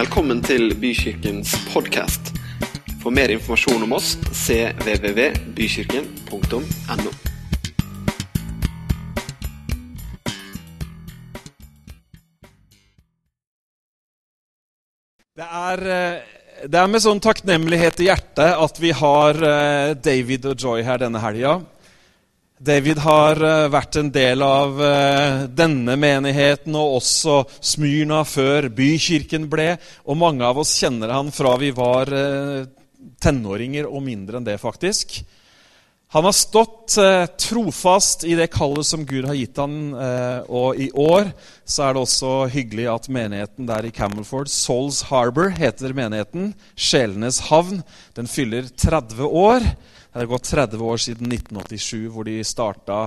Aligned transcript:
Velkommen 0.00 0.38
til 0.40 0.70
Bykirkens 0.80 1.50
podkast. 1.74 2.30
For 3.02 3.12
mer 3.12 3.28
informasjon 3.34 3.82
om 3.84 3.92
oss 3.98 4.14
cvvvbykirken.no. 4.32 7.10
Det 15.36 15.44
eh, 15.44 16.16
det 16.64 16.80
er 16.80 16.88
med 16.88 17.04
sånn 17.04 17.20
takknemlighet 17.20 18.00
i 18.00 18.08
hjertet 18.08 18.56
at 18.56 18.80
vi 18.80 18.96
har 18.96 19.36
eh, 19.36 19.92
David 20.00 20.48
og 20.48 20.56
Joy 20.64 20.80
her 20.88 20.96
denne 21.04 21.20
helga. 21.20 21.60
David 22.60 23.00
har 23.00 23.40
eh, 23.40 23.70
vært 23.72 23.96
en 23.96 24.10
del 24.12 24.44
av 24.44 24.82
denne 25.56 25.96
menigheten 25.96 26.76
og 26.76 26.98
også 26.98 27.40
Smyrna 27.56 28.20
før 28.28 28.68
bykirken 28.76 29.48
ble. 29.48 29.72
Og 30.04 30.20
mange 30.20 30.44
av 30.44 30.60
oss 30.60 30.76
kjenner 30.76 31.14
han 31.16 31.32
fra 31.32 31.56
vi 31.60 31.72
var 31.72 32.12
tenåringer 33.20 33.88
og 33.88 34.04
mindre 34.04 34.38
enn 34.38 34.46
det, 34.46 34.58
faktisk. 34.60 35.22
Han 36.10 36.26
har 36.26 36.34
stått 36.34 36.96
eh, 36.98 37.28
trofast 37.38 38.24
i 38.26 38.32
det 38.34 38.48
kallet 38.50 38.88
som 38.88 39.04
Gud 39.06 39.28
har 39.28 39.36
gitt 39.38 39.60
han, 39.62 39.92
eh, 39.94 40.40
og 40.50 40.80
i 40.82 40.88
år 40.98 41.30
så 41.62 41.84
er 41.86 41.94
det 41.94 42.02
også 42.02 42.32
hyggelig 42.50 42.88
at 42.90 43.06
menigheten 43.14 43.68
der 43.68 43.86
i 43.86 43.92
Camelford, 43.94 44.50
Souls 44.50 45.04
Harbour, 45.06 45.52
heter 45.54 45.94
menigheten, 45.94 46.50
Sjelenes 46.74 47.38
havn, 47.46 47.84
den 48.18 48.26
fyller 48.26 48.66
30 48.74 49.22
år. 49.22 49.70
Det 50.12 50.18
har 50.18 50.26
gått 50.26 50.50
30 50.50 50.80
år 50.82 50.96
siden 50.98 51.32
1987, 51.32 52.08
hvor 52.10 52.26
de 52.26 52.40
starta 52.44 52.98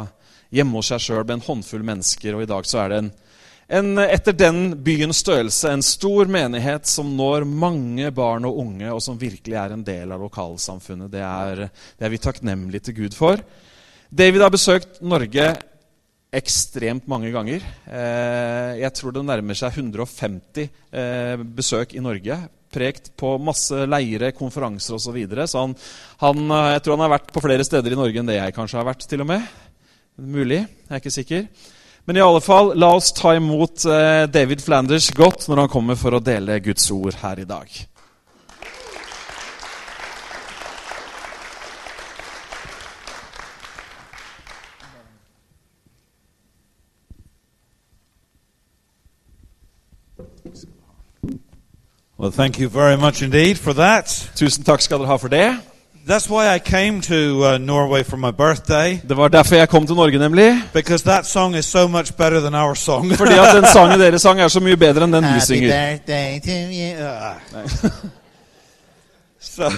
hjemme 0.54 0.80
hos 0.80 0.92
seg 0.94 1.04
sjøl 1.04 1.26
med 1.26 1.36
en 1.36 1.46
håndfull 1.48 1.84
mennesker, 1.84 2.38
og 2.38 2.46
i 2.46 2.50
dag 2.50 2.70
så 2.70 2.84
er 2.84 2.94
det 2.94 3.02
en 3.04 3.14
en, 3.74 3.98
etter 3.98 4.36
den 4.36 4.74
byens 4.84 5.22
størrelse 5.24 5.72
en 5.72 5.84
stor 5.86 6.28
menighet 6.30 6.88
som 6.90 7.14
når 7.18 7.46
mange 7.48 8.10
barn 8.14 8.46
og 8.46 8.60
unge, 8.60 8.90
og 8.92 9.02
som 9.02 9.20
virkelig 9.20 9.56
er 9.58 9.74
en 9.74 9.86
del 9.88 10.12
av 10.14 10.22
lokalsamfunnet. 10.22 11.12
Det 11.14 11.24
er, 11.24 11.62
det 11.98 12.06
er 12.06 12.14
vi 12.14 12.22
takknemlige 12.22 12.90
til 12.90 12.98
Gud 13.04 13.18
for. 13.18 13.42
David 14.14 14.46
har 14.46 14.54
besøkt 14.54 15.00
Norge 15.02 15.48
ekstremt 16.34 17.08
mange 17.10 17.32
ganger. 17.34 17.64
Eh, 17.88 18.82
jeg 18.82 18.94
tror 18.98 19.16
det 19.16 19.26
nærmer 19.26 19.58
seg 19.58 19.74
150 19.80 20.68
eh, 20.68 21.46
besøk 21.58 21.96
i 21.98 22.04
Norge. 22.04 22.40
Prekt 22.74 23.12
på 23.20 23.36
masse 23.42 23.86
leire, 23.90 24.34
konferanser 24.36 24.98
osv. 24.98 25.06
Så, 25.06 25.14
videre. 25.16 25.48
så 25.48 25.62
han, 25.62 25.78
han, 26.24 26.44
jeg 26.74 26.84
tror 26.84 26.98
han 26.98 27.06
har 27.06 27.16
vært 27.18 27.32
på 27.36 27.44
flere 27.44 27.68
steder 27.68 27.94
i 27.94 28.00
Norge 28.00 28.20
enn 28.20 28.32
det 28.32 28.40
jeg 28.40 28.58
kanskje 28.58 28.82
har 28.82 28.90
vært. 28.90 29.08
til 29.10 29.22
og 29.22 29.30
med. 29.30 29.48
Mulig, 30.18 30.64
jeg 30.66 30.94
er 30.94 31.02
ikke 31.02 31.14
sikker. 31.14 31.48
Men 32.06 32.20
i 32.20 32.24
alle 32.26 32.42
fall, 32.44 32.74
la 32.76 32.92
oss 32.98 33.14
ta 33.16 33.32
imot 33.38 33.86
eh, 33.88 34.26
David 34.28 34.62
Flanders 34.62 35.08
godt 35.16 35.48
når 35.48 35.64
han 35.64 35.72
kommer 35.72 35.96
for 36.00 36.18
å 36.18 36.24
dele 36.24 36.60
Guds 36.66 36.90
ord 36.92 37.16
her 37.22 37.40
i 37.40 37.48
dag. 37.48 37.72
Well, 52.24 52.32
thank 52.32 52.58
you 52.58 52.70
very 52.70 52.96
much 52.96 53.22
indeed 53.22 53.58
for 53.58 53.74
that. 53.74 54.06
Tusen 54.36 54.64
takk 54.64 54.80
skal 54.82 55.00
dere 55.00 55.08
ha 55.08 55.18
for 55.18 55.28
det. 55.28 55.60
That's 56.08 56.30
why 56.30 56.56
I 56.56 56.60
came 56.60 57.02
to 57.02 57.44
uh, 57.44 57.58
Norway 57.58 58.04
for 58.04 58.16
my 58.18 58.32
birthday. 58.32 59.02
Det 59.10 59.18
var 59.18 59.28
derfor 59.28 59.56
jeg 59.56 59.70
kom 59.70 59.88
til 59.88 59.96
Norge, 59.96 60.18
nemlig. 60.18 60.62
Because 60.74 61.04
that 61.04 61.26
song 61.26 61.56
is 61.56 61.66
so 61.66 61.88
much 61.88 62.16
better 62.18 62.40
than 62.40 62.56
our 62.56 62.76
song. 62.76 63.12
Fordi 63.18 63.34
at 63.34 63.56
den 63.56 63.66
sangen 63.74 64.00
dere 64.06 64.20
sang, 64.20 64.40
er 64.40 64.48
så 64.48 64.60
mye 64.64 64.78
bedre 64.78 65.04
enn 65.04 65.14
den 65.14 65.24
vi 65.34 65.40
synger. 65.40 65.68
birthday 65.70 66.40
to 66.40 66.52
you. 66.72 66.96
Uh. 66.96 67.90
so, 69.54 69.70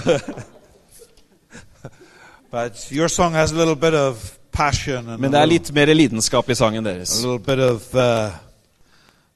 but 2.52 2.92
your 2.92 3.08
song 3.08 3.32
has 3.34 3.50
a 3.52 3.56
little 3.56 3.74
bit 3.76 3.94
of 3.94 4.38
passion 4.52 5.08
and 5.08 5.20
Men 5.20 5.32
det 5.32 5.40
er 5.40 5.46
litt 5.46 5.74
mer 5.74 5.94
lidenskap 5.94 6.48
i 6.50 6.54
sangen 6.54 6.86
a 6.86 6.90
deres. 6.94 7.24
little 7.24 7.38
bit 7.38 7.58
of 7.58 7.94
uh, 7.94 8.30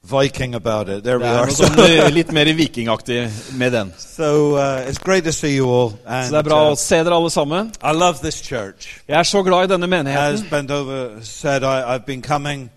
Viking 0.02 0.54
about 0.54 0.88
it. 0.88 1.04
There 1.04 1.18
we 1.18 1.26
are. 1.26 1.44
noe 1.46 1.52
sånn 1.54 1.76
eh, 1.84 2.06
litt 2.10 2.30
mer 2.32 2.48
vikingaktig 2.56 3.18
med 3.60 3.72
den. 3.76 3.92
So 4.20 4.56
uh, 4.56 4.84
it's 4.88 4.98
great 4.98 5.24
to 5.24 5.32
see 5.32 5.54
you 5.54 5.68
all. 5.68 5.90
Så 5.90 5.98
And 6.06 6.32
det 6.32 6.38
er 6.38 6.46
bra 6.48 6.60
uh, 6.66 6.72
å 6.72 6.76
se 6.80 7.02
dere 7.04 7.14
alle 7.14 7.30
sammen. 7.30 7.70
I 7.84 7.92
love 7.92 8.20
this 8.24 8.40
church. 8.40 8.88
Jeg 9.08 9.18
er 9.18 9.28
så 9.28 9.42
glad 9.44 9.68
i 9.68 9.72
denne 9.74 9.84
As 9.84 9.90
menigheten. 9.90 10.46
Bendova 10.50 11.00
said, 11.22 11.62
I, 11.64 11.94
I've 11.94 12.06
been 12.06 12.22
coming. 12.22 12.70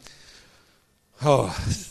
Oh, 1.26 1.48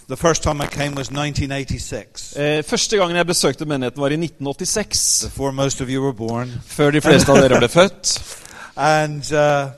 the 0.08 0.16
first 0.16 0.42
time 0.42 0.60
I 0.60 0.66
came 0.66 0.94
was 0.94 1.08
1986, 1.08 2.34
Eh, 2.36 2.62
første 2.64 2.96
gangen 2.96 3.16
jeg 3.16 3.26
besøkte 3.26 3.64
menigheten, 3.64 4.00
var 4.00 4.12
i 4.12 4.16
1986. 4.20 5.22
before 5.24 5.52
most 5.52 5.80
of 5.80 5.88
you 5.88 6.02
were 6.02 6.12
born. 6.12 6.52
Før 6.66 6.90
de 6.90 7.00
fleste 7.00 7.32
av 7.32 7.40
dere 7.40 7.58
ble 7.58 7.68
født. 7.68 8.12
And, 8.76 9.24
uh, 9.32 9.70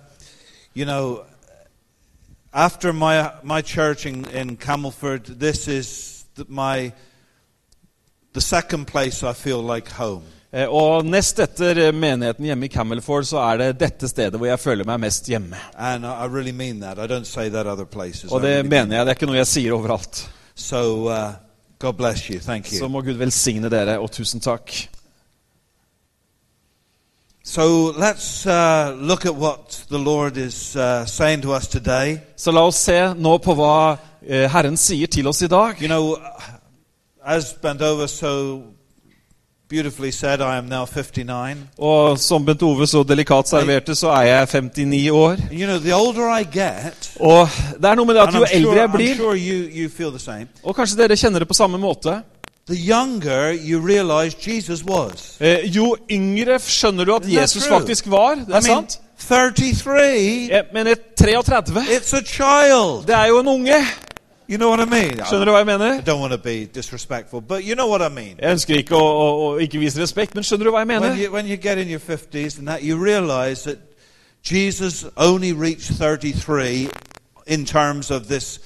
you 0.74 0.84
know, 0.84 1.22
after 2.54 2.92
my, 2.92 3.30
my 3.42 3.62
church 3.62 4.06
in, 4.06 4.24
in 4.26 4.56
Camelford, 4.56 5.38
this 5.38 5.68
is 5.68 6.24
the, 6.36 6.44
my, 6.48 6.92
the 8.32 8.40
second 8.40 8.86
place 8.86 9.22
I 9.22 9.32
feel 9.32 9.60
like 9.62 9.88
home. 9.88 10.22
Eh, 10.52 10.68
Og 10.70 11.04
nest 11.04 11.40
etter 11.42 11.78
eh, 11.88 11.92
menigheten 11.92 12.46
hjemme 12.46 12.68
i 12.68 12.70
Camelford, 12.70 13.26
så 13.26 13.40
er 13.42 13.58
det 13.58 13.70
dette 13.80 14.08
stedet 14.08 14.38
hvor 14.38 14.46
jeg 14.46 14.60
føler 14.62 14.86
meg 14.86 15.00
mest 15.02 15.26
hjemme. 15.26 15.58
Really 15.74 16.52
mean 16.52 16.80
that. 16.80 16.98
I 16.98 17.08
don't 17.10 17.26
say 17.26 17.48
that 17.50 17.66
other 17.66 17.84
places. 17.84 18.30
Og 18.30 18.40
det 18.42 18.52
really 18.60 18.68
mener 18.68 18.96
jeg. 18.96 19.06
Det 19.06 19.10
er 19.10 19.18
ikke 19.18 19.30
noe 19.32 19.40
jeg 19.40 19.50
sier 19.50 19.74
overalt. 19.74 20.30
So, 20.54 21.08
uh, 21.10 21.32
God 21.82 21.98
bless 21.98 22.28
you. 22.30 22.38
Thank 22.38 22.70
you. 22.72 22.78
Så 22.78 22.88
må 22.88 23.02
Gud 23.02 23.18
velsigne 23.18 23.68
dere, 23.70 23.98
og 23.98 24.12
tusen 24.14 24.40
takk. 24.40 24.70
So 27.46 27.92
let's 27.92 28.46
uh, 28.46 28.96
look 28.98 29.26
at 29.26 29.34
what 29.34 29.84
the 29.90 29.98
Lord 29.98 30.38
is 30.38 30.76
uh, 30.76 31.04
saying 31.04 31.42
to 31.42 31.52
us 31.52 31.68
today. 31.68 32.18
Så 32.36 32.50
la 32.50 32.62
oss 32.64 32.76
se 32.76 33.14
nå 33.14 33.38
på 33.38 33.52
hva 33.54 33.98
eh, 34.26 34.46
Herren 34.50 34.78
sier 34.80 35.06
til 35.12 35.28
oss 35.28 35.42
i 35.44 35.48
dag. 35.52 35.76
You 35.76 35.88
know, 35.88 36.16
as 37.20 37.52
Bandova 37.52 38.08
so 38.08 38.62
beautifully 39.68 40.10
said, 40.10 40.40
I 40.40 40.56
am 40.56 40.68
now 40.68 40.86
59. 40.86 41.68
Og 41.78 42.18
som 42.18 42.44
Bent 42.46 42.62
Ove 42.62 42.86
så 42.86 43.02
delikat 43.04 43.48
serverte, 43.48 43.94
så 43.94 44.08
er 44.16 44.22
jeg 44.22 44.48
59 44.48 45.10
år. 45.10 45.36
You 45.52 45.66
know, 45.66 45.78
the 45.78 45.94
older 45.94 46.32
I 46.40 46.44
get, 46.44 47.12
Og 47.20 47.48
det 47.76 47.90
er 47.90 47.94
noe 47.94 48.06
med 48.06 48.14
det 48.14 48.22
at 48.22 48.28
and 48.28 48.36
jo 48.36 48.44
I'm 48.44 48.54
eldre 48.56 48.70
sure, 48.70 48.80
jeg 48.80 48.88
I'm 48.88 48.96
blir, 48.96 49.16
sure 49.16 49.36
you, 49.36 49.68
you 49.68 49.90
feel 49.90 50.10
the 50.10 50.18
same, 50.18 50.48
og 50.62 50.76
kanskje 50.76 50.96
dere 50.96 51.16
kjenner 51.16 51.44
det 51.44 51.48
på 51.48 51.54
samme 51.54 51.78
måte, 51.78 52.22
the 52.66 52.76
younger 52.76 53.52
you 53.52 53.78
realize 53.80 54.34
Jesus 54.34 54.84
was. 54.84 55.36
eh, 55.40 55.58
jo 55.76 55.96
yngre 56.10 56.58
skjønner 56.58 57.04
du 57.04 57.14
at 57.14 57.22
Jesus 57.32 57.66
faktisk 57.66 58.10
var. 58.10 58.34
Det 58.34 58.48
I 58.48 58.52
er 58.52 58.60
mean, 58.68 58.88
sant. 58.88 59.00
33, 59.18 60.48
Jeg 60.50 60.64
mener 60.72 60.94
33. 61.16 61.80
it's 61.96 62.12
a 62.16 62.22
child. 62.24 63.06
Det 63.06 63.14
er 63.14 63.26
jo 63.26 63.38
en 63.40 63.48
unge. 63.48 63.74
You 64.48 64.56
know 64.58 64.68
what 64.68 64.80
I 64.80 64.90
mean? 64.90 65.20
Skjønner 65.26 65.44
du 65.44 65.50
hva 65.50 65.56
jeg 65.58 65.66
mener? 65.66 65.94
I 65.98 66.02
don't 66.10 66.20
want 66.20 66.32
to 66.32 66.38
be 66.38 66.64
disrespectful, 66.74 67.40
but 67.40 67.64
you 67.64 67.74
know 67.74 67.88
what 67.88 68.00
I 68.02 68.14
mean. 68.14 68.36
Jeg 68.42 68.50
ønsker 68.50 68.76
ikke 68.76 68.94
å, 68.96 69.00
å, 69.00 69.28
å 69.54 69.56
ikke 69.58 69.78
vise 69.80 70.00
respekt, 70.02 70.34
men 70.34 70.44
skjønner 70.44 70.64
du 70.64 70.70
hva 70.70 70.82
jeg 70.84 70.88
When 70.88 71.02
mener? 71.02 71.16
you, 71.16 71.30
when 71.32 71.46
you 71.46 71.56
get 71.56 71.78
in 71.78 71.88
your 71.88 72.00
50s 72.00 72.58
and 72.58 72.68
that, 72.68 72.82
you 72.82 72.96
realize 73.04 73.62
that 73.64 73.78
Jesus 74.42 75.06
only 75.16 75.52
reached 75.52 75.96
33 75.98 76.88
in 77.46 77.64
terms 77.64 78.10
of 78.10 78.28
this. 78.28 78.58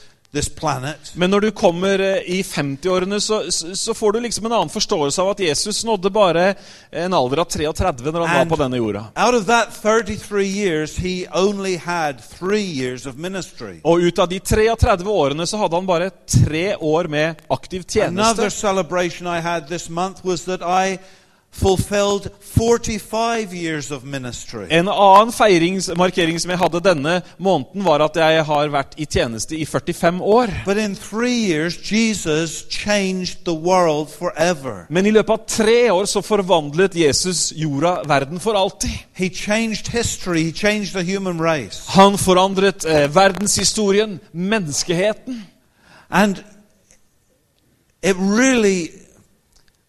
Men 1.15 1.31
når 1.33 1.41
du 1.41 1.51
kommer 1.57 1.99
eh, 2.05 2.19
i 2.29 2.43
50-årene, 2.45 3.17
så, 3.21 3.39
så 3.51 3.95
får 3.97 4.13
du 4.13 4.21
liksom 4.21 4.45
en 4.47 4.53
annen 4.53 4.69
forståelse 4.69 5.23
av 5.23 5.31
at 5.33 5.41
Jesus 5.41 5.81
nådde 5.89 6.11
bare 6.13 6.51
en 6.93 7.15
alder 7.17 7.41
av 7.41 7.49
33 7.49 8.13
når 8.13 8.27
han 8.27 8.37
And- 8.37 8.51
var 8.51 8.57
på 8.57 8.63
denne 8.63 8.77
jorda. 8.77 9.07
Out 9.17 9.35
of 9.41 9.47
that 9.47 9.73
33 9.83 10.45
years, 10.45 10.99
he 10.99 11.25
only 11.33 11.77
had 11.77 12.21
three 12.39 12.61
years 12.67 13.07
of 13.07 13.17
ministry. 13.17 13.81
Og 13.85 14.05
ut 14.05 14.19
av 14.19 14.29
de 14.29 14.39
33 14.41 15.09
årene 15.09 15.47
så 15.49 15.57
hadde 15.63 15.77
han 15.81 15.87
bare 15.89 16.11
tre 16.29 16.75
år 16.77 17.09
med 17.09 17.41
aktiv 17.49 17.85
Another 17.97 18.11
tjeneste. 18.45 18.51
celebration 18.51 19.27
I 19.27 19.41
had 19.41 19.69
this 19.69 19.89
month 19.89 20.21
was 20.27 20.45
that 20.45 20.61
I 20.63 20.99
fulfilled 21.51 22.31
45 22.41 23.53
years 23.53 23.91
of 23.91 24.05
ministry. 24.05 24.67
En 24.71 24.89
annen 24.89 25.33
feiringsmarkering 25.33 26.39
som 26.41 26.53
jeg 26.53 26.61
hadde 26.61 26.81
denne 26.85 27.15
måneden, 27.39 27.85
var 27.85 28.05
at 28.05 28.17
jeg 28.17 28.45
har 28.47 28.71
vært 28.73 28.95
i 28.97 29.07
tjeneste 29.07 29.57
i 29.57 29.65
45 29.67 30.21
år. 30.23 30.53
But 30.67 30.79
in 30.79 30.95
three 30.97 31.51
years, 31.51 31.79
Jesus 31.93 32.65
changed 32.71 33.45
the 33.45 33.55
world 33.55 34.09
forever. 34.09 34.87
Men 34.91 35.07
i 35.07 35.11
løpet 35.15 35.35
av 35.35 35.47
tre 35.51 35.79
år 35.93 36.07
så 36.07 36.23
forvandlet 36.23 36.97
Jesus 36.97 37.53
jorda, 37.57 38.03
verden, 38.07 38.41
for 38.41 38.59
alltid. 38.59 38.95
He 39.13 39.29
changed 39.29 39.89
history, 39.89 40.45
he 40.45 40.53
changed 40.53 40.95
the 40.95 41.03
human 41.03 41.41
race. 41.43 41.83
Han 41.97 42.19
forandret 42.19 42.85
eh, 42.85 43.09
verdenshistorien, 43.15 44.21
menneskeheten. 44.33 45.43
And 46.11 46.45
it 48.03 48.17
really 48.17 49.08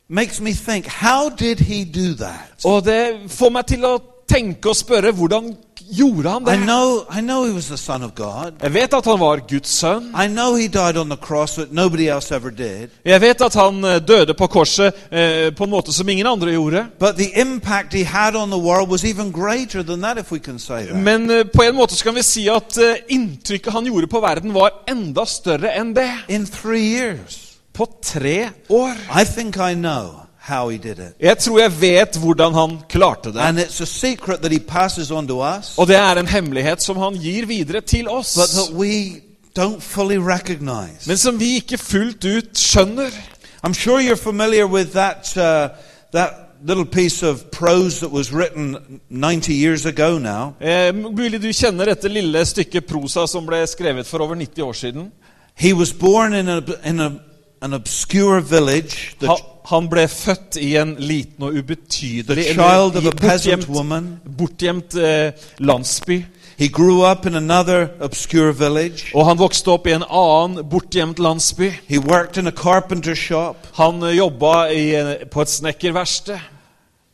makes 0.10 0.42
me 0.42 0.54
think 0.54 0.86
how 0.88 1.30
did 1.30 1.60
he 1.60 1.84
do 1.86 2.14
that? 2.26 2.66
Og 2.66 2.86
det 2.86 3.30
får 3.30 3.50
meg 3.50 3.66
til 3.66 3.86
å 3.86 3.98
tenke 4.30 4.70
og 4.70 4.76
spørre 4.78 5.12
hvordan 5.12 5.56
gjorde 5.90 6.30
han 6.30 6.44
I 6.46 6.52
det? 6.52 6.66
know, 6.66 7.00
I 7.10 7.22
know 7.22 7.46
he 7.46 7.54
was 7.54 7.68
the 7.68 7.78
Son 7.78 8.04
of 8.04 8.12
God. 8.16 8.52
Jeg 8.62 8.74
vet 8.74 8.94
at 8.94 9.06
han 9.06 9.20
var 9.20 9.40
Guds 9.50 9.70
sønn. 9.70 10.12
I 10.14 10.28
know 10.28 10.54
he 10.56 10.68
died 10.68 10.98
on 10.98 11.10
the 11.10 11.18
cross 11.18 11.56
that 11.56 11.72
nobody 11.74 12.08
else 12.10 12.36
ever 12.36 12.52
did. 12.52 12.90
Jeg 13.06 13.22
vet 13.22 13.42
at 13.42 13.54
han 13.54 13.84
eh, 13.84 13.98
døde 14.08 14.34
på 14.38 14.48
korset 14.48 14.94
eh, 15.12 15.50
på 15.58 15.64
en 15.64 15.70
måte 15.74 15.94
som 15.94 16.10
ingen 16.10 16.28
andre 16.28 16.52
gjorde. 16.54 16.86
But 17.00 17.16
the 17.18 17.42
impact 17.42 17.94
he 17.94 18.04
had 18.06 18.36
on 18.36 18.50
the 18.52 18.60
world 18.60 18.90
was 18.90 19.04
even 19.04 19.32
greater 19.32 19.82
than 19.84 20.02
that, 20.02 20.18
if 20.20 20.32
we 20.32 20.40
can 20.40 20.60
say 20.60 20.86
that. 20.86 20.96
Men 20.96 21.30
eh, 21.32 21.44
på 21.56 21.64
en 21.64 21.76
måte 21.76 21.96
så 21.96 22.04
kan 22.04 22.16
vi 22.16 22.24
si 22.24 22.48
at 22.50 22.78
eh, 22.78 23.02
inntrykket 23.10 23.74
han 23.74 23.86
gjorde 23.86 24.08
på 24.08 24.20
verden, 24.22 24.54
var 24.54 24.84
enda 24.88 25.26
større 25.26 25.74
enn 25.80 25.96
det. 25.96 26.12
In 26.28 26.46
three 26.46 26.86
years. 26.94 27.49
På 27.80 27.88
tre 28.04 28.50
år. 28.70 28.92
I 29.22 29.24
think 29.26 29.56
I 29.56 29.74
know 29.74 30.10
how 30.38 30.70
he 30.70 30.78
did 30.78 31.00
it. 31.00 31.14
Jeg 31.20 31.38
tror 31.38 31.60
jeg 31.60 31.82
vet 31.82 32.18
hvordan 32.18 32.54
han 32.54 32.78
klarte 32.90 33.32
det. 33.32 33.40
And 33.40 33.60
it's 33.60 33.82
a 33.82 33.86
secret 33.86 34.42
that 34.42 34.52
he 34.52 34.60
passes 34.60 35.12
on 35.12 35.28
to 35.28 35.40
us, 35.58 35.78
Og 35.78 35.88
det 35.88 35.96
er 35.96 36.20
en 36.20 36.28
hemmelighet 36.28 36.82
som 36.82 36.98
han 36.98 37.14
gir 37.14 37.46
videre 37.46 37.82
til 37.82 38.10
oss. 38.10 38.36
but 38.36 38.50
that 38.50 38.76
we 38.78 39.22
don't 39.60 39.80
fully 39.80 40.18
recognize. 40.18 41.08
Men 41.08 41.18
som 41.18 41.40
vi 41.40 41.56
ikke 41.56 41.78
fullt 41.78 42.26
ut 42.26 42.58
skjønner. 42.58 43.10
I'm 43.64 43.74
sure 43.74 44.02
you're 44.02 44.24
familiar 44.24 44.66
with 44.66 44.92
that, 44.92 45.38
uh, 45.38 45.70
that 46.14 46.30
little 46.66 46.86
piece 46.86 47.24
of 47.24 47.38
prose 47.52 48.00
that 48.00 48.12
was 48.12 48.34
written 48.34 48.78
90 49.10 49.54
years 49.54 49.86
ago 49.86 50.18
now. 50.18 50.54
Eh, 50.62 50.96
mulig 50.96 51.42
du 51.42 51.48
kjenner 51.54 51.86
dette 51.86 52.08
lille 52.08 52.46
stykket 52.46 52.86
prosa 52.88 53.28
som 53.28 53.46
ble 53.46 53.68
skrevet 53.68 54.08
for 54.08 54.20
over 54.20 54.36
90 54.36 54.62
år 54.64 54.74
siden. 54.74 55.12
He 55.56 55.74
was 55.74 55.94
born 55.94 56.34
in, 56.34 56.50
a, 56.50 56.62
in 56.86 57.00
a, 57.00 57.10
an 57.62 57.74
obscure 57.74 58.42
village, 58.42 59.16
the, 59.20 59.28
Ha, 59.28 59.36
han 59.66 59.88
ble 59.90 60.08
født 60.08 60.56
i 60.58 60.76
en 60.80 60.96
liten 61.00 61.44
og 61.44 61.54
ubetydelig 61.60 62.44
child 62.54 62.96
of 62.96 63.06
a 63.06 63.12
peasant 63.12 63.66
bortgjemt, 63.66 63.68
woman. 63.70 64.20
bortgjemt 64.38 64.96
eh, 64.96 65.32
landsby. 65.60 66.26
He 66.58 66.68
grew 66.68 67.04
up 67.06 67.26
in 67.26 67.36
another 67.36 67.90
obscure 68.02 68.52
village. 68.54 69.12
Og 69.16 69.26
han 69.26 69.38
vokste 69.40 69.72
opp 69.72 69.88
i 69.88 69.92
en 69.96 70.04
annen 70.10 70.66
bortgjemt 70.70 71.20
landsby. 71.20 71.70
He 71.88 71.98
worked 72.00 72.38
in 72.38 72.48
a 72.48 72.52
carpenter 72.52 73.16
shop 73.16 73.56
Han 73.74 74.04
eh, 74.04 74.16
jobba 74.18 74.68
i, 74.72 74.84
på 75.32 75.42
et 75.42 75.50
snekkerverksted 75.50 76.40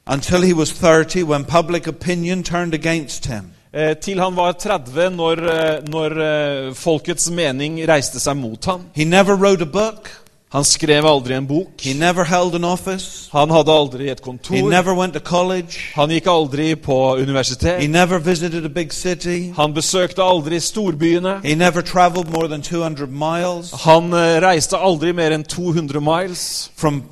until 0.08 0.42
he 0.44 0.54
was 0.54 0.72
30 0.74 1.24
when 1.24 1.44
public 1.46 1.88
opinion 1.88 2.44
turned 2.44 2.74
against 2.74 3.26
him. 3.26 3.52
eh, 3.74 3.98
til 3.98 4.20
han 4.20 4.36
var 4.36 4.52
30, 4.52 5.10
når, 5.10 5.32
eh, 5.50 5.84
når 5.90 6.12
eh, 6.22 6.74
folkets 6.76 7.30
mening 7.32 7.80
reiste 7.90 8.20
seg 8.20 8.38
mot 8.38 8.66
ham. 8.66 8.82
He 8.96 9.04
never 9.04 9.36
wrote 9.36 9.62
a 9.62 9.66
book. 9.66 10.10
Han 10.56 10.64
skrev 10.64 11.06
aldri 11.06 11.34
en 11.36 11.48
bok. 11.48 11.82
He 11.84 11.94
never 11.94 12.24
held 12.24 12.56
an 12.56 12.64
office. 12.64 13.28
Han 13.34 13.50
hadde 13.52 13.72
aldri 13.72 14.10
et 14.10 14.20
He 14.20 14.24
kontor. 14.24 14.70
never 14.70 14.94
went 14.96 15.14
to 15.14 15.20
college. 15.20 15.92
Han 15.96 16.10
gikk 16.10 16.28
aldri 16.32 16.76
på 16.76 17.16
He 17.18 17.24
universitet. 17.24 17.90
never 17.90 18.20
visited 18.20 18.66
a 18.66 18.70
big 18.70 18.94
city. 18.94 19.52
Han 19.58 19.74
besøkte 19.74 20.24
aldri 20.24 20.60
storbyene. 20.60 21.42
He 21.44 21.56
never 21.56 21.82
traveled 21.82 22.32
more 22.32 22.48
than 22.48 22.62
200 22.62 23.12
miles 23.12 23.72
Han 23.84 24.14
eh, 24.14 24.40
reiste 24.42 24.78
aldri 24.78 25.12
mer 25.12 25.32
enn 25.36 25.44
200 25.44 26.00
miles 26.02 26.72
from, 26.76 27.04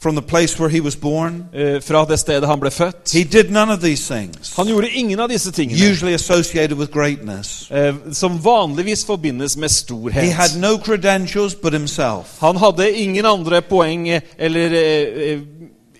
from 0.00 0.14
the 0.14 0.22
place 0.22 0.60
where 0.60 0.68
he 0.70 0.80
was 0.80 0.96
born. 0.96 1.44
eh, 1.54 1.80
fra 1.82 2.04
det 2.04 2.18
stedet 2.18 2.48
han 2.48 2.60
ble 2.60 2.70
født. 2.70 3.12
He 3.12 3.24
did 3.24 3.50
none 3.50 3.72
of 3.72 3.80
these 3.80 4.14
things, 4.14 4.54
Han 4.56 4.66
gjorde 4.68 4.88
ingen 4.90 5.20
av 5.20 5.28
disse 5.28 5.50
tingene 5.52 5.90
usually 5.90 6.14
associated 6.14 6.78
with 6.78 6.92
greatness. 6.92 7.68
eh, 7.70 7.94
som 8.12 8.38
vanligvis 8.44 9.04
forbindes 9.04 9.56
med 9.56 9.68
He 9.68 9.74
storhet. 9.74 10.32
had 10.32 10.60
no 10.60 10.76
credentials 10.78 11.54
but 11.54 11.72
himself. 11.72 12.38
Han 12.40 12.56
hadde 12.56 12.92
ingen 12.92 13.24
andre 13.26 13.62
poeng 13.62 14.08
eh, 14.08 14.20
eller 14.38 14.70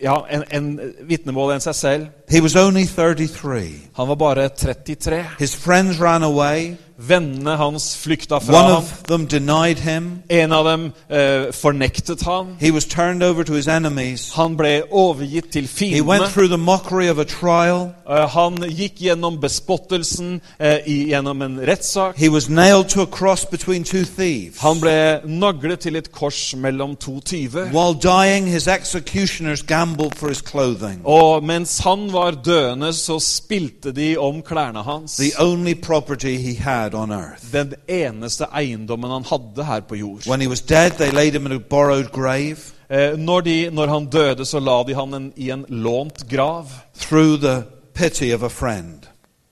ja, 0.02 0.26
en, 0.30 0.44
en 0.50 0.80
vitnemål 1.08 1.52
enn 1.56 1.60
seg 1.60 1.74
selv. 1.74 2.06
He 2.30 2.40
was 2.40 2.54
only 2.56 2.84
33. 2.86 3.72
Han 3.96 4.08
var 4.08 4.14
bare 4.14 4.48
33. 4.48 5.24
His 5.40 5.54
friends 5.56 5.98
ran 6.00 6.22
away. 6.22 6.76
Vennene 7.00 7.56
hans 7.56 7.96
flykta 7.96 8.40
fra 8.40 8.64
One 8.64 8.72
of 8.76 9.02
them 9.06 9.26
denied 9.26 9.78
him. 9.78 10.22
En 10.28 10.52
av 10.52 10.64
dem 10.64 10.92
eh, 11.08 11.52
fornektet 11.52 12.22
han. 12.22 12.56
He 12.60 12.70
was 12.72 12.84
turned 12.84 13.22
over 13.22 13.44
to 13.44 13.52
his 13.52 13.68
enemies. 13.68 14.32
Han 14.34 14.56
ble 14.56 14.82
overgitt 14.90 15.52
til 15.52 15.68
He 15.78 16.00
went 16.02 16.24
fiendene. 16.24 16.32
through 16.32 16.48
the 16.48 16.58
mockery 16.58 17.08
of 17.08 17.18
a 17.18 17.24
trial. 17.24 17.94
Uh, 18.08 18.26
han 18.26 18.56
gikk 18.66 18.98
gjennom 18.98 19.38
bespottelsen 19.40 20.40
uh, 20.60 20.78
i, 20.86 21.04
gjennom 21.12 21.42
en 21.42 21.60
rettssak. 21.60 22.16
He 22.18 22.28
was 22.28 22.48
nailed 22.48 22.88
to 22.88 23.02
a 23.02 23.06
cross 23.06 23.44
between 23.44 23.84
two 23.84 24.02
thieves. 24.04 24.58
Han 24.58 24.80
ble 24.80 25.20
naglet 25.24 25.80
til 25.86 25.96
et 25.96 26.10
kors 26.12 26.54
mellom 26.56 26.96
to 26.96 27.20
tyver. 27.20 27.70
While 27.70 27.94
dying, 27.94 28.46
his 28.46 28.66
executioners 28.66 29.62
gambled 29.62 30.16
for 30.18 30.28
his 30.28 30.42
clothing. 30.42 31.00
Og 31.04 31.44
mens 31.44 31.78
han 31.78 32.12
var 32.12 32.30
døende, 32.30 32.92
så 32.92 33.20
spilte 33.22 33.92
de 33.92 34.16
om 34.16 34.42
klærne 34.42 34.82
hans. 34.82 35.16
The 35.16 35.32
only 35.38 35.74
property 35.74 36.36
he 36.38 36.54
had 36.54 36.88
on 36.94 37.11
earth. 37.12 37.52
Den 37.52 37.75
eneste 37.88 38.46
eiendommen 38.52 39.11
han 39.11 39.25
hadde 39.25 39.64
her 39.64 39.81
på 39.81 39.96
jord. 39.96 40.26
When 40.26 40.40
he 40.40 40.49
was 40.49 40.61
dead, 40.61 40.93
they 40.99 41.11
laid 41.11 41.35
him 41.35 41.46
in 41.46 41.52
a 41.52 41.58
borrowed 41.58 42.12
grave. 42.12 42.56
Eh, 42.90 43.19
når, 43.19 43.40
de, 43.40 43.70
når 43.70 43.87
han 43.87 44.06
døde, 44.06 44.44
så 44.46 44.61
la 44.61 44.82
de 44.82 44.94
han 44.94 45.14
en, 45.14 45.32
i 45.37 45.50
en 45.50 45.64
lånt 45.69 46.29
grav. 46.29 46.67
through 46.99 47.40
the 47.40 47.62
pity 47.94 48.35
of 48.35 48.43
a 48.43 48.49
friend. 48.49 49.06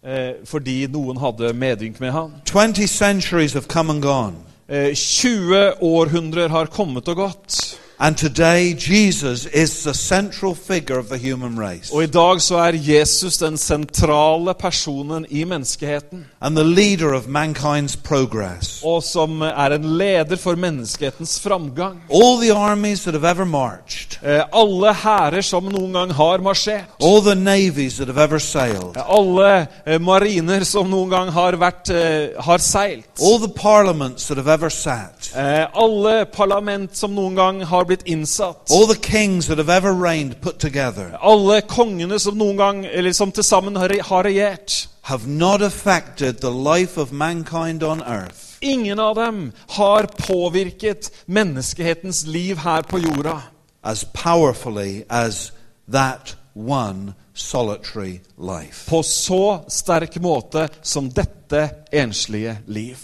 Eh, 0.07 0.35
fordi 0.45 0.87
noen 0.87 1.19
hadde 1.19 1.53
medynk 1.53 2.01
med 2.01 2.13
han. 2.13 2.33
20 2.45 2.87
centuries 2.87 3.53
have 3.53 3.67
come 3.69 3.91
and 3.93 4.03
gone. 4.03 4.37
Eh, 4.69 4.95
20 4.95 5.73
århundrer 5.81 6.49
har 6.49 6.67
kommet 6.67 7.09
og 7.09 7.17
gått. 7.17 7.79
And 7.99 8.15
today, 8.19 8.75
Jesus 8.75 9.47
is 9.47 9.83
the 9.85 9.95
central 9.95 10.55
figure 10.55 10.99
of 10.99 11.09
the 11.09 11.17
human 11.17 11.59
race 11.59 11.91
Og 11.95 12.03
i 12.03 12.07
dag 12.07 12.41
så 12.43 12.57
er 12.57 12.73
Jesus 12.77 13.39
den 13.39 13.57
sentrale 13.57 14.55
personen 14.55 15.27
i 15.31 15.45
menneskeheten. 15.45 16.27
and 16.43 16.57
the 16.57 16.65
leader 16.65 17.15
of 17.15 17.25
mankind's 17.27 17.97
progress. 18.05 18.83
Og 18.85 19.03
som 19.03 19.41
er 19.43 19.71
en 19.73 19.85
leder 19.99 20.37
for 20.37 20.55
menneskehetens 20.57 21.41
framgang. 21.41 21.97
All 22.13 22.37
the 22.41 22.53
armies 22.55 23.01
that 23.05 23.15
have 23.15 23.25
ever 23.31 23.45
marched, 23.45 24.19
Eh, 24.23 24.43
alle 24.53 24.93
hærer 24.95 25.41
som 25.43 25.65
noen 25.65 25.93
gang 25.93 26.13
har 26.13 26.39
marsjert. 26.39 26.85
all 27.03 27.21
the 27.23 27.35
navies 27.35 27.97
that 27.97 28.07
have 28.09 28.19
ever 28.23 28.39
sailed, 28.39 28.97
Alle 29.09 29.67
eh, 29.87 30.01
mariner 30.01 30.65
som 30.65 30.87
noen 30.91 31.11
gang 31.11 31.31
har, 31.33 31.53
vært, 31.53 31.91
eh, 31.91 32.29
har 32.43 32.59
seilt. 32.59 33.07
all 33.23 33.39
the 33.39 33.49
parliaments 33.63 34.27
that 34.27 34.37
have 34.37 34.49
ever 34.53 34.69
sat, 34.69 35.33
Eh, 35.37 35.67
alle 35.75 36.25
parlament 36.27 36.97
som 36.97 37.11
noen 37.15 37.35
gang 37.37 37.61
har 37.65 37.86
blitt 37.87 38.03
innsatt. 38.05 38.71
all 38.71 38.87
the 38.87 39.01
kings 39.01 39.47
that 39.47 39.59
have 39.59 39.69
ever 39.77 39.93
reigned 39.93 40.41
put 40.41 40.59
together, 40.59 41.19
Alle 41.21 41.61
kongene 41.63 42.19
som 42.19 42.37
noen 42.39 42.57
gang, 42.57 42.85
eller 42.87 43.13
som 43.13 43.33
til 43.33 43.45
sammen 43.45 43.77
har, 43.77 43.89
har 44.03 44.23
regjert. 44.25 44.89
have 45.03 45.27
not 45.27 45.63
affected 45.63 46.41
the 46.41 46.51
life 46.51 47.01
of 47.01 47.13
mankind 47.13 47.83
on 47.83 48.03
earth 48.03 48.43
Ingen 48.61 48.99
av 48.99 49.15
dem 49.15 49.53
har 49.69 50.07
påvirket 50.07 51.11
menneskehetens 51.27 52.27
liv 52.27 52.57
her 52.59 52.83
på 52.83 52.99
jorda 52.99 53.43
as 53.85 54.05
powerfully 54.05 55.05
as 55.09 55.53
that 55.93 56.35
one 56.55 57.15
solitary 57.35 58.21
life. 58.39 58.91
på 58.91 59.03
så 59.03 59.61
sterk 59.69 60.17
måte 60.21 60.69
som 60.83 61.11
dette 61.11 61.71
enslige 61.93 62.57
liv. 62.67 62.97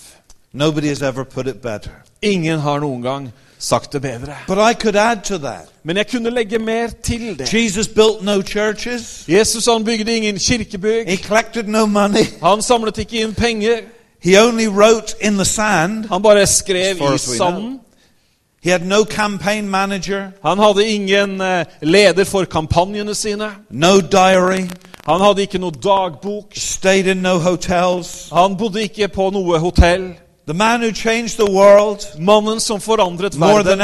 Nobody 0.52 0.88
has 0.88 1.02
ever 1.02 1.24
put 1.24 1.46
it 1.46 1.62
better. 1.62 1.92
Ingen 2.22 2.58
har 2.60 2.80
noen 2.80 3.02
gang 3.02 3.32
sagt 3.62 3.92
det 3.92 4.02
bedre. 4.02 4.34
But 4.46 4.58
I 4.58 4.74
could 4.82 4.96
add 4.96 5.22
to 5.24 5.38
that. 5.38 5.68
Men 5.84 5.96
jeg 5.96 6.06
kunne 6.10 6.30
legge 6.30 6.58
mer 6.58 6.88
til 7.02 7.38
det. 7.38 7.54
Jesus 7.54 7.88
built 7.88 8.22
no 8.22 8.42
churches. 8.42 9.24
Jesus 9.28 9.66
han 9.66 9.84
bygde 9.84 10.16
ingen 10.16 10.38
kirkebygg. 10.38 11.08
He 11.08 11.16
collected 11.16 11.62
no 11.66 11.86
money. 11.86 12.24
Han 12.42 12.62
samlet 12.62 12.98
ikke 12.98 13.20
inn 13.20 13.34
penger. 13.34 13.76
He 14.22 14.42
only 14.42 14.66
wrote 14.66 15.14
in 15.20 15.32
the 15.34 15.44
sand. 15.44 16.04
Han 16.08 16.22
bare 16.22 16.46
skrev 16.46 16.96
i 17.14 17.18
sanden. 17.18 17.78
He 18.62 18.70
had 18.70 18.80
no 18.86 19.04
campaign 19.04 19.68
manager, 19.68 20.22
Han 20.44 20.58
hadde 20.58 20.86
ingen 20.86 21.40
eh, 21.40 21.64
leder 21.82 22.24
for 22.24 22.44
kampanjene 22.44 23.14
sine. 23.14 23.50
no 23.70 24.00
diary, 24.00 24.68
Han 25.08 25.20
hadde 25.20 25.40
ikke 25.42 25.58
noe 25.58 25.70
dagbok. 25.70 26.44
stayed 26.54 27.06
in 27.06 27.16
no 27.16 27.38
hotels. 27.38 28.28
Han 28.32 28.56
bodde 28.56 28.82
ikke 28.82 29.08
på 29.08 29.30
noe 29.30 29.58
hotell. 29.58 30.14
The 30.46 30.54
man 30.54 30.80
who 30.82 30.90
changed 30.90 31.36
the 31.36 31.46
world 31.52 32.04
Mannen 32.18 32.60
som 32.60 32.80
forandret 32.80 33.34
verden 33.62 33.78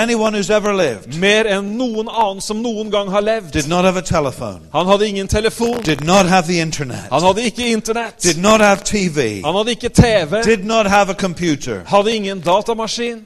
mer 1.20 1.44
enn 1.46 1.76
noen 1.78 2.08
annen 2.10 2.40
som 2.42 2.58
noen 2.62 2.90
gang 2.90 3.08
har 3.10 3.20
levd. 3.22 3.52
Han 4.72 4.86
hadde 4.86 5.06
ingen 5.06 5.28
telefon. 5.28 5.78
Han 7.10 7.22
hadde 7.22 7.42
ikke 7.46 7.62
Internett. 7.70 8.24
Han 9.44 9.54
hadde 9.54 9.70
ikke 9.70 9.88
TV. 9.88 10.42
Hadde 11.86 12.12
ingen 12.16 12.40
datamaskin. 12.40 13.22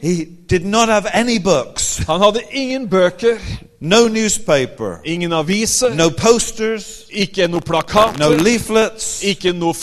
Han 2.07 2.21
hadde 2.21 2.41
ingen 2.53 2.89
bøker. 2.89 3.39
No 3.83 4.09
newspaper, 4.09 5.01
Ingen 5.05 5.33
aviser. 5.33 5.95
no 5.95 6.11
posters, 6.11 7.05
Ikke 7.11 7.49
noe 7.49 7.59
no 7.59 7.61
plakater. 7.61 8.39
leaflets, 8.43 9.23
Ikke 9.23 9.53
noe 9.53 9.75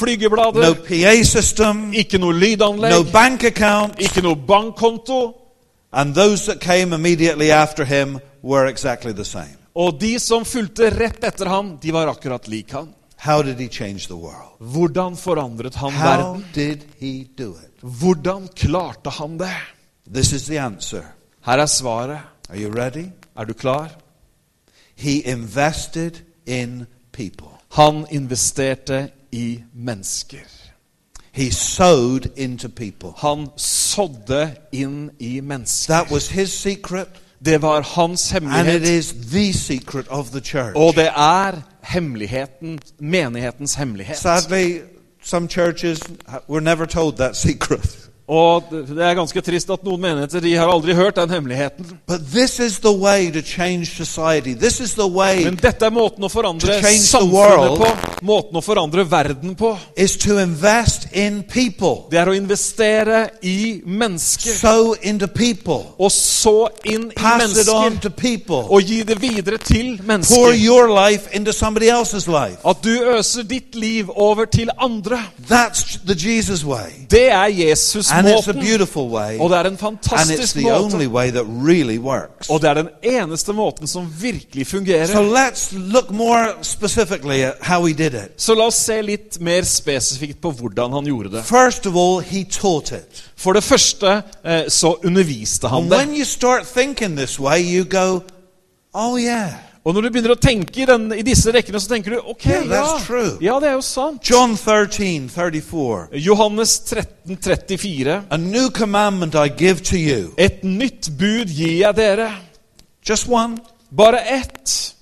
no. 0.53 0.73
PA 0.73 1.23
system, 1.23 1.91
Ikke 1.93 2.17
noe 2.17 2.31
no 2.33 2.39
lydanlegg. 2.39 3.11
bank 3.11 3.43
account. 3.43 3.99
Ikke 3.99 4.21
noe 4.21 4.35
bankkonto. 4.35 5.33
And 5.91 6.15
those 6.15 6.45
that 6.45 6.59
came 6.61 6.93
immediately 6.93 7.51
after 7.51 7.83
him 7.85 8.19
were 8.41 8.67
exactly 8.67 9.11
the 9.13 9.25
same. 9.25 9.57
Og 9.75 9.99
de 10.01 10.19
som 10.19 10.45
fulgte 10.45 10.89
rett 10.89 11.23
etter 11.23 11.47
ham, 11.47 11.77
de 11.81 11.91
var 11.91 12.07
akkurat 12.07 12.47
lik 12.47 12.71
han. 12.71 12.93
How 13.17 13.41
did 13.41 13.59
he 13.59 13.67
change 13.67 14.07
the 14.07 14.15
world? 14.15 14.55
Hvordan 14.59 15.17
forandret 15.17 15.75
han 15.75 15.91
How 15.91 16.17
verden? 16.17 16.45
did 16.53 16.77
he 16.99 17.25
do 17.37 17.51
it? 17.51 17.81
Hvordan 17.81 18.47
klarte 18.55 19.09
han 19.09 19.37
det? 19.37 19.55
This 20.13 20.31
is 20.33 20.45
the 20.47 20.57
answer. 20.59 21.03
Her 21.41 21.59
er 21.59 21.65
svaret. 21.65 22.19
Are 22.49 22.57
you 22.57 22.71
ready? 22.71 23.11
Er 23.39 23.43
du 23.45 23.53
klar? 23.53 23.89
He 24.95 25.21
invested 25.25 26.11
in 26.45 26.85
people. 27.11 27.47
Han 27.71 28.05
investerte 28.11 29.09
i 29.31 29.63
mennesker. 29.75 30.37
He 31.31 31.51
sowed 31.51 32.29
into 32.37 32.67
people. 32.69 33.09
Han 33.17 33.47
sådde 33.57 34.55
inn 34.71 35.09
i 35.19 35.39
mennesker. 35.41 35.93
That 35.93 36.11
was 36.11 36.27
his 36.27 36.51
secret, 36.51 37.07
Det 37.45 37.61
var 37.61 37.81
hans 37.81 38.33
and 38.33 38.43
it 38.45 38.51
hemmelighet. 38.51 38.99
is 38.99 39.13
the 39.31 39.53
secret 39.53 40.07
of 40.09 40.29
the 40.29 40.41
church. 40.41 40.75
Og 40.75 40.95
det 40.95 41.07
er 41.07 41.61
hemmeligheten, 41.83 42.79
menighetens 42.99 43.73
hemmelighet. 43.73 44.17
Sadly, 44.17 44.79
some 45.23 45.49
churches 45.49 45.99
were 46.49 46.61
never 46.61 46.85
told 46.85 47.15
that 47.15 47.35
secret. 47.37 48.08
Og 48.29 48.63
det 48.69 49.01
er 49.01 49.15
ganske 49.17 49.41
trist 49.41 49.69
at 49.73 49.81
noen 49.83 50.01
menigheter 50.03 50.43
de 50.43 50.51
har 50.53 50.69
aldri 50.69 50.93
hørt 50.93 51.15
den 51.17 51.29
hemmeligheten. 51.33 51.85
Men 55.45 55.55
dette 55.57 55.85
er 55.85 55.89
måten 55.95 56.23
å 56.23 56.29
forandre 56.29 56.75
samfunnet 57.01 57.79
på. 57.81 57.87
Måten 58.29 58.59
å 58.59 58.61
forandre 58.61 59.05
verden 59.09 59.55
på. 59.57 59.71
Det 62.11 62.19
er 62.19 62.29
å 62.29 62.35
investere 62.37 63.29
i 63.41 63.81
mennesker. 63.85 64.53
Og 65.97 66.11
så 66.13 66.67
inn 66.85 67.09
i 67.09 67.15
mennesker. 67.39 67.65
Og 68.69 68.81
gi 68.83 69.01
det 69.03 69.17
videre 69.21 69.57
til 69.57 69.97
mennesker. 70.05 70.35
At 72.65 72.83
du 72.83 72.93
øser 73.17 73.43
ditt 73.43 73.75
liv 73.75 74.09
over 74.15 74.45
til 74.45 74.69
andre. 74.77 75.17
Jesus 76.19 76.63
way. 76.65 77.07
Det 77.09 77.31
er 77.31 77.47
Jesus 77.47 78.11
a 78.11 78.18
måten. 78.23 78.61
Og 79.39 79.49
det 79.49 79.57
er 79.57 79.63
en 79.69 79.77
fantastisk 79.77 80.55
måte. 80.63 80.73
really. 81.65 81.97
Og 82.49 82.61
det 82.61 82.69
er 82.69 82.73
den 82.73 82.89
eneste 83.03 83.53
måten 83.53 83.87
som 83.87 84.07
virkelig 84.21 84.67
fungerer. 84.67 85.05
Så 88.37 88.55
la 88.55 88.65
oss 88.67 88.75
se 88.85 89.01
litt 89.01 89.39
mer 89.41 89.61
spesifikt 89.63 90.41
på 90.41 90.51
hvordan 90.51 90.91
han 90.93 91.05
gjorde 91.05 91.29
det. 91.37 91.43
All. 92.63 92.99
For 93.37 93.53
det 93.53 93.63
første 93.63 94.21
eh, 94.45 94.67
så 94.69 94.95
underviste 95.05 95.67
han 95.67 95.83
And 95.83 95.91
det. 95.91 95.97
way, 97.39 97.61
go, 97.83 98.19
oh 98.93 99.19
yeah. 99.21 99.68
Og 99.87 99.95
når 99.95 100.05
du 100.05 100.09
begynner 100.11 100.33
å 100.35 100.39
tenke 100.39 100.81
i, 100.83 100.85
den, 100.89 101.07
i 101.15 101.23
disse 101.23 101.51
rekkene, 101.55 101.79
så 101.79 101.93
tenker 101.93 102.15
du 102.15 102.19
ok, 102.33 102.45
ja, 102.67 102.83
ja, 103.41 103.55
det 103.63 103.69
er 103.69 103.77
jo 103.77 103.85
sant. 103.85 104.19
John 104.27 104.57
13, 104.59 105.29
34. 105.31 106.09
Johannes 106.19 106.75
13, 106.89 107.39
34. 107.39 108.19
A 108.29 108.37
new 108.37 108.67
commandment 108.75 109.39
I 109.39 109.47
give 109.47 109.81
to 109.89 109.97
you. 109.97 110.33
Et 110.37 110.61
nytt 110.67 111.13
bud 111.19 111.51
gir 111.55 111.77
jeg 111.79 111.95
dere. 111.95 112.29
Just 113.07 113.31
one. 113.31 113.61
Bare 113.89 114.19
ett. 114.19 114.98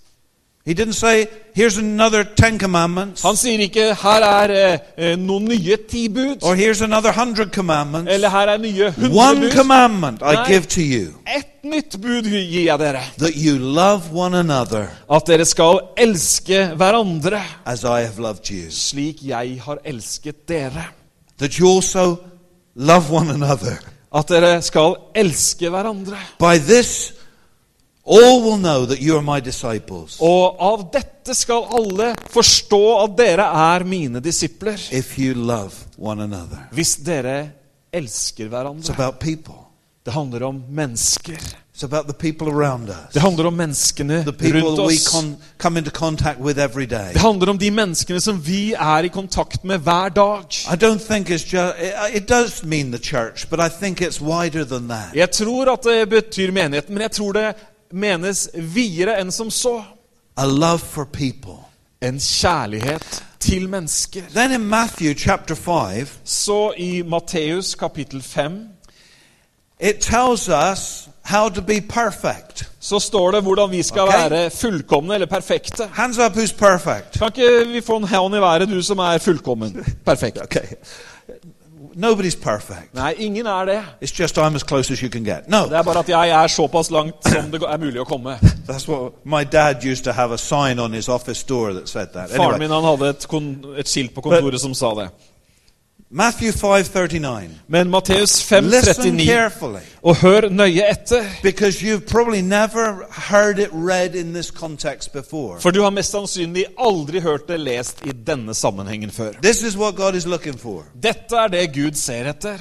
He 0.67 0.73
didn't 0.73 0.95
say, 0.95 1.27
here's 1.55 1.77
another 1.77 2.25
Ten 2.25 2.59
Commandments. 2.59 3.21
Han 3.21 3.35
sier 3.39 3.59
ikke 3.59 3.93
'her 3.95 4.21
er 4.23 4.51
eh, 4.73 4.79
eh, 4.97 5.15
noen 5.15 5.45
nye 5.45 5.77
ti 5.89 6.09
bud', 6.09 6.43
Or 6.43 6.55
here's 6.55 6.81
another 6.81 7.11
hundred 7.13 7.51
commandments. 7.53 8.11
eller 8.11 8.29
'her 8.29 8.47
er 8.49 8.57
nye 8.57 8.91
hundre 8.91 9.17
One 9.17 9.39
bud'. 9.41 9.55
commandment 9.55 10.21
I 10.21 10.33
Nei. 10.33 10.47
give 10.47 10.65
to 10.67 10.81
you. 10.81 11.13
Ett 11.37 11.63
nytt 11.63 12.01
bud 12.01 12.23
gir 12.23 12.65
jeg 12.65 12.79
dere. 12.79 13.01
That 13.17 13.31
you 13.35 13.57
love 13.57 14.01
one 14.13 14.35
another 14.39 14.87
At 15.09 15.25
dere 15.27 15.45
skal 15.45 15.79
elske 15.97 16.67
hverandre 16.75 17.41
as 17.65 17.83
I 17.83 18.01
have 18.03 18.19
loved 18.19 18.49
you. 18.51 18.69
slik 18.69 19.23
jeg 19.23 19.61
har 19.65 19.77
elsket 19.85 20.47
dere. 20.47 20.85
That 21.39 21.53
you 21.53 21.69
also 21.75 22.17
love 22.75 23.09
one 23.09 23.29
another. 23.33 23.79
At 24.15 24.27
dere 24.29 24.61
skal 24.61 24.95
elske 25.15 25.69
hverandre. 25.69 26.17
By 26.39 26.57
this, 26.59 27.13
all 28.07 28.41
will 28.41 28.57
know 28.57 28.85
that 28.85 28.99
you 29.01 29.15
are 29.17 29.21
my 29.35 29.39
disciples. 29.45 30.17
Og 30.21 30.55
av 30.59 30.89
dette 30.93 31.35
skal 31.35 31.63
alle 31.79 32.13
forstå 32.31 32.81
at 33.03 33.17
dere 33.17 33.43
er 33.43 33.83
mine 33.83 34.19
disipler. 34.23 34.77
If 34.91 35.17
you 35.19 35.33
love 35.33 35.73
one 35.97 36.23
another. 36.23 36.67
Hvis 36.71 36.95
dere 37.05 37.49
elsker 37.93 38.45
It's 38.45 38.49
hverandre. 38.49 38.93
about 38.93 39.19
people. 39.19 39.53
Det 40.05 40.13
handler 40.13 40.43
om 40.47 40.63
mennesker. 40.69 41.37
It's 41.75 41.83
about 41.83 42.05
the 42.07 42.13
people 42.13 42.47
around 42.47 42.89
us. 42.89 43.13
Det 43.13 43.19
handler 43.21 43.45
om 43.47 43.53
menneskene 43.53 44.23
The 44.23 44.31
people 44.33 44.61
rundt 44.61 44.79
we 44.79 44.85
oss. 44.95 45.07
con- 45.13 45.35
come 45.57 45.77
into 45.79 45.91
contact 45.91 46.39
with 46.39 46.59
every 46.59 46.85
day. 46.85 47.13
Det 47.13 47.19
handler 47.21 47.49
om 47.49 47.57
de 47.57 47.71
menneskene 47.71 48.21
som 48.21 48.39
vi 48.45 48.73
er 48.73 49.03
i 49.03 49.07
kontakt 49.07 49.63
med 49.63 49.77
hver 49.79 50.09
dag. 50.09 50.45
I 50.73 50.75
don't 50.75 50.99
think 51.13 51.29
it's 51.29 51.45
just, 51.53 51.75
it, 51.79 52.15
it 52.23 52.29
does 52.29 52.63
mean 52.63 52.91
the 52.91 52.99
church, 53.03 53.49
but 53.49 53.59
I 53.59 53.69
think 53.81 54.01
it's 54.01 54.21
wider 54.21 54.63
than 54.65 54.87
that. 54.87 55.13
Jeg 55.15 55.31
tror 55.31 55.71
at 55.73 55.83
det 55.83 56.09
betyr 56.09 56.51
menigheten, 56.51 56.93
men 56.93 57.01
jeg 57.01 57.11
tror 57.11 57.31
det 57.33 57.53
menes 57.91 58.49
videre 58.53 59.19
enn 59.21 59.31
som 59.31 59.51
så. 59.51 59.83
A 60.37 60.45
love 60.45 60.79
for 60.79 61.03
people. 61.05 61.57
En 62.01 62.19
kjærlighet 62.19 63.23
til 63.39 63.69
mennesker. 63.69 64.21
Then 64.35 64.51
in 64.51 64.65
Matthew 64.69 65.13
chapter 65.13 65.55
5, 65.55 66.07
Så 66.23 66.73
i 66.77 67.01
Matteus 67.01 67.75
kapittel 67.75 68.21
5 68.21 68.67
it 69.79 69.95
tells 70.01 70.49
us 70.49 71.09
how 71.23 71.49
to 71.49 71.61
be 71.61 71.81
perfect. 71.81 72.69
så 72.79 72.99
står 72.99 73.31
det 73.31 73.41
hvordan 73.43 73.71
vi 73.71 73.83
skal 73.83 74.01
Ok. 74.01 74.13
være 74.13 74.49
fullkomne 74.49 75.13
eller 75.13 75.27
perfekte. 75.27 75.87
Hands 75.93 76.17
up 76.17 76.31
who's 76.37 76.53
perfect. 76.57 77.11
Kan 77.19 77.27
ikke 77.27 77.67
vi 77.71 77.81
få 77.81 77.97
en 77.97 78.03
hånd 78.03 78.35
i 78.35 78.39
været, 78.39 78.69
du 78.69 78.81
som 78.81 78.97
er 78.97 79.17
fullkommen? 79.17 79.85
Perfekt. 80.05 80.37
Okay. 80.43 80.65
Nobody's 81.97 82.35
perfect. 82.35 82.93
Nei, 82.93 83.13
ingen 83.17 83.45
er 83.45 83.65
det. 83.65 83.83
It's 84.01 84.19
just 84.19 84.37
I'm 84.37 84.55
as 84.55 84.63
close 84.63 84.93
as 84.93 85.01
you 85.01 85.09
can 85.09 85.23
get. 85.23 85.49
No. 85.49 85.63
Det 85.65 85.77
er 85.77 85.83
bare 85.83 85.99
at 85.99 86.09
jeg 86.09 86.29
er 86.29 86.47
såpass 86.47 86.91
langt 86.91 87.15
som 87.25 87.51
det 87.51 87.61
er 87.63 87.77
mulig 87.77 87.99
å 88.01 88.05
komme. 88.05 88.35
That's 88.69 88.87
what 88.87 89.13
my 89.25 89.43
dad 89.43 89.83
used 89.83 90.03
to 90.03 90.11
have 90.11 90.33
a 90.33 90.37
sign 90.37 90.79
on 90.79 90.93
his 90.93 91.09
office 91.09 91.43
door 91.43 91.73
that 91.73 91.89
said 91.89 92.07
that. 92.13 92.29
Faren 92.29 92.59
min 92.59 92.69
han 92.69 92.83
hadde 92.83 93.09
et, 93.09 93.25
et 93.79 93.89
skilt 93.89 94.13
på 94.13 94.21
kontoret 94.21 94.61
som 94.61 94.73
sa 94.77 94.93
det. 94.93 95.09
Matthew 96.09 96.51
5:39. 96.51 97.49
Men 97.67 97.89
Matteus 97.89 98.51
Listen 98.51 99.19
5,39 99.19 99.25
carefully 99.25 99.79
Og 100.01 100.15
hør 100.15 100.49
nøye 100.49 100.91
etter. 100.91 101.23
because 101.43 101.81
you've 101.83 102.07
probably 102.07 102.41
never 102.41 103.05
heard 103.11 103.59
it 103.59 103.69
read 103.73 104.15
in 104.15 104.33
this 104.33 104.47
context 104.47 105.11
before. 105.13 105.59
For 105.59 105.71
du 105.71 105.81
har 105.81 105.89
mest 105.89 106.11
sannsynlig 106.11 106.65
aldri 106.79 107.19
hørt 107.19 107.47
det 107.47 107.59
lest 107.59 108.05
i 108.05 108.11
denne 108.27 108.53
sammenhengen 108.53 109.11
før. 109.11 109.31
This 109.43 109.61
is 109.61 109.77
what 109.77 109.95
God 109.95 110.15
is 110.15 110.25
looking 110.25 110.59
for. 110.59 110.85
Dette 111.03 111.35
er 111.35 111.47
det 111.47 111.73
Gud 111.73 111.93
ser 111.93 112.29
etter. 112.29 112.57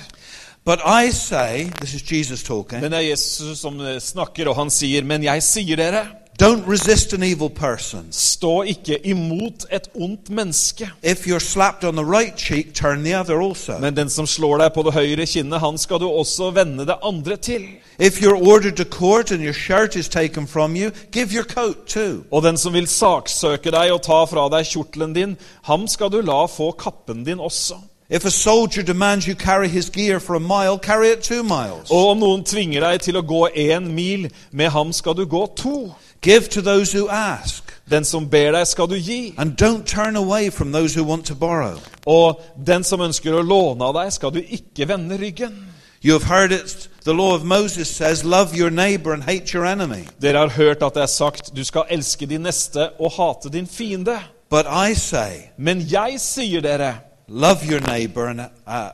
But 0.64 0.80
I 1.06 1.12
say, 1.12 1.70
this 1.80 1.94
is 1.94 2.02
Jesus 2.12 2.42
talking, 2.42 2.80
Men 2.80 2.92
det 2.92 2.98
er 2.98 3.10
Jesus 3.10 3.58
som 3.58 3.80
snakker, 4.00 4.48
og 4.48 4.56
han 4.56 4.70
sier, 4.70 5.04
'Men 5.04 5.22
jeg 5.24 5.42
sier 5.42 5.76
dere, 5.76 6.06
don't 6.38 6.66
resist 6.66 7.12
an 7.12 7.23
evil 7.23 7.50
person. 7.50 8.07
stå 8.11 8.62
ikke 8.62 9.07
imot 9.07 9.66
et 9.73 9.88
ondt 9.95 10.31
menneske.' 10.31 10.90
If 11.02 11.26
you're 11.26 11.40
slapped 11.40 11.85
on 11.85 11.97
the 11.97 12.05
right 12.05 12.38
cheek, 12.38 12.75
turn 12.75 13.05
the 13.05 13.21
other 13.21 13.40
also. 13.40 13.78
Men 13.78 13.97
den 13.97 14.11
som 14.11 14.26
slår 14.26 14.59
deg 14.59 14.73
på 14.75 14.83
det 14.83 14.93
høyre 14.93 15.26
kinnet, 15.26 15.61
han 15.61 15.78
skal 15.78 15.99
du 15.99 16.09
også 16.09 16.50
vende 16.50 16.87
det 16.87 16.97
andre 17.02 17.37
til. 17.37 17.62
If 17.99 18.23
you're 18.23 18.49
ordered 18.49 18.76
to 18.76 18.85
court 18.85 19.31
and 19.31 19.43
your 19.43 19.55
shirt 19.55 19.97
is 19.97 20.09
taken 20.09 20.47
from 20.47 20.76
you, 20.76 20.90
give 21.12 21.33
your 21.35 21.45
coat 21.45 21.87
too. 21.87 22.25
Og 22.31 22.43
den 22.43 22.57
som 22.57 22.73
vil 22.73 22.87
saksøke 22.87 23.71
deg 23.71 23.93
og 23.93 24.02
ta 24.02 24.25
fra 24.25 24.49
deg 24.49 24.66
kjortelen 24.66 25.14
din, 25.14 25.37
ham 25.62 25.88
skal 25.88 26.09
du 26.12 26.21
la 26.21 26.47
få 26.47 26.71
kappen 26.71 27.25
din 27.25 27.40
også. 27.40 27.75
If 28.09 28.25
a 28.25 28.31
soldier 28.31 28.85
demands 28.85 29.26
you 29.26 29.35
carry 29.35 29.66
his 29.69 29.90
gear 29.90 30.21
for 30.21 30.37
a 30.37 30.40
mile, 30.40 30.78
carry 30.78 31.09
it 31.09 31.25
two 31.25 31.43
miles. 31.43 31.90
Og 31.90 32.11
om 32.11 32.19
noen 32.19 32.45
tvinger 32.47 32.85
deg 32.85 33.00
til 33.02 33.19
å 33.19 33.23
gå 33.26 33.49
én 33.50 33.88
mil, 33.90 34.28
med 34.52 34.71
ham 34.71 34.93
skal 34.95 35.16
du 35.19 35.25
gå 35.26 35.40
to. 35.59 35.90
Give 36.23 36.49
to 36.49 36.61
those 36.62 36.99
who 36.99 37.08
ask. 37.08 37.62
Den 37.90 38.04
som 38.04 38.30
ber 38.30 38.52
deg, 38.52 38.66
skal 38.66 38.88
du 38.90 38.94
gi. 38.94 39.35
And 39.38 39.62
don't 39.62 39.87
turn 39.87 40.16
away 40.16 40.50
from 40.50 40.73
those 40.73 40.99
who 40.99 41.04
want 41.04 41.26
to 41.26 41.35
borrow. 41.35 41.78
Og 42.06 42.40
den 42.66 42.85
som 42.85 43.00
ønsker 43.00 43.35
å 43.35 43.42
låne 43.42 43.85
av 43.85 43.94
deg, 43.94 44.12
skal 44.12 44.35
du 44.35 44.40
ikke 44.42 44.88
vende 44.88 45.18
ryggen. 45.18 45.54
You 46.02 46.12
have 46.12 46.25
heard 46.25 46.52
it, 46.52 46.88
the 47.04 47.14
law 47.14 47.35
of 47.35 47.44
Moses 47.44 47.88
says, 47.88 48.25
love 48.25 48.54
your 48.54 48.70
neighbor 48.70 49.12
and 49.12 49.25
hate 49.25 49.54
your 49.54 49.64
enemy. 49.64 50.04
Dere 50.23 50.38
har 50.38 50.49
hørt 50.49 50.82
at 50.82 50.94
det 50.94 51.02
er 51.02 51.06
sagt, 51.06 51.56
du 51.56 51.64
skal 51.64 51.85
elske 51.90 52.26
din 52.26 52.40
neste 52.40 52.90
og 53.00 53.12
hate 53.12 53.50
din 53.52 53.66
fiende. 53.66 54.18
But 54.50 54.66
I 54.66 54.94
say, 54.94 55.50
Men 55.56 55.80
jeg 55.80 56.20
sier 56.20 56.61
dere, 56.61 56.94
love 57.28 57.58
your 57.70 57.80
neighbor 57.80 58.26
and, 58.26 58.40
uh, 58.66 58.90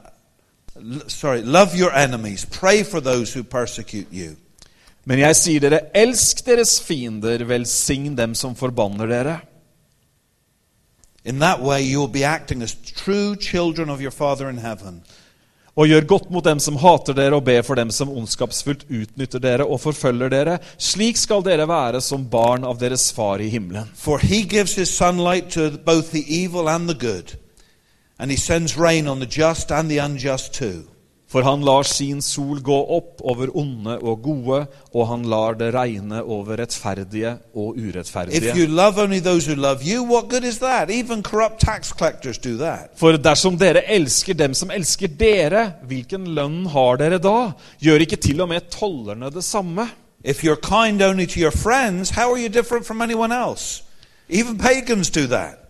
sorry, 1.09 1.43
love 1.43 1.75
your 1.75 1.93
enemies. 1.93 2.47
Pray 2.47 2.83
for 2.85 3.01
those 3.01 3.33
who 3.33 3.43
persecute 3.43 4.09
you. 4.11 4.37
Men 5.05 5.19
jeg 5.19 5.39
sier 5.39 5.65
dere, 5.65 5.81
elsk 5.99 6.45
deres 6.47 6.77
fiender, 6.83 7.43
velsign 7.49 8.15
dem 8.19 8.37
som 8.39 8.55
forbanner 8.55 9.11
dere. 9.11 9.41
In 11.25 11.39
that 11.39 11.63
way, 11.63 11.83
you 11.83 12.07
be 12.09 12.25
acting 12.25 12.63
as 12.63 12.75
true 12.75 13.37
children 13.37 13.91
of 13.91 14.01
your 14.01 14.11
Father 14.11 14.49
in 14.49 14.59
heaven. 14.59 15.03
Og 15.75 15.89
gjør 15.89 16.05
godt 16.07 16.31
mot 16.31 16.45
dem 16.45 16.59
som 16.61 16.77
hater 16.77 17.17
dere, 17.17 17.39
og 17.39 17.47
be 17.47 17.63
for 17.65 17.79
dem 17.79 17.91
som 17.91 18.11
ondskapsfullt 18.13 18.85
utnytter 18.91 19.41
dere 19.41 19.65
og 19.65 19.81
forfølger 19.81 20.29
dere. 20.29 20.59
Slik 20.79 21.17
skal 21.17 21.45
dere 21.47 21.69
være 21.69 22.03
som 22.05 22.27
barn 22.29 22.67
av 22.69 22.79
deres 22.83 23.09
far 23.15 23.41
i 23.41 23.49
himmelen. 23.49 23.89
For 23.97 24.19
he 24.19 24.43
gives 24.43 24.75
his 24.77 24.91
sunlight 24.91 25.51
to 25.57 25.71
both 25.79 26.13
the 26.13 26.25
evil 26.29 26.69
and 26.69 26.91
the 26.91 26.99
good, 26.99 27.39
and 28.19 28.31
he 28.31 28.37
sends 28.37 28.77
rain 28.77 29.09
on 29.09 29.21
the 29.21 29.31
just 29.31 29.73
and 29.73 29.89
the 29.89 29.99
unjust 29.99 30.53
too. 30.53 30.92
For 31.33 31.47
han 31.47 31.63
lar 31.65 31.87
sin 31.89 32.21
sol 32.21 32.61
gå 32.61 32.77
opp 32.97 33.23
over 33.25 33.49
onde 33.57 33.95
og 34.03 34.19
gode, 34.25 34.59
og 34.93 35.07
han 35.09 35.23
lar 35.33 35.57
det 35.57 35.71
regne 35.73 36.21
over 36.21 36.61
rettferdige 36.61 37.39
og 37.55 37.79
urettferdige. 37.81 38.37
you. 42.61 42.99
For 43.01 43.17
dersom 43.17 43.57
dere 43.59 43.87
elsker 43.97 44.37
dem 44.37 44.55
som 44.55 44.71
elsker 44.71 45.09
dere, 45.09 45.65
hvilken 45.89 46.29
lønn 46.37 46.67
har 46.75 47.01
dere 47.01 47.19
da? 47.23 47.53
Gjør 47.81 48.05
ikke 48.05 48.21
til 48.21 48.45
og 48.45 48.53
med 48.53 48.69
tollerne 48.71 49.33
det 49.33 49.45
samme? 49.45 49.89
If 50.25 50.45
you're 50.45 50.61
kind 50.61 51.03
only 51.03 51.27
to 51.27 51.41
your 51.41 51.51
friends, 51.51 52.11
how 52.11 52.31
are 52.31 52.39
you 52.39 52.49
different 52.49 52.87
from 52.87 53.01
anyone 53.01 53.33
else? 53.33 53.83
Even 54.29 54.59
pagans 54.59 55.11
do 55.11 55.27
that. 55.27 55.62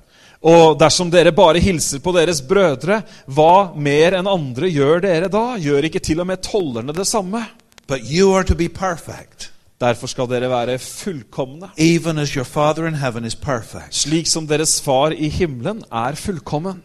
Og 0.42 0.74
dersom 0.78 1.10
dere 1.10 1.30
bare 1.34 1.62
hilser 1.62 2.02
på 2.02 2.14
deres 2.16 2.40
brødre, 2.42 3.02
hva 3.30 3.72
mer 3.78 4.18
enn 4.18 4.30
andre 4.30 4.70
gjør 4.72 5.04
dere 5.04 5.30
da? 5.30 5.52
Gjør 5.62 5.86
ikke 5.86 6.02
til 6.02 6.22
og 6.22 6.26
med 6.32 6.42
tollerne 6.42 6.94
det 6.96 7.06
samme? 7.06 7.44
But 7.86 8.10
you 8.10 8.32
are 8.34 8.44
to 8.44 8.54
be 8.58 8.68
perfect, 8.68 9.50
Derfor 9.82 10.06
skal 10.06 10.28
dere 10.30 10.46
være 10.46 10.78
fullkomne, 10.78 11.72
even 11.76 12.18
as 12.18 12.36
your 12.36 12.44
Father 12.46 12.86
in 12.86 12.94
heaven 12.94 13.24
is 13.24 13.34
perfect. 13.34 13.94
slik 13.94 14.26
som 14.30 14.46
deres 14.46 14.80
far 14.80 15.10
i 15.10 15.28
himmelen 15.28 15.82
er 15.90 16.14
fullkommen. 16.14 16.82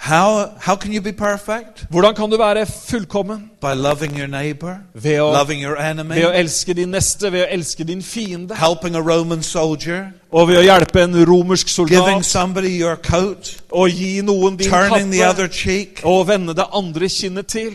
How, 0.00 0.52
how 0.60 0.76
can 0.76 0.92
you 0.92 1.00
be 1.00 1.12
perfect? 1.12 1.86
Hvordan 1.90 2.14
kan 2.14 2.30
du 2.30 2.36
være 2.38 2.66
fullkommen? 2.66 3.50
By 3.60 3.74
loving 3.74 4.16
your 4.18 4.26
neighbor, 4.28 4.76
Ved 4.94 5.20
å, 5.20 5.32
loving 5.32 5.60
your 5.62 5.76
enemy, 5.76 6.14
ved 6.14 6.24
å 6.26 6.30
elske 6.38 6.74
din 6.74 6.88
neste, 6.94 7.32
ved 7.32 7.42
å 7.42 7.48
elske 7.50 7.84
din 7.84 8.02
fiende. 8.02 8.54
helping 8.54 8.94
a 8.96 9.00
Roman 9.00 9.42
soldier, 9.42 10.06
Og 10.32 10.48
ved 10.48 10.58
å 10.58 10.62
hjelpe 10.62 11.02
en 11.02 11.14
romersk 11.26 11.66
giving 11.88 11.98
soldat. 11.98 12.24
somebody 12.24 12.68
your 12.78 12.96
coat, 12.96 13.56
Og 13.72 13.90
gi 13.90 14.20
noen 14.22 14.56
din 14.56 14.70
turning 14.70 15.10
the 15.10 15.24
other 15.24 15.48
cheek, 15.48 16.00
Og 16.04 16.28
vende 16.28 16.54
det 16.54 16.64
andre 16.72 17.08
kinnet 17.08 17.46
til. 17.46 17.72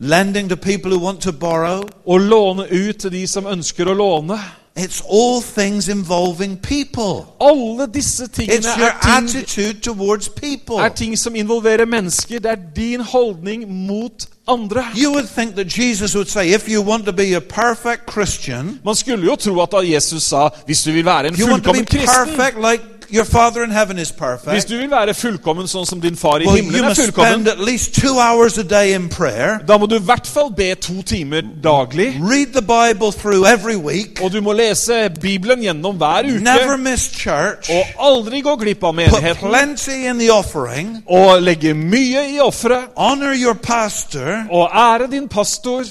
lending 0.00 0.48
to 0.48 0.56
people 0.56 0.90
who 0.92 0.98
want 1.04 1.20
to 1.22 1.32
borrow. 1.32 1.82
Og 2.06 2.20
låne 2.20 2.66
ut 2.88 2.96
til 3.00 3.10
de 3.10 3.26
som 3.26 3.44
ønsker 3.46 3.84
å 3.86 3.94
låne. 3.94 4.38
It's 4.76 5.00
all 5.08 5.40
things 5.40 5.88
involving 5.88 6.56
people. 6.56 7.26
Alle 7.40 7.86
disse 7.86 8.26
tingene 8.28 8.58
It's 8.58 8.76
your 8.76 8.88
er 8.88 8.98
ting, 9.02 9.28
attitude 9.28 9.80
towards 9.82 10.28
people. 10.28 10.76
er 10.76 10.88
ting 10.88 11.18
som 11.18 11.34
involverer 11.34 11.84
mennesker. 11.86 12.38
Det 12.38 12.50
er 12.50 12.56
din 12.76 13.00
holdning 13.00 13.68
mot 13.86 14.26
andre. 14.48 14.84
You 14.96 15.12
would 15.12 15.28
think 15.28 15.54
that 15.54 15.78
Jesus 15.78 16.14
would 16.16 16.28
say, 16.28 16.54
if 16.54 16.68
you 16.68 16.82
want 16.82 17.04
to 17.06 17.12
be 17.12 17.36
a 17.36 17.40
perfect 17.40 18.10
Christian, 18.12 18.80
Man 18.84 18.94
skulle 18.94 19.24
jo 19.24 19.36
tro 19.36 19.62
at 19.62 19.90
Jesus 19.90 20.22
sa 20.22 20.48
hvis 20.66 20.82
du 20.82 20.92
vil 20.92 21.04
være 21.04 21.26
en 21.28 21.36
fullkommen 21.36 21.84
kristen 21.84 22.08
perfect 22.26 22.56
like 22.72 22.82
your 23.14 23.24
Father 23.24 23.62
in 23.64 23.70
heaven 23.70 23.98
is 23.98 24.12
Hvis 24.46 24.64
du 24.64 24.76
vil 24.76 24.90
være 24.90 25.14
fullkommen 25.14 25.66
sånn 25.68 25.86
som 25.86 26.00
din 26.00 26.16
far 26.16 26.38
i 26.40 26.46
Well, 26.46 26.56
himmelen 26.56 26.84
er 26.84 26.94
fullkommen, 26.94 27.32
spend 27.32 27.48
at 27.48 27.60
least 27.60 27.94
two 27.94 28.18
hours 28.18 28.58
a 28.58 28.62
day 28.62 28.94
in 28.94 29.08
prayer, 29.08 29.58
da 29.68 29.78
må 29.78 29.86
du 29.86 29.94
i 29.96 30.04
hvert 30.04 30.26
fall 30.26 30.50
be 30.56 30.74
to 30.74 31.02
timer 31.02 31.42
daglig. 31.62 32.14
read 32.20 32.52
the 32.52 32.62
Bible 32.62 33.12
through 33.12 33.46
every 33.46 33.76
week, 33.76 34.20
Og 34.22 34.32
du 34.32 34.40
må 34.40 34.52
lese 34.52 35.10
Bibelen 35.20 35.60
gjennom 35.60 35.96
hver 35.96 36.22
never 36.40 36.76
miss 36.76 37.02
church, 37.02 37.70
Og 37.70 37.84
aldri 37.98 38.40
gå 38.40 38.56
glipp 38.56 38.84
av 38.84 38.92
put 38.92 38.96
menigheten. 38.96 39.50
plenty 39.50 40.08
in 40.10 40.18
the 40.18 40.30
offering, 40.30 41.02
Og 41.06 41.42
legge 41.42 41.74
mye 41.74 42.34
i 42.36 42.38
offeret. 42.40 42.88
honor 42.96 43.32
your 43.34 43.54
pastor. 43.54 44.44
Og 44.50 44.70
ære 44.74 45.10
din 45.10 45.28
pastor. 45.28 45.84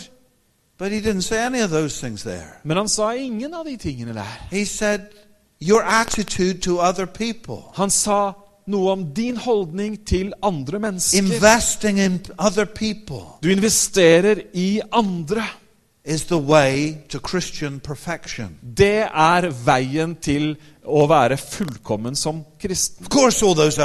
But 0.80 0.92
he 0.92 1.00
didn't 1.00 1.22
say 1.22 1.38
any 1.46 1.62
of 1.62 1.70
those 1.70 2.00
things 2.08 2.24
there. 2.24 2.58
Men 2.64 2.78
han 2.78 2.88
sa 2.88 3.12
ingen 3.12 3.54
av 3.54 3.66
de 3.66 3.78
tingene 3.78 4.14
der. 4.14 4.40
He 4.52 4.66
said, 4.66 5.00
your 5.68 5.84
attitude 5.84 6.62
to 6.62 6.80
other 6.80 7.06
people, 7.06 7.58
Han 7.76 7.90
sa 7.90 8.32
noe 8.68 8.92
om 8.92 9.06
din 9.16 9.38
holdning 9.38 9.98
til 10.06 10.34
andre 10.44 10.80
mennesker. 10.80 11.18
investing 11.18 12.00
in 12.00 12.20
other 12.40 12.66
people, 12.66 13.22
Du 13.44 13.50
investerer 13.50 14.36
i 14.54 14.82
andre. 14.92 15.44
Is 16.06 16.26
the 16.26 16.38
way 16.38 16.98
to 17.10 17.20
Christian 17.20 17.80
perfection. 17.80 18.60
Det 18.62 19.08
er 19.08 19.50
veien 19.66 20.16
til 20.20 20.58
å 20.84 21.08
være 21.08 21.38
fullkommen 21.40 22.16
som 22.16 22.44
kristen. 22.60 23.08
Selvfølgelig 23.08 23.80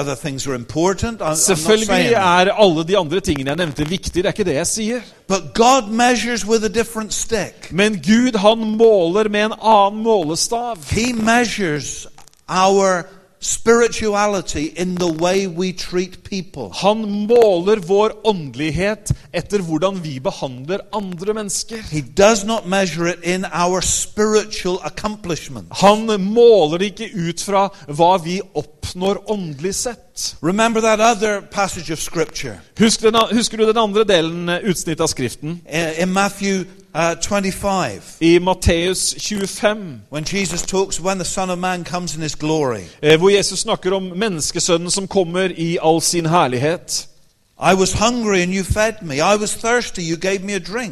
er 2.19 2.51
alle 2.51 2.85
de 2.85 2.99
andre 2.99 3.21
tingene 3.21 3.51
jeg 3.51 3.57
nevnte, 3.61 3.85
viktige. 3.87 4.23
Det 4.23 4.27
er 4.27 4.33
ikke 4.35 4.51
det 4.51 4.57
jeg 4.57 4.67
sier. 4.67 5.01
But 5.29 5.55
God 5.55 5.91
measures 5.91 6.47
with 6.47 6.65
a 6.65 6.69
different 6.69 7.15
stick. 7.15 7.71
Men 7.71 8.03
Gud 8.03 8.39
han 8.43 8.59
måler 8.59 9.29
med 9.31 9.53
en 9.53 9.55
annen 9.61 10.03
målestav. 10.03 10.77
He 10.91 11.13
measures 11.13 12.09
our 12.49 13.07
spirituality 13.41 14.73
in 14.77 14.97
the 14.97 15.13
way 15.13 15.47
we 15.47 15.73
treat 15.73 16.25
people. 16.25 16.71
Han 16.75 17.27
måler 17.29 17.77
vår 17.77 18.27
åndelighet 18.27 19.13
etter 19.33 19.63
hvordan 19.63 20.01
vi 20.03 20.19
behandler 20.21 20.83
andre 20.93 21.35
mennesker. 21.35 21.83
He 21.91 22.01
does 22.01 22.45
not 22.45 22.67
measure 22.67 23.11
it 23.11 23.23
in 23.23 23.45
our 23.45 23.81
spiritual 23.81 24.81
accomplishments. 24.83 25.81
Han 25.81 26.07
måler 26.21 26.79
det 26.79 26.93
ikke 26.93 27.11
ut 27.15 27.43
fra 27.43 27.69
hva 27.87 28.17
vi 28.25 28.41
oppnår 28.55 29.23
åndelig 29.31 29.75
sett. 29.75 30.35
Remember 30.43 30.81
that 30.81 31.01
other 31.01 31.41
passage 31.41 31.93
of 31.93 31.99
Scripture 31.99 32.59
Husk 32.79 33.03
den, 33.03 33.15
husker 33.31 33.57
du 33.57 33.67
den 33.67 33.79
andre 33.79 34.05
delen, 34.05 34.49
eh, 34.49 34.65
utsnitt 34.67 35.01
av 35.01 35.07
Skriften? 35.07 35.61
in 35.73 36.09
in 36.09 36.13
Matthew 36.13 36.65
uh, 36.95 37.15
25 37.23 38.17
I 38.23 38.39
Matteus 38.39 39.15
25, 39.15 39.77
when 40.11 40.25
Jesus 40.25 40.63
talks 40.63 41.01
when 41.01 41.19
the 41.19 41.25
Son 41.25 41.51
of 41.51 41.59
Man 41.59 41.85
comes 41.85 42.17
in 42.17 42.23
his 42.23 42.35
glory. 42.37 42.81
eh, 43.03 43.19
hvor 43.19 43.29
Jesus 43.31 43.61
snakker 43.61 43.93
om 43.93 44.03
menneskesønnen 44.03 44.91
som 44.91 45.07
kommer 45.09 45.51
i 45.57 45.79
all 45.83 46.01
sin 46.03 46.27
herlighet. 46.27 47.08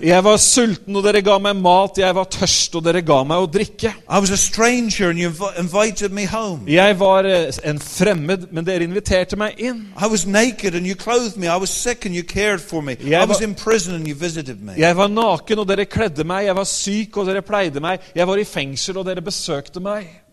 Jeg 0.02 0.24
var 0.24 0.36
sulten, 0.36 0.96
og 0.96 1.04
dere 1.06 1.20
ga 1.22 1.36
meg 1.38 1.60
mat. 1.62 2.00
Jeg 2.02 2.14
var 2.18 2.26
tørst, 2.26 2.74
og 2.74 2.82
dere 2.82 3.02
ga 3.06 3.20
meg 3.22 3.38
å 3.38 3.46
drikke. 3.46 3.92
I 4.10 4.18
was 4.18 4.32
a 4.34 4.36
stranger 4.36 5.10
and 5.10 5.18
you 5.22 5.30
invited 5.56 6.10
me 6.10 6.26
home. 6.26 6.66
Jeg 6.66 6.98
var 6.98 7.24
eh, 7.24 7.54
en 7.62 7.78
fremmed, 7.78 8.48
men 8.50 8.66
dere 8.66 8.82
inviterte 8.82 9.38
meg 9.38 9.54
inn. 9.62 9.94
I 9.94 10.10
was 10.10 10.26
naked 10.26 10.74
and 10.74 10.86
you 10.90 10.96
clothed 10.98 11.36
me. 11.38 11.46
I 11.46 11.56
was 11.56 11.70
sick 11.70 12.04
and 12.04 12.14
you 12.16 12.24
cared 12.24 12.60
for 12.60 12.82
me. 12.82 12.96
Yeah, 12.98 13.22
I 13.22 13.26
was 13.30 13.40
in 13.40 13.54
prison 13.54 13.94
and 13.94 14.08
you 14.08 14.16
visited 14.18 14.58
me. 14.60 14.72
Jeg 14.74 14.96
var 14.96 15.06
naken, 15.06 15.58
og 15.62 15.68
dere 15.70 15.86
kledde 15.86 16.26
meg. 16.26 16.50
Jeg 16.50 16.56
var 16.56 16.64
syk, 16.66 17.16
og 17.16 17.26
dere 17.30 17.46
pleide 17.46 17.80
meg. 17.80 18.00
Jeg 18.14 18.26
var 18.26 18.36
i 18.42 18.44
fengsel, 18.44 18.98
og 18.98 19.06
dere 19.06 19.22
besøkte 19.22 19.80
meg. 19.80 20.25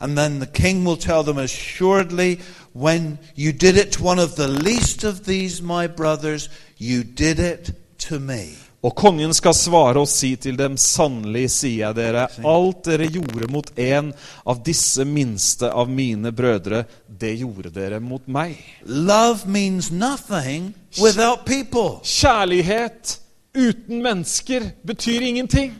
And 0.00 0.18
then 0.18 0.40
the 0.40 0.46
king 0.46 0.84
will 0.84 0.96
tell 0.96 1.22
them 1.22 1.38
assuredly, 1.38 2.40
when 2.72 3.18
you 3.34 3.52
did 3.52 3.76
it 3.76 3.92
to 3.92 4.02
one 4.02 4.18
of 4.18 4.36
the 4.36 4.48
least 4.48 5.04
of 5.04 5.24
these, 5.24 5.62
my 5.62 5.86
brothers, 5.86 6.48
you 6.76 7.04
did 7.04 7.38
it 7.38 7.70
to 7.98 8.18
me. 8.18 8.56
Og 8.84 8.92
kongen 8.92 9.32
skal 9.32 9.54
svare 9.56 10.02
og 10.02 10.08
si 10.12 10.34
til 10.36 10.58
dem, 10.60 10.74
sannelig 10.76 11.46
sier 11.54 11.86
jeg 11.86 11.96
dere, 11.96 12.26
alt 12.44 12.82
dere 12.84 13.08
gjorde 13.08 13.48
mot 13.52 13.70
en 13.80 14.10
av 14.44 14.60
disse 14.66 15.06
minste 15.08 15.70
av 15.72 15.88
mine 15.88 16.34
brødre, 16.36 16.82
det 17.08 17.38
gjorde 17.40 17.72
dere 17.72 18.02
mot 18.04 18.26
meg. 18.28 18.58
Love 18.84 19.48
means 19.48 19.88
nothing 19.90 20.74
without 21.00 21.46
people. 21.48 22.02
Kjærlighet 22.04 23.20
uten 23.56 24.02
mennesker 24.04 24.68
betyr 24.84 25.20
ingenting. 25.30 25.72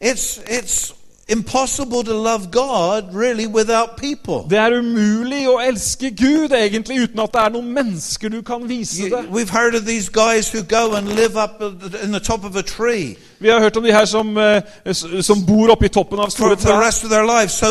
It's, 0.00 0.42
it's 0.44 0.92
impossible 1.30 2.02
to 2.04 2.12
love 2.14 2.50
God 2.50 3.14
really 3.14 3.46
without 3.46 3.96
people. 3.96 4.46
Det 4.50 4.58
er 4.58 4.70
umulig 4.80 5.46
å 5.48 5.58
elske 5.62 6.10
Gud 6.10 6.50
egentlig 6.52 7.02
uten 7.02 7.20
at 7.20 7.32
det 7.32 7.40
er 7.40 7.48
noen 7.50 7.72
mennesker 7.74 8.28
du 8.28 8.42
kan 8.42 8.68
vise 8.68 9.02
You- 9.02 9.10
det. 9.16 9.24
we've 9.30 9.50
heard 9.50 9.74
of 9.74 9.84
these 9.86 10.08
guys 10.08 10.50
who 10.52 10.62
go 10.62 10.94
and 10.94 11.08
live 11.08 11.36
up 11.36 11.62
in 12.04 12.12
the 12.12 12.20
top 12.20 12.44
of 12.44 12.56
a 12.56 12.62
tree 12.62 13.16
Vi 13.40 13.48
har 13.48 13.60
hørt 13.60 13.76
om 13.76 13.82
de 13.84 13.92
her 13.92 14.04
som, 14.04 14.36
eh, 14.38 14.62
som 15.22 15.46
bor 15.46 15.70
oppe 15.72 15.86
i 15.86 15.88
toppen 15.88 16.18
av 16.20 16.28
store 16.30 16.56
trær. 16.56 16.80
lives 17.26 17.52
so. 17.52 17.66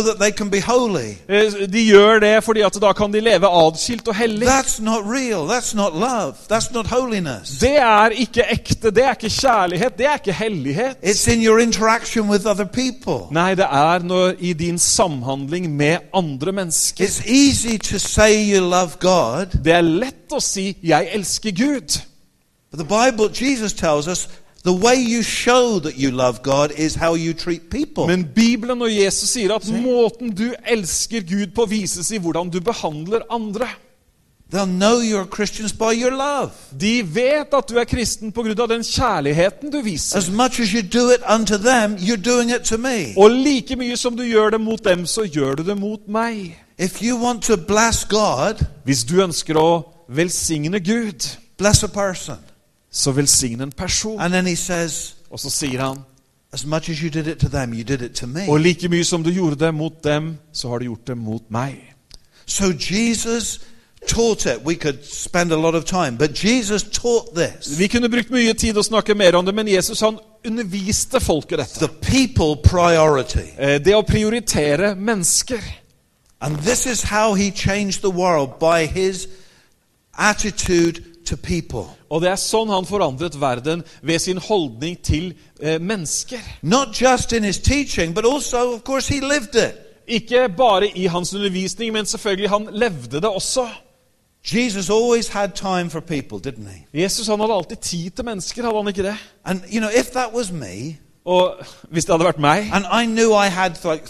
Eh, 1.29 1.67
De 1.67 1.83
gjør 1.85 2.19
det 2.19 2.43
fordi 2.43 2.61
at 2.61 2.77
da 2.81 2.93
kan 2.93 3.13
de 3.13 3.21
leve 3.21 3.47
adskilt 3.47 4.07
og 4.07 4.15
hellig. 4.15 4.47
That's 4.47 4.81
not 4.81 5.05
real. 5.05 5.45
That's 5.47 5.75
not 5.75 5.93
love. 5.93 6.33
That's 6.51 6.73
not. 6.73 6.85
Det 7.61 7.77
er 7.77 8.09
ikke 8.09 8.43
ekte, 8.51 8.89
det 8.91 9.03
er 9.03 9.11
ikke 9.11 9.29
kjærlighet, 9.29 9.97
det 9.97 10.05
er 10.05 10.13
ikke 10.13 10.33
hellighet. 10.33 10.95
It's 11.03 11.31
in 11.31 11.45
your 11.45 11.59
interaction 11.59 12.29
with 12.29 12.47
other 12.47 12.65
people. 12.65 13.27
Nei, 13.31 13.55
det 13.55 13.65
er 13.71 13.99
når, 13.99 14.33
i 14.39 14.53
din 14.53 14.79
samhandling 14.79 15.69
med 15.69 15.97
andre 16.13 16.51
mennesker. 16.51 17.05
It's 17.05 17.21
easy 17.25 17.77
to 17.77 17.99
say 17.99 18.53
you 18.53 18.69
love 18.69 18.91
God, 18.99 19.45
Det 19.63 19.73
er 19.73 19.81
lett 19.81 20.33
å 20.33 20.39
si 20.39 20.77
'jeg 20.83 21.09
elsker 21.13 21.51
Gud', 21.51 22.01
but 22.71 22.79
the 22.79 23.11
Bible, 23.11 23.29
Jesus 23.41 23.73
tells 23.73 24.07
us, 24.07 24.27
the 24.63 24.73
way 24.73 24.95
you 24.95 25.23
show 25.23 25.79
that 25.79 25.97
you 25.97 26.11
love 26.11 26.41
God 26.43 26.71
is 26.77 26.95
how 26.95 27.15
you 27.15 27.33
treat 27.33 27.69
people. 27.69 28.07
men 28.07 28.27
Bibelen 28.35 28.81
og 28.81 28.95
Jesus 28.95 29.29
sier 29.29 29.55
at 29.55 29.67
måten 29.83 30.35
du 30.35 30.53
elsker 30.65 31.21
Gud 31.21 31.53
på, 31.55 31.65
vises 31.65 32.11
i 32.11 32.17
hvordan 32.17 32.49
du 32.49 32.59
behandler 32.59 33.21
andre. 33.29 33.67
They'll 34.51 34.65
know 34.65 34.99
you're 34.99 35.27
Christians 35.35 35.73
by 35.73 35.93
your 35.93 36.09
love. 36.09 36.51
De 36.81 37.03
vet 37.15 37.53
at 37.53 37.69
du 37.69 37.77
er 37.77 37.83
kristen 37.83 38.31
pga. 38.31 38.65
den 38.65 38.83
kjærligheten 38.83 39.71
du 39.71 39.81
viser. 39.81 40.17
As 40.17 40.29
much 40.29 40.59
as 40.59 40.69
you 40.69 40.81
do 40.81 41.09
it 41.09 41.21
unto 41.29 41.57
them, 41.57 41.95
you're 41.95 42.23
doing 42.31 42.49
it 42.49 42.61
to 42.61 42.77
me. 42.77 43.13
Og 43.17 43.29
like 43.29 43.75
mye 43.75 43.97
som 43.97 44.17
du 44.17 44.23
gjør 44.23 44.49
det 44.49 44.61
mot 44.61 44.85
dem, 44.85 45.05
så 45.05 45.21
gjør 45.21 45.55
du 45.55 45.63
det 45.63 45.77
mot 45.77 46.07
meg. 46.07 46.57
If 46.79 47.01
you 47.03 47.23
want 47.23 47.43
to 47.43 47.57
bless 47.57 48.05
God, 48.05 48.65
Hvis 48.83 49.03
du 49.03 49.21
ønsker 49.21 49.57
å 49.57 49.83
velsigne 50.09 50.79
Gud, 50.79 51.37
bless 51.57 51.83
a 51.83 51.87
person. 51.87 52.37
Så 52.91 53.11
velsign 53.11 53.61
en 53.61 53.71
person. 53.71 54.19
And 54.19 54.33
then 54.33 54.47
he 54.47 54.55
says, 54.55 55.15
Og 55.31 55.39
så 55.39 55.49
sier 55.49 55.81
han 55.81 55.97
as 56.53 56.65
much 56.65 56.89
as 56.89 56.97
you 56.97 57.09
did 57.09 57.27
it 57.27 57.37
to 57.37 57.47
them, 57.47 57.73
you 57.73 57.83
did 57.83 58.01
it 58.01 58.11
to 58.15 58.25
me. 58.27 58.49
Og 58.49 58.59
like 58.59 58.89
mye 58.89 59.03
som 59.03 59.23
du 59.23 59.29
gjorde 59.29 59.65
det 59.65 59.73
mot 59.73 60.03
dem, 60.03 60.37
så 60.53 60.69
har 60.69 60.77
du 60.77 60.85
gjort 60.85 61.07
det 61.07 61.17
mot 61.17 61.43
meg. 61.49 61.93
So 62.45 62.65
Jesus 62.91 63.61
taught 64.07 64.45
it. 64.45 64.65
We 64.65 64.75
could 64.75 64.97
spend 65.03 65.51
a 65.51 65.55
lot 65.55 65.75
of 65.75 65.83
time, 65.85 66.17
but 66.17 66.43
Jesus 66.43 66.83
taught 66.83 67.35
this. 67.35 67.79
Vi 67.79 67.87
kunne 67.87 68.09
brukt 68.09 68.31
mye 68.31 68.53
tid 68.53 68.77
å 68.77 68.83
snakke 68.83 69.13
mer 69.15 69.35
om 69.35 69.45
det, 69.45 69.55
men 69.55 69.67
Jesus 69.67 69.99
han 69.99 70.17
underviste 70.45 71.19
folket 71.19 71.59
dette. 71.59 71.79
The 71.79 71.93
people 72.01 72.55
priority. 72.63 73.49
Eh, 73.57 73.79
Det 73.85 73.95
å 73.95 74.01
prioritere 74.01 74.95
mennesker. 74.95 75.61
And 76.41 76.57
this 76.57 76.85
is 76.85 77.03
how 77.03 77.33
he 77.33 77.51
changed 77.51 78.01
the 78.01 78.09
world 78.09 78.49
by 78.59 78.85
his 78.87 79.27
attitude 80.17 81.25
to 81.25 81.37
people. 81.37 81.85
Og 82.09 82.21
det 82.21 82.31
er 82.31 82.39
sånn 82.41 82.71
han 82.73 82.87
forandret 82.89 83.37
verden, 83.39 83.83
ved 84.01 84.19
sin 84.19 84.39
holdning 84.41 84.97
til 85.05 85.33
eh, 85.61 85.77
mennesker. 85.81 86.41
Teaching, 87.63 88.17
also, 88.17 88.79
course. 88.83 89.13
Ikke 90.07 90.49
bare 90.49 90.89
i 90.97 91.05
hans 91.05 91.33
undervisning, 91.33 91.93
men 91.93 92.05
selvfølgelig 92.05 92.49
han 92.49 92.67
levde 92.71 93.21
det 93.21 93.29
også. 93.29 93.67
Jesus 94.43 94.89
always 94.89 95.27
had 95.27 95.49
time 95.55 95.89
for 95.89 95.99
people, 95.99 96.39
didn't 96.39 96.67
he? 96.67 97.01
Jesus 97.03 97.27
han 97.27 97.39
hadde 97.39 97.53
alltid 97.53 97.75
tid 97.75 98.09
til 98.09 98.25
mennesker, 98.25 98.63
hadde 98.63 98.77
han 98.77 98.87
ikke 98.87 99.03
det? 99.03 99.15
And, 99.45 99.61
you 99.71 99.79
know, 99.79 99.89
if 99.89 100.05
that 100.11 100.29
was 100.33 100.51
me, 100.51 100.97
Og 101.25 101.55
hvis 101.89 102.05
det 102.05 102.13
hadde 102.13 102.25
vært 102.25 102.39
meg, 102.39 102.71
I 102.73 103.05
I 103.45 103.49
had 103.49 103.71
like 103.85 104.07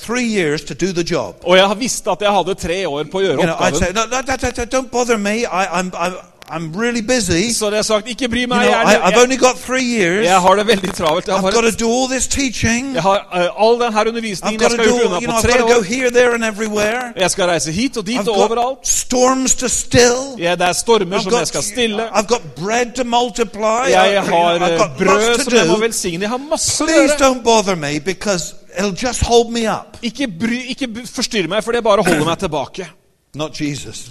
og 1.44 1.58
jeg 1.58 1.80
visste 1.80 2.12
at 2.12 2.22
jeg 2.22 2.32
hadde 2.32 2.54
tre 2.54 2.88
år 2.88 3.04
på 3.12 3.18
å 3.18 3.22
gjøre 3.22 3.34
you 3.34 3.44
know, 3.44 3.56
say, 3.74 3.90
oppgaven, 3.90 3.96
no, 3.96 4.02
no, 4.02 4.22
no, 4.28 4.36
no, 4.42 4.50
no, 4.58 4.78
don't 4.78 4.92
bother 4.92 5.18
me. 5.18 5.44
I, 5.44 5.66
I'm, 5.80 5.92
I'm, 5.94 6.14
I'm 6.52 6.72
really 6.82 7.02
busy. 7.02 7.54
så 7.54 7.70
det 7.70 7.76
jeg 7.76 7.86
sagt 7.86 8.08
ikke 8.08 8.28
bry 8.30 8.42
You 8.42 8.48
meg, 8.48 8.58
know, 8.68 8.80
jeg, 8.80 8.88
I, 8.92 8.96
er- 8.96 9.02
I've 9.08 9.22
only 9.24 9.38
got 9.38 9.56
three 9.68 9.84
years. 10.00 10.26
jeg 10.26 10.40
har 10.42 10.56
det 10.56 10.68
veldig 10.68 10.94
travelt. 10.94 11.28
Jeg 11.28 11.36
I've 11.36 11.52
got 11.58 11.64
to 11.72 11.76
do 11.86 11.90
all 11.92 12.08
this 12.10 12.28
teaching. 12.28 12.94
jeg 12.94 13.02
har 13.02 13.18
uh, 13.34 13.64
all 13.66 13.76
denne 13.82 14.00
I've 14.00 14.08
undervisningen 14.10 14.60
got 14.60 14.72
jeg 14.72 14.80
to 14.80 14.84
skal 14.84 14.86
gjøre 14.86 15.00
do, 15.04 15.08
unna 15.08 15.20
you 15.22 15.28
know, 15.28 15.32
på 15.32 15.38
I've 15.38 15.52
tre 15.52 15.52
got 15.52 15.68
to 15.68 15.74
go 15.74 15.80
år. 15.80 15.84
here, 15.84 16.10
there, 16.12 16.32
and 16.36 16.44
everywhere. 16.44 17.02
Jeg 17.18 17.32
skal 17.32 17.46
reise 17.50 17.72
hit 17.72 17.98
og 17.98 18.08
dit 18.08 18.16
I've 18.20 18.30
og 18.30 18.36
got 18.36 18.46
overalt. 18.52 18.88
storms 18.88 19.56
to 19.56 19.68
still. 19.68 20.22
Ja, 20.40 20.56
det 20.56 20.68
er 20.68 20.74
stormer 20.74 21.18
I've 21.18 21.24
som 21.24 21.32
jeg 21.32 21.40
got, 21.40 21.48
skal 21.48 21.64
stille. 21.64 22.04
I've 22.18 22.28
got 22.28 22.42
bread 22.64 22.88
to 22.96 23.04
multiply. 23.04 23.90
Jeg 23.90 24.24
har 24.24 24.58
I've 24.60 24.78
got 24.78 24.92
brød 24.98 25.44
som 25.44 25.54
jeg 25.54 25.68
må 25.68 25.78
velsigne. 25.80 26.22
Jeg 26.22 26.30
har 26.30 26.38
masse 26.50 26.84
å 26.84 26.88
Please 26.88 27.14
gjøre. 27.14 27.30
don't 27.30 27.44
bother 27.44 27.76
me 27.76 28.00
because 28.00 28.54
it'll 28.80 29.06
just 29.08 29.22
hold 29.26 29.52
me 29.52 29.68
up. 29.72 29.98
Ikke, 30.02 30.28
bry, 30.40 30.60
ikke 30.70 30.88
forstyrr 31.16 31.48
meg, 31.48 31.64
for 31.64 31.72
det 31.72 31.84
bare 31.84 32.04
holder 32.04 32.26
meg 32.26 32.40
tilbake. 32.46 32.90
Not 33.36 33.62
Jesus. 33.62 34.10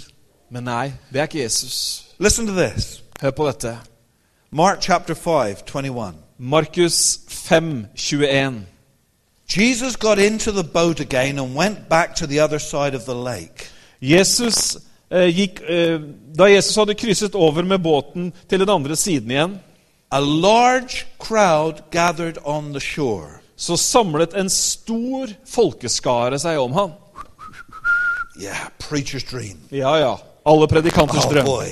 Men 0.51 0.63
nei, 0.63 0.91
det 1.13 1.19
er 1.21 1.27
ikke 1.27 1.43
Jesus. 1.43 2.05
Listen 2.19 2.47
to 2.47 2.53
this. 2.53 3.01
Hør 3.21 3.31
på 3.31 3.45
dette. 3.47 3.77
Mark 4.51 4.81
chapter 4.81 5.13
5, 5.13 5.55
21. 5.65 6.13
Markus 6.37 7.19
5, 7.27 7.85
21. 7.95 8.65
Jesus 9.47 9.95
got 9.95 10.19
into 10.19 10.51
the 10.51 10.63
boat 10.63 10.99
again 10.99 11.39
and 11.39 11.55
went 11.55 11.89
back 11.89 12.15
to 12.15 12.27
the 12.27 12.39
other 12.39 12.59
side 12.59 12.95
of 12.95 13.05
the 13.05 13.15
lake. 13.15 13.67
Jesus 14.01 14.77
eh, 15.11 15.29
gikk, 15.35 15.61
eh, 15.69 15.99
da 16.37 16.45
Jesus 16.47 16.75
hadde 16.75 16.95
krysset 16.95 17.35
over 17.35 17.63
med 17.63 17.79
båten 17.79 18.33
til 18.49 18.59
den 18.59 18.69
andre 18.69 18.95
siden 18.95 19.31
igjen, 19.31 19.59
A 20.11 20.19
large 20.19 21.05
crowd 21.19 21.81
gathered 21.91 22.37
on 22.43 22.71
the 22.73 22.79
shore. 22.79 23.39
så 23.57 23.75
samlet 23.77 24.33
en 24.33 24.49
stor 24.49 25.27
folkeskare 25.45 26.39
seg 26.39 26.57
om 26.59 26.71
han. 26.73 26.91
Yeah, 28.41 28.69
preacher's 28.79 29.25
dream. 29.31 29.57
Ja, 29.71 29.95
ja. 29.99 30.15
Alle 30.45 30.67
predikanters 30.67 31.25
Oh 31.25 31.31
drøm. 31.33 31.45
boy, 31.45 31.65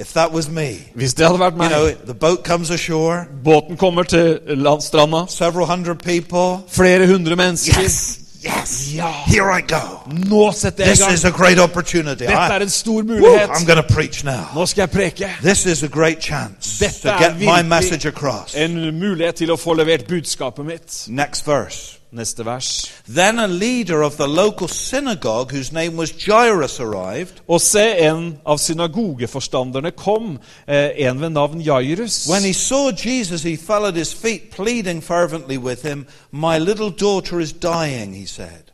if 0.00 0.12
that 0.12 0.32
was 0.32 0.48
me. 0.48 0.70
Hvis 0.94 1.14
det 1.14 1.26
hadde 1.26 1.38
vært 1.40 1.52
You 1.52 1.58
meg. 1.58 1.70
know, 1.70 1.90
the 2.06 2.14
boat 2.14 2.44
comes 2.44 2.70
ashore, 2.70 3.24
Båten 3.44 3.76
kommer 3.76 4.02
til 4.02 4.40
landstranda. 4.46 5.24
several 5.28 5.66
hundred 5.66 5.96
people. 5.98 6.64
Flere 6.68 7.06
hundre 7.06 7.36
mennesker. 7.36 7.80
Yes, 7.82 8.18
yes. 8.44 8.94
Ja. 8.94 9.12
Here 9.26 9.58
I 9.58 9.60
go. 9.68 10.10
Nå 10.28 10.52
setter 10.52 10.84
jeg 10.84 10.96
i 10.96 11.00
gang. 11.02 11.12
is 11.14 11.24
a 11.24 11.30
great 11.30 11.58
opportunity. 11.58 12.24
Dette 12.24 12.32
er 12.32 12.58
en 12.60 12.68
stor 12.70 12.92
Woo, 12.92 13.02
mulighet. 13.02 13.50
I'm 13.50 13.66
going 13.66 13.86
to 13.86 13.94
preach 13.94 14.24
now. 14.24 14.44
Nå 14.54 14.66
skal 14.66 14.82
jeg 14.82 14.90
preke. 14.90 15.28
This 15.42 15.66
is 15.66 15.82
a 15.82 15.88
great 15.88 16.20
chance 16.22 16.78
Dette 16.80 17.08
er 17.08 17.18
get 17.18 17.32
my 17.38 17.44
virkelig 17.44 17.64
message 17.68 18.08
across. 18.08 18.54
En 18.54 18.98
mulighet 18.98 19.34
til 19.34 19.50
å 19.50 19.56
få 19.56 19.74
levert 19.74 20.06
budskapet 20.08 20.64
mitt. 20.66 21.04
Next 21.08 21.46
verse. 21.46 21.99
Neste 22.12 22.44
vers. 22.44 22.90
Then 23.06 23.38
a 23.38 23.46
leader 23.46 24.02
of 24.02 24.16
the 24.16 24.26
local 24.26 24.68
synagogue, 24.68 25.52
whose 25.52 25.72
name 25.72 25.96
was 25.96 26.10
Jairus, 26.10 26.80
arrived. 26.80 27.40
Og 27.46 27.60
se, 27.60 27.84
en 28.02 28.38
av 28.44 28.58
synagogeforstanderne 28.58 29.90
kom, 29.90 30.38
eh, 30.66 31.06
en 31.06 31.20
ved 31.20 31.30
navn 31.30 31.60
Jairus. 31.60 32.28
When 32.28 32.42
he 32.42 32.52
saw 32.52 32.90
Jesus, 32.90 33.42
he 33.42 33.56
fell 33.56 33.86
at 33.86 33.94
his 33.94 34.12
feet, 34.12 34.50
pleading 34.50 35.02
fervently 35.02 35.56
with 35.56 35.86
him. 35.86 36.06
My 36.32 36.58
little 36.58 36.90
daughter 36.90 37.40
is 37.40 37.52
dying, 37.52 38.14
he 38.14 38.26
said. 38.26 38.72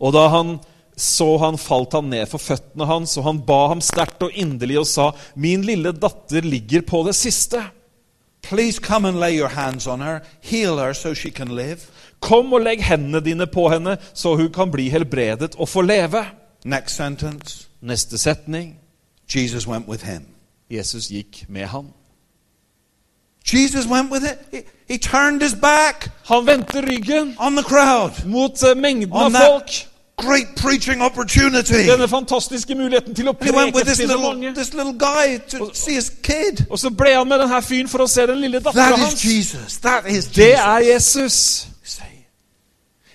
Og 0.00 0.12
da 0.12 0.28
han 0.28 0.58
så 0.96 1.36
han, 1.38 1.58
falt 1.58 1.92
han 1.92 2.10
ned 2.10 2.26
for 2.26 2.42
føttene 2.42 2.86
hans, 2.86 3.16
og 3.20 3.24
han 3.28 3.42
ba 3.46 3.68
ham 3.70 3.82
sterkt 3.84 4.22
og 4.26 4.34
inderlig 4.34 4.80
og 4.80 4.86
sa, 4.90 5.12
Min 5.36 5.62
lille 5.62 5.92
datter 5.92 6.42
ligger 6.42 6.82
på 6.82 7.04
det 7.06 7.14
siste. 7.14 7.62
Please 8.42 8.80
come 8.80 9.04
and 9.04 9.20
lay 9.20 9.36
your 9.36 9.48
hands 9.48 9.86
on 9.86 10.00
her, 10.00 10.20
heal 10.40 10.78
her 10.78 10.94
so 10.94 11.14
she 11.14 11.30
can 11.30 11.54
live. 11.54 11.86
Kom 12.20 12.52
og 12.52 12.60
legg 12.60 12.82
hendene 12.82 13.20
dine 13.20 13.46
på 13.46 13.68
henne, 13.70 13.96
så 14.14 14.34
hun 14.36 14.52
kan 14.52 14.70
bli 14.70 14.88
helbredet 14.88 15.54
og 15.58 15.68
få 15.68 15.80
leve. 15.82 16.24
Next 16.64 16.96
sentence 16.96 17.68
Neste 17.80 18.18
setning. 18.18 18.76
Jesus 19.36 19.66
went 19.66 19.88
with 19.88 20.04
him. 20.04 20.22
Jesus 20.70 21.06
gikk 21.06 21.44
med 21.48 21.66
ham. 21.66 21.86
Jesus 23.54 23.86
went 23.86 24.10
with 24.12 24.24
it. 24.24 24.38
He, 24.50 24.62
he 24.94 24.98
turned 24.98 25.42
his 25.42 25.54
back 25.54 26.10
Han 26.24 26.46
vendte 26.46 26.80
ryggen 26.80 27.36
on 27.38 27.56
the 27.56 27.62
crowd. 27.62 28.10
mot 28.26 28.62
eh, 28.62 28.76
mengden 28.76 29.12
On 29.12 29.36
av 29.36 29.40
folk. 29.46 29.88
great 30.16 30.48
preaching 30.56 31.02
opportunity. 31.02 31.86
Denne 31.86 32.08
fantastiske 32.08 32.74
muligheten 32.74 33.14
til 33.14 33.28
å 33.28 33.32
preke 33.32 33.84
til 33.84 34.08
little, 34.08 34.22
mange. 34.22 34.54
this 34.54 34.74
little 34.74 34.92
guy 34.98 35.38
to 35.48 35.70
see 35.74 35.94
his 35.94 36.10
kid. 36.22 36.66
Og 36.70 36.78
så 36.78 36.90
ble 36.90 37.14
han 37.14 37.28
med 37.28 37.38
denne 37.38 37.62
fyren 37.62 37.88
for 37.88 38.02
å 38.02 38.06
se 38.10 38.26
den 38.26 38.40
lille 38.40 38.60
dattera 38.60 38.90
That 38.90 38.98
is 38.98 39.04
hans. 39.04 39.24
Jesus. 39.24 39.78
That 39.78 40.10
is 40.10 40.26
Det 40.26 40.54
er 40.54 40.78
Jesus. 40.94 41.68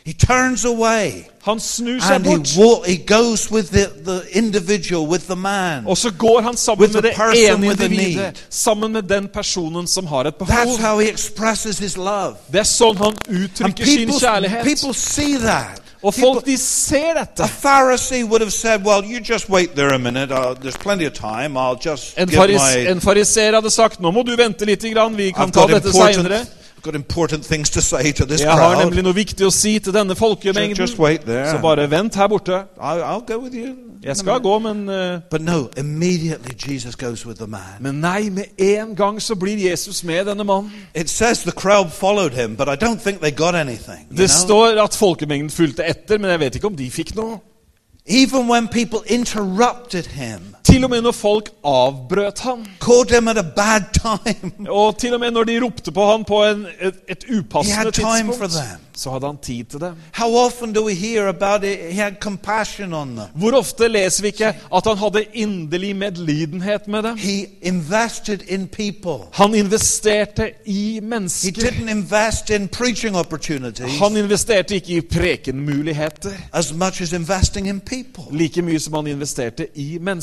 He 0.06 0.13
turns 0.13 0.66
away 0.66 1.12
Han 1.46 1.60
snur 1.60 2.00
seg 2.02 2.16
and 2.16 2.26
he, 2.26 2.36
bort, 2.38 2.50
wa- 2.58 2.84
he 2.86 2.98
goes 2.98 3.52
with 3.52 3.70
the, 3.72 3.88
the 4.04 4.22
individual, 4.38 5.08
with 5.08 5.28
the 5.28 5.36
man. 5.36 5.84
og 5.88 5.98
så 5.98 6.12
går 6.12 6.42
han 6.42 6.58
sammen 6.58 6.82
With 6.82 6.94
med 6.94 7.02
the 7.02 7.10
det 7.10 7.16
person 7.18 7.63
ene 7.63 7.72
individet. 7.72 8.46
Sammen 8.50 8.92
med 8.92 9.02
den 9.04 9.28
personen 9.28 9.88
som 9.88 10.06
har 10.08 10.24
et 10.26 10.34
That's 10.42 10.46
behov. 10.63 10.78
how 10.80 11.00
he 11.00 11.10
expresses 11.10 11.80
his 11.80 11.98
love. 11.98 12.36
Det 12.52 12.60
er 12.60 12.63
sånn 12.63 12.98
han 12.98 13.13
uttrykker 13.30 13.86
sin 13.86 14.08
people, 14.08 14.20
kjærlighet. 14.20 14.96
see 14.96 15.38
that. 15.38 15.80
Og 16.04 16.13
folk 16.13 16.46
de 16.46 16.58
ser 16.58 17.13
dette. 17.13 17.44
a 17.44 17.48
Pharisee 17.48 18.24
would 18.24 18.42
have 18.42 18.52
said, 18.54 18.84
Well, 18.86 19.04
you 19.06 19.20
just 19.22 19.50
wait 19.50 19.76
there 19.76 19.94
a 19.94 19.98
minute. 20.00 20.32
Uh, 20.32 20.54
there's 20.54 20.78
plenty 20.78 21.06
of 21.06 21.13
time. 21.13 21.58
I'll 21.58 21.80
just 21.86 22.13
En, 22.18 22.28
give 22.28 22.38
faris, 22.38 22.62
my. 22.76 22.88
en 22.92 23.02
fariser 23.02 23.54
hadde 23.56 23.70
sagt 23.72 24.00
nå 24.02 24.12
må 24.12 24.24
du 24.24 24.36
vente 24.36 24.66
litt, 24.66 24.82
grann, 24.94 25.16
vi 25.18 25.32
kan 25.32 25.48
I've 25.48 25.52
ta 25.54 25.68
dette 25.68 25.92
seinere. 25.94 26.46
Got 26.84 26.96
important 26.96 27.46
things 27.46 27.69
to 27.69 27.82
say 27.82 28.12
to 28.12 28.26
this 28.26 28.41
Jeg 28.41 28.52
har 28.52 28.74
crowd. 28.74 28.86
nemlig 28.86 29.04
noe 29.04 29.13
viktig 29.15 29.46
å 29.48 29.50
si 29.52 29.80
til 29.80 29.93
denne 29.93 30.15
folkemengden. 30.15 30.78
just 30.78 31.00
wait 31.00 31.22
there. 31.26 31.50
Så 31.52 31.58
bare 31.62 31.89
vent 31.91 32.15
her 32.15 32.28
borte. 32.28 32.52
I, 32.78 33.00
I'll 33.02 33.26
go 33.34 33.39
with 33.43 33.56
you. 33.56 33.76
Jeg 34.04 34.17
skal 34.17 34.39
gå, 34.43 34.60
men 34.60 34.89
eh, 34.89 35.19
But 35.32 35.41
no, 35.41 35.69
immediately 35.78 36.56
Jesus 36.72 36.96
goes 36.96 37.26
with 37.26 37.38
the 37.39 37.48
man. 37.48 37.80
Men 37.80 37.96
nei, 37.96 38.30
med 38.30 38.43
en 38.58 38.96
gang 38.96 39.22
så 39.22 39.36
blir 39.36 39.69
Jesus 39.69 40.04
med 40.04 40.26
denne 40.26 40.43
mannen. 40.43 40.72
It 40.96 41.10
says 41.10 41.43
the 41.43 41.52
crowd 41.52 41.91
followed 41.91 42.32
him, 42.34 42.56
but 42.58 42.67
I 42.67 42.76
don't 42.86 43.00
think 43.04 43.22
they 43.22 43.32
got 43.32 43.56
anything. 43.56 44.08
you 44.12 44.17
Det 44.17 44.30
know? 44.30 44.46
står 44.46 44.84
at 44.84 44.96
folkemengden 44.96 45.50
fulgte 45.50 45.84
etter, 45.88 46.17
men 46.17 46.30
jeg 46.30 46.39
vet 46.39 46.56
ikke 46.56 46.67
om 46.67 46.76
de 46.76 46.91
fikk 46.91 47.15
noe. 47.15 47.38
Even 48.06 48.50
when 48.50 48.68
people 48.68 49.00
interrupted 49.08 50.04
him, 50.04 50.56
Til 50.63 50.84
og 50.84 50.89
med 50.89 51.02
når 51.02 51.12
folk 51.12 51.50
avbrøt 51.63 52.39
ham, 52.39 52.66
him 53.16 53.28
at 53.28 53.38
a 53.38 53.42
bad 53.56 53.84
time, 54.04 54.70
og 54.70 54.98
til 54.98 55.13
og 55.13 55.20
med 55.20 55.32
når 55.32 55.44
de 55.44 55.60
ropte 55.63 55.92
på 55.92 56.06
ham 56.12 56.24
på 56.24 56.44
en, 56.44 56.66
et, 56.82 56.94
et 57.10 57.24
upassende 57.38 57.92
tidspunkt. 57.92 58.60
Så 58.96 59.12
hadde 59.12 59.26
han 59.26 59.38
tid 59.38 59.64
til 59.64 59.80
dem. 59.80 59.94
how 60.14 60.46
often 60.46 60.74
do 60.74 60.86
we 60.86 60.94
hear 60.94 61.28
about 61.28 61.64
it? 61.64 61.78
He 61.80 62.02
had 62.02 62.14
compassion 62.22 62.94
on 62.94 63.16
them. 63.16 63.28
Hvor 63.36 63.58
ofte 63.58 63.88
leser 63.88 64.22
vi 64.22 64.28
ikke 64.28 64.48
at 64.48 64.84
han 64.86 64.98
hadde 64.98 65.24
inderlig 65.34 65.96
medlidenhet 65.96 66.88
med 66.88 67.04
dem? 67.04 67.18
In. 67.18 67.46
Han 69.34 69.56
investerte 69.56 70.52
i 70.66 71.00
mennesker. 71.04 71.52
invest 71.90 72.50
in 72.50 72.70
Han 74.00 74.18
investerte 74.18 74.76
ikke 74.76 74.94
i 74.94 75.02
prekenmuligheter 75.02 76.32
as 76.54 76.74
as 76.74 77.66
in 77.66 77.82
like 78.32 78.62
mye 78.62 78.80
som 78.80 78.94
han 78.94 79.08
investerte 79.08 79.68
i 79.76 79.98
mennesker. 80.02 80.04
We 80.04 80.04
can 80.04 80.04
think 80.04 80.04
of 80.04 80.04
so 80.04 80.04
many 80.04 80.14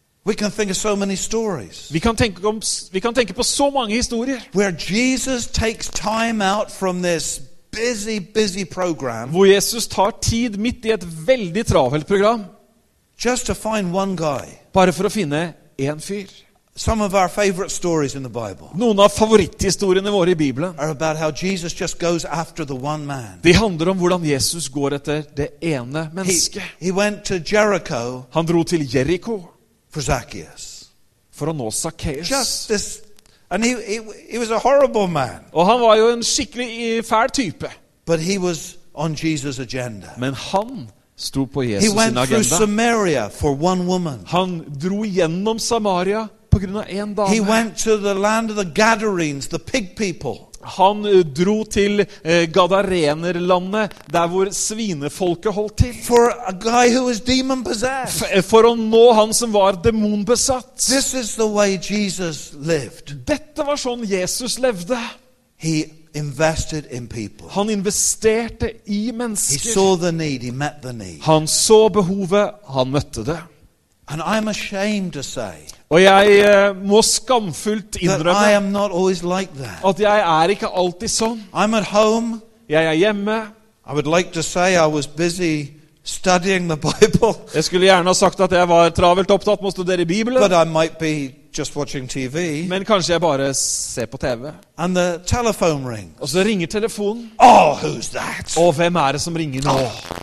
stories 0.00 0.09
Vi 0.26 0.34
kan, 0.34 2.16
tenke 2.16 2.46
om, 2.48 2.60
vi 2.92 3.00
kan 3.00 3.14
tenke 3.14 3.32
på 3.32 3.42
så 3.42 3.70
mange 3.70 3.94
historier 3.96 4.40
where 4.54 4.74
Jesus 4.90 5.46
takes 5.46 5.88
time 5.88 6.44
out 6.44 6.70
from 6.70 7.02
this 7.02 7.40
busy, 7.72 8.18
busy 8.34 8.64
program 8.64 9.28
hvor 9.30 9.44
Jesus 9.46 9.86
tar 9.88 10.10
tid 10.22 10.58
midt 10.58 10.84
i 10.84 10.90
et 10.92 11.06
veldig 11.26 11.66
travelt 11.66 12.06
program 12.06 12.44
just 13.24 13.46
to 13.46 13.54
find 13.54 13.94
one 13.94 14.16
guy. 14.16 14.44
bare 14.74 14.92
for 14.92 15.04
å 15.04 15.08
finne 15.12 15.54
én 15.78 16.00
fyr. 16.00 16.26
Some 16.76 17.04
of 17.04 17.14
our 17.14 17.28
favorite 17.28 17.70
stories 17.70 18.14
in 18.14 18.22
the 18.22 18.28
Bible 18.30 18.68
Noen 18.74 19.00
av 19.00 19.08
favoritthistoriene 19.10 20.10
våre 20.10 20.30
i 20.30 20.34
Bibelen 20.34 20.74
are 20.78 20.90
about 20.90 21.16
how 21.16 21.30
Jesus 21.42 21.72
just 21.80 21.98
goes 21.98 22.24
after 22.24 22.64
the 22.64 22.74
one 22.76 23.06
man. 23.06 23.40
de 23.42 23.52
handler 23.54 23.88
om 23.90 23.98
hvordan 23.98 24.24
Jesus 24.24 24.68
går 24.68 24.94
etter 25.00 25.22
det 25.36 25.48
ene 25.62 26.10
mennesket. 26.14 26.62
he 26.80 26.92
went 26.92 27.24
to 27.24 27.34
Jericho 27.52 28.22
Han 28.30 28.46
dro 28.46 28.62
til 28.62 28.84
Jeriko 28.94 29.40
for 29.90 30.00
Zacchaeus. 30.00 30.88
for 31.30 31.46
å 31.48 31.52
nå 31.52 31.70
this, 32.68 33.02
and 33.50 33.64
he, 33.64 33.74
he, 33.82 34.00
he 34.30 34.38
was 34.38 34.50
a 34.50 34.58
horrible 34.58 35.06
man, 35.06 35.44
Og 35.52 35.66
han 35.66 35.80
var 35.80 35.96
jo 35.96 36.08
en 36.12 36.22
skikkelig 36.22 37.04
fæl 37.04 37.28
type. 37.32 37.66
but 38.06 38.20
he 38.20 38.38
was 38.38 38.76
on 38.94 39.14
Jesus' 39.14 39.58
agenda. 39.58 40.08
Men 40.18 40.34
han 40.34 40.90
sto 41.16 41.46
på 41.46 41.62
He 41.62 41.72
Jesus 41.74 41.88
sin 41.90 41.96
went 41.96 42.14
through 42.14 42.40
agenda. 42.40 42.56
Samaria 42.56 43.28
for 43.30 43.52
one 43.54 43.86
woman. 43.86 44.24
Han 44.26 44.64
dro 44.80 45.04
gjennom 45.04 45.58
Samaria 45.58 46.28
pga. 46.50 46.84
én 46.88 47.28
He 47.28 47.40
went 47.40 47.76
to 47.78 47.96
the 47.96 48.14
land 48.14 48.50
of 48.50 48.56
the 48.56 48.64
Gadarenes, 48.64 49.48
the 49.48 49.58
pig 49.58 49.96
people. 49.96 50.49
Han 50.62 51.06
eh, 51.06 51.22
dro 51.24 51.64
til 51.64 52.00
eh, 52.24 52.48
Gadarenerlandet, 52.52 53.94
der 54.12 54.26
hvor 54.28 54.50
svinefolket 54.52 55.52
holdt 55.52 55.76
til. 55.76 55.94
For 56.04 56.28
a 56.46 56.52
guy 56.52 56.90
who 56.94 57.06
was 57.06 57.20
demon 57.20 57.64
possessed. 57.64 58.42
For 58.44 58.68
å 58.68 58.74
nå 58.76 59.12
han 59.16 59.32
som 59.34 59.52
var 59.52 59.78
demonbesatt. 59.84 60.76
This 60.76 61.14
is 61.14 61.34
the 61.34 61.46
way 61.48 61.78
Jesus 61.80 62.52
lived. 62.54 63.14
Dette 63.26 63.64
var 63.66 63.76
sånn 63.80 64.04
Jesus 64.08 64.58
levde. 64.58 64.98
He 65.56 65.84
invested 66.14 66.84
in 66.90 67.06
people. 67.08 67.48
Han 67.50 67.70
investerte 67.70 68.72
i 68.86 69.06
He 69.06 69.12
mennesker. 69.12 69.72
saw 69.72 69.96
the 69.96 70.12
need, 70.12 70.42
he 70.42 70.50
met 70.52 70.82
the 70.82 70.92
need. 70.92 71.20
Han 71.22 71.46
så 71.48 71.88
behovet, 71.88 72.50
han 72.68 72.90
møtte 72.90 73.24
det. 73.24 73.38
And 74.08 74.20
I'm 74.22 74.48
ashamed 74.50 75.12
to 75.12 75.22
say 75.22 75.54
Og 75.90 75.98
jeg 75.98 76.34
eh, 76.46 76.68
må 76.86 77.00
skamfullt 77.02 77.96
innrømme 77.98 78.30
like 79.26 79.50
at 79.90 80.02
jeg 80.04 80.20
er 80.22 80.52
ikke 80.54 80.68
alltid 80.70 81.10
sånn. 81.10 81.40
Jeg 82.70 82.86
er 82.86 82.94
hjemme. 82.94 83.38
Like 84.06 84.30
Jeg 87.56 87.64
skulle 87.66 87.88
gjerne 87.90 88.06
ha 88.06 88.14
sagt 88.14 88.38
at 88.40 88.54
jeg 88.54 88.68
var 88.70 88.94
travelt 88.94 89.30
opptatt 89.34 89.58
med 89.60 89.72
å 89.72 89.74
studere 89.74 90.06
Bibelen. 90.06 90.38
Just 91.58 91.74
watching 91.76 92.08
TV. 92.08 92.68
Men 92.68 92.84
kanskje 92.84 93.12
jeg 93.12 93.20
bare 93.20 93.54
ser 93.54 94.06
på 94.06 94.16
TV. 94.16 94.52
And 94.78 94.94
the 94.96 95.18
telephone 95.26 95.88
rings. 95.88 96.12
Og 96.20 96.28
så 96.28 96.44
ringer 96.46 96.66
telefonen. 96.66 97.30
Oh, 97.38 97.74
who's 97.82 98.10
that? 98.12 98.54
Og 98.56 98.72
hvem 98.72 98.96
er 98.96 99.12
det 99.12 99.20
som 99.20 99.34
ringer 99.36 99.62
nå? 99.64 99.74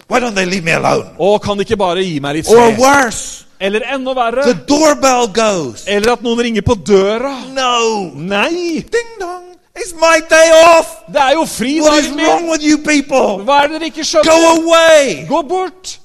Why 0.09 0.19
don't 0.23 0.35
they 0.35 0.45
leave 0.45 0.63
me 0.63 0.71
alone? 0.71 1.09
Og 1.19 1.41
kan 1.41 1.57
de 1.57 1.65
ikke 1.67 1.77
bare 1.77 2.03
gi 2.03 2.19
meg 2.19 2.35
litt 2.35 2.47
Or 2.47 2.55
fred? 2.71 2.79
worse, 2.79 3.45
Eller 3.59 3.81
enda 3.95 4.13
the 4.13 4.19
verre, 4.21 4.53
doorbell 4.69 5.27
goes. 5.33 5.83
eller 5.87 6.11
at 6.13 6.21
noen 6.23 6.39
ringer 6.39 6.61
på 6.61 6.75
døra. 6.87 7.33
No. 7.55 8.11
Nei! 8.15 8.79
Ding 8.93 9.11
dong. 9.19 9.43
It's 9.77 9.93
my 9.95 10.21
day 10.29 10.49
off. 10.77 10.87
Det 11.07 11.21
er 11.21 11.33
jo 11.33 11.45
fri 11.45 11.79
What 11.81 11.99
is 11.99 12.05
dagen 12.07 12.19
wrong 12.25 12.41
min! 12.41 12.51
with 12.51 12.63
you 12.63 12.77
people? 12.77 13.43
Hva 13.45 13.63
er 13.63 13.67
det 13.67 13.81
dere 13.81 13.85
ikke 13.85 14.23
Go 14.23 14.37
away. 14.61 15.27
Gå 15.27 15.41
bort! 15.49 15.99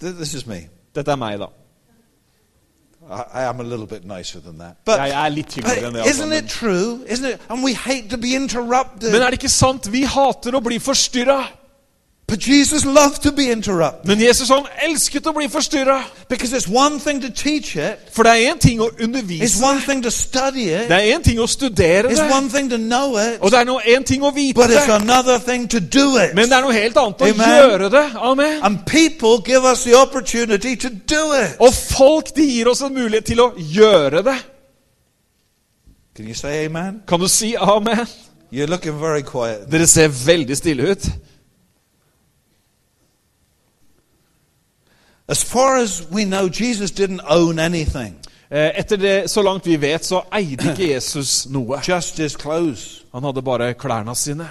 This 0.00 0.34
is 0.34 0.46
me. 0.46 0.68
Dette 0.94 1.10
er 1.12 1.16
meg, 1.16 1.38
da. 1.38 1.46
I, 3.10 3.44
am 3.44 3.60
a 3.60 3.64
little 3.64 3.86
bit 3.86 4.04
nicer 4.04 4.40
than 4.40 4.58
that. 4.58 4.76
But, 4.84 4.98
Jeg 5.00 5.10
er 5.16 5.28
litt 5.32 5.54
hyggeligere 5.54 5.86
enn 5.88 5.92
but 5.96 6.04
det. 6.04 6.10
isn't 6.10 6.32
it 6.32 6.48
true? 6.48 7.04
Isn't 7.08 7.24
it? 7.24 7.40
And 7.48 7.64
we 7.64 7.72
hate 7.74 8.10
to 8.10 8.18
be 8.18 8.34
interrupted. 8.36 9.10
Men 9.12 9.22
er 9.22 9.30
det 9.30 9.38
ikke 9.40 9.48
sant? 9.52 9.88
Vi 9.92 10.04
hater 10.04 10.52
å 10.52 10.60
bli 10.60 10.78
forstyrra. 10.78 11.40
But 12.30 12.40
Jesus 12.40 12.84
loved 12.84 13.22
to 13.22 13.32
be 13.32 13.50
interrupted. 13.50 14.06
Men 14.06 14.20
Jesus 14.20 14.50
han 14.50 14.66
elsket 14.84 15.24
å 15.26 15.32
bli 15.32 15.46
forstyrra. 15.48 16.02
Because 16.28 16.52
it's 16.52 16.68
one 16.68 16.98
thing 17.00 17.22
to 17.22 17.30
teach 17.30 17.74
it, 17.76 17.98
For 18.12 18.22
det 18.22 18.32
er 18.32 18.52
én 18.52 18.58
ting 18.60 18.80
å 18.80 18.90
it's 18.90 19.00
undervise, 19.04 19.62
one 19.64 19.80
thing 19.80 20.02
to 20.02 20.10
study 20.10 20.66
det 20.66 20.90
er 20.90 21.16
én 21.16 21.22
ting 21.24 21.38
å 21.40 21.46
studere 21.48 22.10
it's 22.10 22.20
det, 22.20 22.30
one 22.30 22.50
thing 22.50 22.68
to 22.68 22.76
know 22.76 23.16
it, 23.16 23.40
og 23.40 23.50
det 23.50 23.60
er 23.60 23.64
noe- 23.64 23.80
én 23.96 24.04
ting 24.04 24.20
å 24.22 24.30
vite 24.34 24.54
but 24.60 24.68
it's 24.70 24.84
det. 24.86 24.94
another 25.00 25.38
thing 25.38 25.66
to 25.68 25.80
do 25.80 26.18
it. 26.18 26.34
Men 26.34 26.50
det 26.50 26.58
er 26.58 26.60
noe 26.60 26.72
helt 26.72 26.96
annet 26.96 27.16
å 27.22 27.30
Amen. 27.30 27.48
gjøre 27.48 27.90
det. 27.90 28.04
Amen. 28.20 28.60
And 28.62 28.84
people 28.86 29.38
give 29.46 29.64
us 29.64 29.84
the 29.84 29.94
opportunity 29.96 30.76
to 30.76 30.88
do 30.90 31.32
it. 31.32 31.56
Og 31.60 31.72
folk 31.72 32.34
de 32.36 32.44
gir 32.44 32.68
oss 32.68 32.82
en 32.82 32.92
mulighet 32.94 33.24
til 33.24 33.40
å 33.40 33.52
gjøre 33.56 34.22
det. 34.24 34.36
Can 36.14 36.26
you 36.28 36.34
say 36.34 36.66
amen? 36.66 37.02
Kan 37.08 37.20
du 37.20 37.28
si 37.28 37.54
amen? 37.56 38.06
You're 38.52 38.66
looking 38.66 39.00
very 39.00 39.22
quiet. 39.22 39.70
Dere 39.70 39.86
ser 39.86 40.08
veldig 40.08 40.56
stille 40.56 40.90
ut. 40.90 41.08
As 45.28 45.44
far 45.44 45.76
as 45.76 46.02
we 46.12 46.24
know, 46.24 46.48
Jesus 46.48 46.90
didn't 46.90 47.20
own 47.28 47.58
anything, 47.58 48.14
Eh, 48.50 48.70
Etter 48.80 48.96
det, 48.96 49.30
Så 49.30 49.42
langt 49.42 49.66
vi 49.66 49.76
vet, 49.76 50.04
så 50.04 50.22
eide 50.32 50.70
ikke 50.70 50.88
Jesus 50.94 51.46
noe. 51.50 51.80
just 51.88 52.16
his 52.18 52.32
clothes. 52.36 53.02
Han 53.14 53.24
hadde 53.24 53.42
bare 53.42 53.74
klærne 53.74 54.14
sine. 54.16 54.48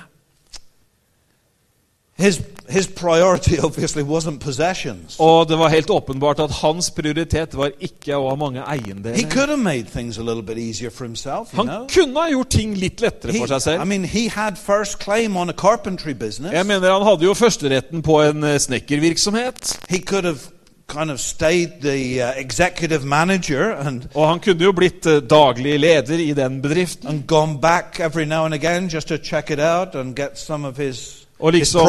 His, 2.18 2.42
his 2.70 2.88
priority 2.88 3.60
obviously 3.64 4.02
wasn't 4.04 4.40
possessions. 4.40 5.16
Og 5.20 5.50
det 5.50 5.58
var 5.60 5.70
helt 5.70 5.90
åpenbart 5.90 6.40
at 6.40 6.52
hans 6.52 6.92
prioritet 6.92 7.54
var 7.58 7.72
ikke 7.80 8.16
å 8.18 8.30
ha 8.30 8.36
mange 8.36 8.60
He 8.60 8.78
eiendeler. 8.78 9.30
could 9.32 9.50
have 9.50 9.60
made 9.60 9.86
things 9.94 10.18
a 10.18 10.22
little 10.24 10.42
bit 10.44 10.58
easier 10.58 10.90
for 10.90 11.06
himself, 11.06 11.54
you 11.54 11.58
Han 11.58 11.66
know. 11.68 11.88
kunne 11.94 12.20
ha 12.20 12.30
gjort 12.30 12.50
ting 12.50 12.74
litt 12.78 13.02
lettere 13.02 13.32
He, 13.32 13.40
for 13.40 13.48
seg 13.48 13.58
I 13.58 13.60
selv. 13.60 13.86
mean, 13.88 14.04
he 14.04 14.28
had 14.30 14.58
first 14.58 15.00
claim 15.00 15.38
on 15.38 15.50
a 15.50 15.54
carpentry 15.54 16.14
business. 16.14 16.54
Jeg 16.54 16.66
mener 16.66 16.92
Han 16.94 17.06
hadde 17.06 17.24
jo 17.26 17.34
førsteretten 17.34 18.02
på 18.02 18.22
en 18.22 18.44
eh, 18.44 18.58
snekkervirksomhet. 18.60 19.80
He 19.90 20.00
could 20.00 20.26
have 20.26 20.40
kind 20.88 21.12
of 21.12 21.20
stayed 21.20 21.82
the 21.82 22.22
uh, 22.24 22.32
executive 22.38 23.06
manager 23.06 23.72
and, 23.76 24.02
Og 24.16 24.28
han 24.30 24.40
kunne 24.40 24.64
jo 24.64 24.72
blitt 24.72 25.06
uh, 25.06 25.18
daglig 25.30 25.80
leder 25.80 26.20
i 26.20 26.34
den 26.34 26.62
bedriften. 26.62 27.08
and 27.10 27.28
gone 27.28 27.58
back 27.62 28.00
every 28.00 28.26
now 28.26 28.46
and 28.46 28.54
again 28.54 28.88
just 28.94 29.08
to 29.08 29.18
check 29.18 29.50
it 29.52 29.60
out 29.60 29.96
and 29.96 30.16
get 30.16 30.38
some 30.40 30.68
of 30.68 30.78
his, 30.78 31.28
Og 31.40 31.54
liksom, 31.54 31.88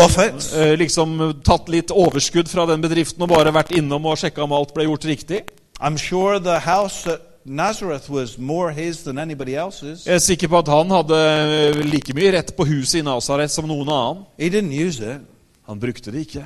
eh, 0.56 0.74
liksom 0.78 1.34
tatt 1.44 1.68
litt 1.68 1.90
overskudd 1.90 2.48
fra 2.48 2.66
den 2.66 2.82
bedriften 2.82 3.22
og 3.22 3.28
bare 3.28 3.52
vært 3.54 3.70
innom 3.72 4.06
og 4.06 4.18
sjekka 4.18 4.42
om 4.42 4.52
alt 4.52 4.74
ble 4.74 4.84
gjort 4.84 5.04
riktig. 5.04 5.40
I'm 5.80 5.96
sure 5.96 6.38
the 6.38 6.58
house 6.58 7.06
at 7.06 7.20
Nazareth 7.46 8.10
was 8.10 8.36
more 8.38 8.72
his 8.72 9.02
than 9.04 9.18
anybody 9.18 9.54
else's. 9.56 10.04
Jeg 10.06 10.14
er 10.14 10.18
sikker 10.18 10.48
på 10.48 10.58
at 10.58 10.68
han 10.68 10.90
hadde 10.90 11.16
eh, 11.16 11.80
like 11.86 12.12
mye 12.14 12.32
rett 12.32 12.52
på 12.56 12.66
huset 12.66 12.98
i 13.00 13.02
Nazaret 13.02 13.50
som 13.50 13.64
noen 13.68 13.88
annen. 13.88 14.24
He 14.38 14.50
didn't 14.50 14.74
use 14.86 15.00
it. 15.00 15.20
Han 15.66 15.80
brukte 15.80 16.10
det 16.12 16.26
ikke. 16.26 16.44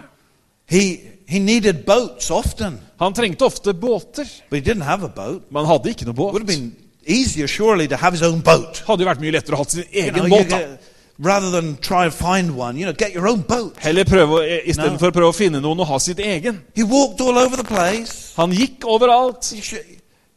He, 0.66 1.00
he 1.26 1.38
needed 1.38 1.84
boats 1.84 2.30
often, 2.30 2.78
Han 2.98 3.12
trengte 3.14 3.42
ofte 3.44 3.72
båter, 3.74 4.24
but 4.48 4.56
he 4.56 4.60
didn't 4.60 4.82
have 4.84 5.02
a 5.02 5.08
boat. 5.08 5.50
men 5.50 5.64
han 5.64 5.72
hadde 5.74 5.90
ikke 5.90 6.04
noe 6.06 6.14
Would 6.14 6.42
have 6.42 6.46
båt. 6.46 6.46
been 6.46 6.76
easier, 7.06 7.48
surely, 7.48 7.88
to 7.88 7.96
have 7.96 8.12
his 8.14 8.22
own 8.22 8.40
boat. 8.40 8.82
Hadde 8.86 9.00
jo 9.02 9.08
vært 9.08 9.20
mye 9.20 9.32
lettere 9.32 9.54
å 9.56 9.58
ha 9.58 9.64
sin 9.64 9.84
You 9.90 10.02
egen 10.04 10.14
know, 10.14 10.28
båt. 10.38 10.48
da. 10.48 10.76
rather 11.18 11.50
than 11.50 11.76
try 11.78 12.04
and 12.04 12.14
find 12.14 12.56
one, 12.56 12.76
you 12.78 12.84
know, 12.86 12.92
get 12.92 13.12
your 13.12 13.26
own 13.28 13.40
boat. 13.42 13.76
Heller 13.78 14.04
prøve, 14.04 14.28
å- 14.28 14.76
No. 14.76 14.84
Å 14.96 15.10
prøve 15.12 15.28
å 15.28 15.34
finne 15.34 15.60
noen 15.60 15.80
og 15.80 15.86
ha 15.88 15.98
sitt 15.98 16.18
egen. 16.20 16.62
He 16.74 16.84
walked 16.84 17.20
all 17.20 17.36
over 17.38 17.56
the 17.56 17.64
place. 17.64 18.32
Han 18.36 18.52
gikk 18.52 18.80
overalt. 18.84 19.50
He, 19.52 19.60
should, 19.60 19.84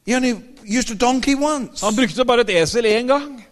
he 0.06 0.16
only 0.16 0.36
used 0.66 0.90
a 0.92 0.96
donkey 0.96 1.36
once. 1.36 1.82
Han 1.82 1.94
brukte 1.96 2.26
bare 2.26 2.42
et 2.42 2.50
esel 2.50 2.84
én 2.86 3.08
gang. 3.08 3.45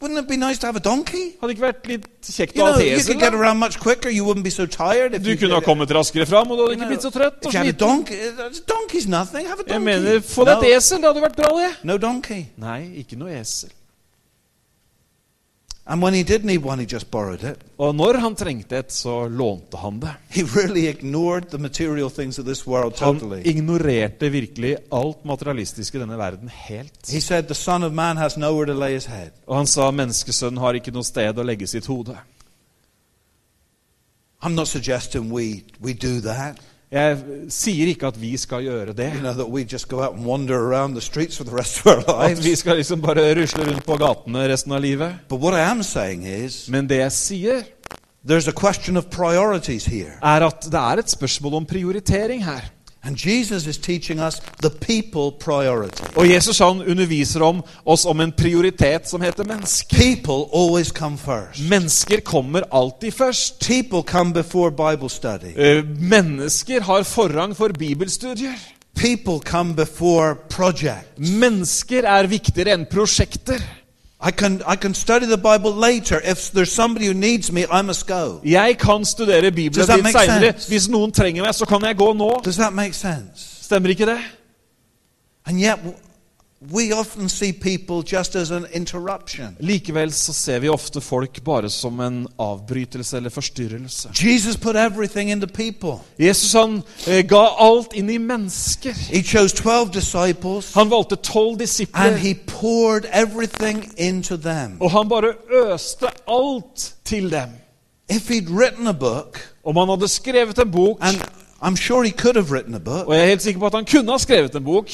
Wouldn't 0.00 0.18
it 0.18 0.28
be 0.28 0.36
nice 0.38 0.56
to 0.58 0.66
have 0.66 0.76
a 0.76 0.80
donkey? 0.80 1.34
Hadde 1.42 1.52
ikke 1.52 1.64
vært 1.66 1.88
litt 1.90 2.06
kjekt 2.24 2.56
å 2.56 2.70
ha 2.70 2.76
so 2.78 3.16
Du 5.20 5.32
kunne 5.36 5.58
ha 5.58 5.60
kommet 5.60 5.92
raskere 5.92 6.24
fram, 6.28 6.48
og 6.48 6.56
du 6.56 6.62
hadde 6.64 6.78
ikke 6.78 6.88
blitt 6.94 7.04
så 7.04 7.10
trøtt 7.12 7.44
og 7.44 7.52
sliten. 7.52 7.76
donkey, 7.82 8.16
donkey's 8.70 9.08
nothing. 9.12 9.46
Have 9.50 9.60
a 9.60 9.68
Jeg 9.68 9.82
mener, 9.84 10.22
få 10.24 10.46
deg 10.48 10.64
et 10.64 10.78
esel. 10.78 11.02
Det 11.02 11.10
hadde 11.10 11.26
vært 11.26 11.36
bra, 11.36 11.52
det. 11.58 11.68
no 11.84 11.98
donkey. 12.00 12.46
Nei, 12.56 12.80
ikke 13.02 13.20
noe 13.20 13.34
esel. 13.42 13.68
And 15.86 16.02
when 16.02 16.14
he 16.14 16.22
did 16.22 16.44
need 16.44 16.62
one, 16.64 16.78
he 16.78 16.86
just 16.86 17.10
borrowed 17.10 17.42
it. 17.42 17.58
Og 17.78 17.94
når 17.94 18.18
han 18.20 18.34
trengte 18.36 18.78
et, 18.78 18.92
så 18.92 19.28
lånte 19.28 19.76
han 19.76 20.00
det. 20.00 20.12
He 20.30 20.42
really 20.42 20.86
ignored 20.88 21.50
the 21.50 21.58
material 21.58 22.10
things 22.10 22.38
of 22.38 22.44
this 22.44 22.66
world 22.66 22.98
Han 23.00 23.42
ignorerte 23.44 24.28
virkelig 24.28 24.76
alt 24.92 25.24
materialistisk 25.24 25.94
i 25.94 25.98
denne 25.98 26.18
verden 26.18 26.48
helt. 26.48 27.10
He 27.10 27.20
said, 27.20 27.44
The 27.44 27.54
Son 27.54 27.82
of 27.82 27.92
Man 27.92 28.16
has 28.16 28.36
nowhere 28.36 28.66
to 28.66 28.78
lay 28.78 28.94
his 28.94 29.06
head. 29.06 29.30
Og 29.46 29.56
han 29.56 29.66
sa 29.66 29.90
menneskesønnen 29.90 30.60
har 30.60 30.78
ikke 30.78 30.92
noe 30.94 31.04
sted 31.04 31.38
å 31.38 31.42
legge 31.42 31.66
sitt 31.66 31.86
hode. 31.86 32.16
I'm 34.42 34.54
not 34.54 34.68
suggesting 34.68 35.32
we, 35.32 35.64
we 35.80 35.92
do 35.92 36.20
that. 36.20 36.60
Jeg 36.90 37.18
sier 37.54 37.86
ikke 37.92 38.08
at 38.10 38.16
vi 38.18 38.32
skal 38.40 38.64
gjøre 38.66 38.92
det. 38.98 39.12
You 39.14 39.20
know, 39.22 39.32
that 39.38 39.46
we 39.46 39.62
just 39.62 39.86
go 39.88 40.00
out 40.02 40.16
and 40.16 40.24
wander 40.26 40.56
around 40.58 40.96
the 40.98 41.00
streets 41.00 41.36
for 41.38 41.44
the 41.46 41.54
rest 41.54 41.86
of 41.86 42.08
our 42.08 42.24
At 42.24 42.40
vi 42.44 42.54
skal 42.58 42.76
liksom 42.80 43.00
bare 43.02 43.28
rusle 43.38 43.62
rundt 43.68 43.84
på 43.86 43.96
gatene 44.00 44.48
resten 44.50 44.72
av 44.74 44.82
livet. 44.82 45.14
But 45.28 45.38
what 45.40 45.54
I 45.54 45.62
am 45.70 45.82
saying 45.82 46.26
is, 46.26 46.68
Men 46.68 46.88
det 46.90 46.98
jeg 46.98 47.12
sier, 47.12 47.62
there's 48.26 48.48
a 48.48 48.52
question 48.66 48.96
of 48.96 49.06
priorities 49.10 49.86
here. 49.86 50.16
er 50.22 50.46
at 50.48 50.66
det 50.66 50.80
er 50.80 50.98
et 51.04 51.10
spørsmål 51.10 51.54
om 51.54 51.66
prioritering 51.66 52.42
her. 52.44 52.66
And 53.02 53.16
Jesus 53.16 53.66
is 53.66 53.78
teaching 53.78 54.18
us 54.20 54.40
the 54.62 54.70
people 54.70 55.32
priority. 55.44 56.04
Og 56.16 56.28
Jesus 56.28 56.58
han 56.58 56.82
underviser 56.82 57.40
om 57.42 57.62
oss 57.84 58.04
om 58.04 58.20
en 58.20 58.32
prioritet 58.32 59.08
som 59.08 59.22
heter 59.22 59.44
mennesker. 59.44 59.96
People 59.96 60.44
always 60.52 60.92
come 60.92 61.18
first. 61.18 61.70
Mennesker 61.70 62.20
kommer 62.20 62.62
alltid 62.70 63.12
først. 63.12 63.60
People 63.60 64.02
come 64.02 64.32
before 64.34 64.70
Bible 64.70 65.08
study. 65.08 65.56
Eh, 65.56 65.84
Mennesker 65.84 66.80
har 66.80 67.02
forrang 67.02 67.56
for 67.56 67.68
bibelstudier. 67.68 68.54
People 68.94 69.40
come 69.50 69.74
before 69.74 70.34
projects. 70.50 71.08
Mennesker 71.16 72.04
er 72.04 72.26
viktigere 72.28 72.74
enn 72.74 72.84
prosjekter. 72.90 73.62
I 74.22 74.30
can, 74.30 74.62
I 74.66 74.76
can 74.76 74.94
study 74.94 75.26
the 75.26 75.38
Bible 75.38 75.72
later. 75.72 76.20
If 76.24 76.50
there's 76.52 76.72
somebody 76.72 77.06
who 77.06 77.14
needs 77.14 77.50
me, 77.52 77.64
I 77.70 77.82
must 77.82 78.06
go. 78.06 78.40
Jeg 78.44 78.78
kan 78.78 79.04
studere 79.04 79.50
Bibelen 79.52 79.72
Does 79.72 79.86
that 79.86 79.96
litt 79.96 80.04
make 80.04 80.18
seinere. 80.18 80.52
sense? 80.52 80.68
Hvis 80.68 80.88
noen 80.88 81.12
trenger 81.12 81.42
meg, 81.42 81.54
så 81.54 81.64
kan 81.66 81.82
jeg 81.82 81.96
gå 81.96 82.12
nå. 82.12 82.40
Does 82.44 82.56
that 82.56 82.72
make 82.72 82.92
sense? 82.94 83.64
Stemmer 83.64 83.88
ikke 83.88 84.06
det? 84.06 84.18
And 85.46 85.60
yet, 85.60 85.78
we 86.60 86.92
often 86.92 87.28
see 87.28 87.52
people 87.52 88.02
just 88.02 88.36
as 88.36 88.50
an 88.50 88.66
interruption. 88.72 89.56
Likevel 89.60 90.12
så 90.12 90.32
ser 90.32 90.58
vi 90.58 90.68
ofte 90.68 91.00
folk 91.00 91.44
bare 91.44 91.70
som 91.70 92.00
en 92.00 92.26
avbrytelse 92.38 93.16
eller 93.16 93.30
forstyrrelse. 93.30 94.08
Jesus 94.14 94.56
put 94.56 94.76
everything 94.76 95.30
into 95.30 95.46
people. 95.46 96.00
Jesus 96.18 96.52
han 96.52 96.82
eh, 97.06 97.26
ga 97.28 97.46
alt 97.58 97.92
inn 97.94 98.10
i 98.10 98.18
mennesker. 98.18 98.92
He 98.92 99.22
chose 99.22 99.56
12 99.56 99.92
disciples 99.94 100.74
Han 100.74 100.90
valgte 100.90 101.16
tolv 101.16 101.52
and 101.52 101.58
disipler, 101.60 102.16
he 102.16 102.34
poured 102.34 103.04
everything 103.12 103.92
into 103.96 104.36
them. 104.36 104.76
og 104.80 104.90
han 104.90 105.08
bare 105.08 105.34
øste 105.72 106.06
alt 106.28 106.94
til 107.04 107.30
dem. 107.30 107.48
If 108.10 108.28
he'd 108.28 108.50
written 108.50 108.86
a 108.86 108.92
book, 108.92 109.40
Om 109.64 109.76
han 109.76 109.88
hadde 109.88 110.08
skrevet 110.08 110.58
en 110.58 110.70
bok, 110.70 110.98
and 111.00 111.16
I'm 111.62 111.76
sure 111.76 112.04
he 112.04 112.10
could 112.10 112.36
have 112.36 112.52
written 112.52 112.74
a 112.74 112.78
book, 112.78 113.06
og 113.06 113.14
jeg 113.14 113.22
er 113.22 113.28
helt 113.28 113.42
sikker 113.42 113.60
på 113.60 113.66
at 113.66 113.74
han 113.74 113.84
kunne 113.84 114.12
ha 114.12 114.18
skrevet 114.18 114.54
en 114.54 114.64
bok 114.64 114.90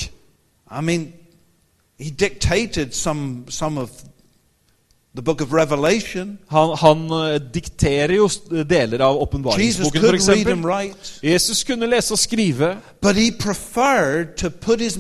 I 0.80 0.82
mean, 0.82 1.12
he 1.98 2.10
dictated 2.10 2.94
some, 2.94 3.44
some 3.48 3.78
of 3.78 3.90
the 5.16 5.22
book 5.22 5.40
of 5.40 5.52
Revelation. 5.52 6.38
Han, 6.48 6.76
han 6.76 7.10
eh, 7.10 7.40
dikterer 7.54 8.12
jo 8.14 8.28
deler 8.64 9.00
av 9.00 9.16
åpenbaringsboken, 9.22 10.04
f.eks. 10.04 10.28
write, 10.64 11.12
Jesus 11.22 11.64
kunne 11.64 11.86
lese 11.86 12.12
og 12.14 12.18
skrive, 12.18 12.76
but 13.00 13.16
he 13.16 13.30
to 14.36 14.50
put 14.50 14.80
his 14.80 14.98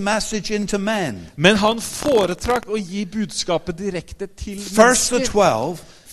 into 0.50 0.78
men. 0.78 1.26
han 1.56 1.80
foretrakk 1.80 2.68
å 2.68 2.80
gi 2.80 3.04
budskapet 3.04 3.78
direkte 3.78 4.26
til 4.26 4.60
First 4.60 5.12
mennesker. 5.12 5.32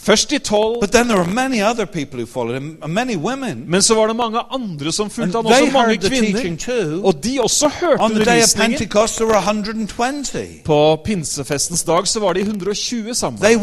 12, 0.04 0.06
Først 0.06 0.30
de 0.30 0.40
tolv, 0.40 0.80
but 0.82 0.92
then 0.92 1.08
there 1.08 1.18
were 1.20 1.34
many 1.34 1.62
other 1.62 1.86
people 1.86 2.20
who 2.20 2.26
followed 2.26 2.62
him, 2.62 2.78
and 2.84 2.94
many 2.94 3.16
women. 3.16 3.64
men 3.68 3.82
så 3.82 3.96
var 3.96 4.08
det 4.08 4.16
mange 4.16 4.40
andre 4.52 4.92
som 4.92 5.10
fulgte 5.10 5.38
han, 5.38 5.46
også 5.46 5.70
mange 5.74 5.98
kvinner. 5.98 6.58
too. 6.58 7.06
Og 7.08 7.24
de 7.24 7.40
også 7.42 7.70
hørte 7.82 8.04
undervisningen. 8.04 8.78
Pentecost, 8.78 9.16
there 9.16 9.28
were 9.28 9.40
120. 9.40 10.62
På 10.66 10.96
pinsefestens 11.06 11.84
dag 11.84 12.08
så 12.08 12.20
var 12.20 12.34
de 12.34 12.40
120 12.40 13.16
sammen. 13.16 13.46
All 13.46 13.58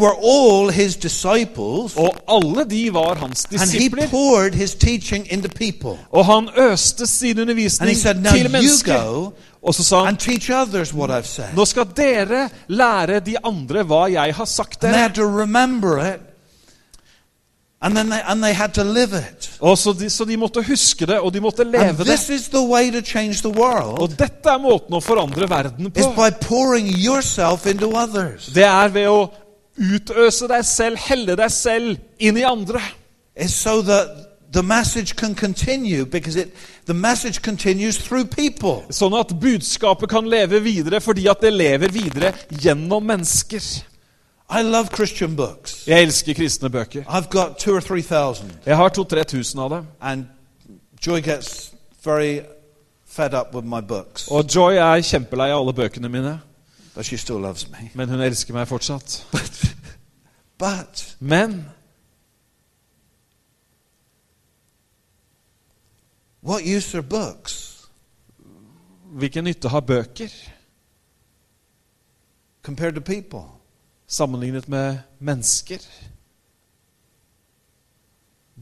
Og 1.95 2.15
alle 2.27 2.65
de 2.69 2.93
var 2.93 3.15
hans 3.15 3.45
and 3.51 3.59
he 3.59 3.65
disipler. 3.79 4.07
poured 4.07 4.53
his 4.53 4.75
teaching 4.75 5.27
into 5.33 5.49
people. 5.49 5.99
Og 6.11 6.25
han 6.25 6.49
øste 6.71 7.07
sin 7.07 7.39
undervisning 7.39 7.97
said, 7.97 8.13
til 8.15 8.23
mennesket. 8.23 8.51
mennesker. 8.51 9.31
Og 9.63 9.73
så 9.73 9.83
sa 9.83 9.99
han 9.99 10.07
and 10.07 10.17
teach 10.17 10.49
others 10.49 10.93
what 10.93 11.09
I've 11.09 11.27
said. 11.27 11.45
Nå 11.55 11.65
skal 11.65 11.85
dere 11.97 12.49
lære 12.67 13.19
de 13.19 13.35
andre 13.43 13.83
hva 13.83 14.07
jeg 14.11 14.33
har 14.35 14.45
sagt 14.45 14.81
dere. 14.81 14.93
had 14.97 15.13
to 15.15 15.23
remember 15.41 16.13
it, 16.13 16.21
and 17.81 17.95
then 17.95 18.09
they, 18.09 18.19
and 18.27 18.43
they 18.43 18.53
had 18.53 18.73
to 18.73 18.83
live 18.83 19.13
it. 19.17 19.49
Og 19.59 19.77
så, 19.77 19.93
de, 19.93 20.09
så 20.09 20.25
de 20.25 20.37
måtte 20.37 20.61
huske 20.63 21.05
det, 21.05 21.19
og 21.19 21.33
de 21.33 21.39
måtte 21.41 21.61
And 21.61 21.71
leve 21.71 22.03
this 22.05 22.25
det. 22.27 22.35
is 22.35 22.47
the 22.49 22.61
way 22.67 22.91
to 22.91 23.01
change 23.01 23.41
the 23.41 23.49
world, 23.49 23.99
Og 23.99 24.09
dette 24.19 24.49
er 24.49 24.57
måten 24.61 24.93
å 24.93 24.99
forandre 25.01 25.49
verden 25.49 25.91
is 25.95 26.05
på. 26.05 26.11
by 26.15 26.29
pouring 26.41 26.87
yourself 26.87 27.65
into 27.65 27.89
others. 27.97 28.45
Det 28.53 28.63
er 28.63 28.87
ved 28.93 29.07
å 29.07 29.29
utøse 29.77 30.47
deg 30.47 30.65
selv, 30.65 30.97
helle 30.97 31.35
deg 31.35 31.51
selv 31.51 31.97
inn 32.19 32.37
i 32.37 32.43
andre. 32.45 32.81
It's 33.35 33.53
so 33.55 33.81
that 33.81 34.07
the 34.53 34.61
message 34.63 35.15
can 35.15 35.33
continue, 35.35 36.05
because 36.05 36.35
it, 36.35 36.53
the 36.85 36.93
message 36.93 37.41
continues 37.41 37.97
through 37.97 38.25
people. 38.27 38.83
Sånn 38.91 39.13
at 39.19 39.31
budskapet 39.39 40.09
kan 40.11 40.27
leve 40.29 40.59
videre 40.61 40.99
fordi 41.01 41.27
at 41.31 41.41
det 41.41 41.53
lever 41.53 41.87
videre 41.89 42.33
gjennom 42.61 43.03
mennesker. 43.07 43.61
I 44.51 44.63
love 44.63 44.87
Christian 44.89 45.35
books. 45.35 45.87
Jeg 45.87 46.01
elsker 46.03 46.33
kristne 46.33 46.69
bøker. 46.69 47.03
I've 47.03 47.29
got 47.29 47.57
two 47.59 47.75
or 47.75 47.79
three 47.79 48.01
thousand, 48.01 48.51
Jeg 48.65 48.75
har 48.77 48.89
2000-3000 48.89 49.59
av 49.59 49.69
dem. 49.69 49.87
and 50.01 50.25
Joy 51.07 51.21
gets 51.21 51.73
very 52.05 52.39
fed 53.05 53.33
up 53.33 53.55
with 53.55 53.65
my 53.67 53.81
books, 53.87 54.27
Og 54.27 54.55
Joy 54.55 54.73
er 54.75 55.01
kjempelei 55.01 55.51
av 55.51 55.59
alle 55.61 55.73
bøkene 55.73 56.09
mine, 56.09 56.41
but 56.95 57.05
she 57.05 57.17
still 57.17 57.35
loves 57.41 57.69
me. 57.69 57.89
men 57.93 58.09
hun 58.09 58.21
elsker 58.21 58.53
meg 58.53 58.67
fortsatt. 58.67 59.25
But 60.59 61.15
Men 61.19 61.65
what 66.43 66.63
use 66.77 66.97
are 66.97 67.01
books 67.03 67.67
hvilken 69.13 69.43
nytte 69.43 69.69
har 69.69 69.79
bøker 69.81 70.29
compared 72.63 72.93
to 72.95 73.01
people? 73.01 73.60
Sammenlignet 74.11 74.69
med 74.69 74.97
mennesker? 75.19 75.77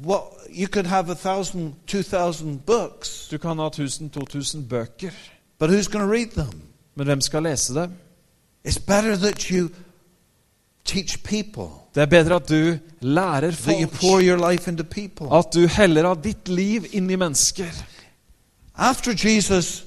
Well, 0.06 0.22
you 0.50 0.68
could 0.68 0.86
have 0.86 1.10
a 1.10 1.16
thousand, 1.16 1.74
two 1.88 2.04
thousand 2.04 2.60
books, 2.66 3.28
Du 3.32 3.38
kan 3.38 3.58
ha 3.58 3.70
1000-2000 3.70 4.68
bøker, 4.70 5.12
but 5.60 5.70
who's 5.70 5.88
going 5.88 6.06
to 6.06 6.12
read 6.14 6.28
them? 6.36 6.62
men 6.96 7.06
hvem 7.08 7.22
skal 7.22 7.44
lese 7.44 7.74
dem? 7.76 7.92
It's 8.68 8.80
better 8.80 9.16
that 9.16 9.40
you 9.52 9.70
teach 10.86 11.24
people, 11.24 11.68
Det 11.96 12.02
er 12.02 12.06
bedre 12.06 12.36
at 12.36 12.50
du 12.50 12.78
lærer 13.02 13.52
that 13.52 13.82
you 13.82 13.88
folk. 13.88 14.00
pour 14.02 14.20
your 14.22 14.52
life 14.52 14.72
into 14.72 14.84
people. 14.84 15.28
At 15.38 15.46
du 15.54 15.68
heller 15.68 16.04
av 16.06 16.24
ditt 16.24 16.48
liv 16.48 16.86
inn 16.92 17.10
i 17.10 17.16
mennesker. 17.16 17.66
After 18.76 19.14
Jesus 19.28 19.86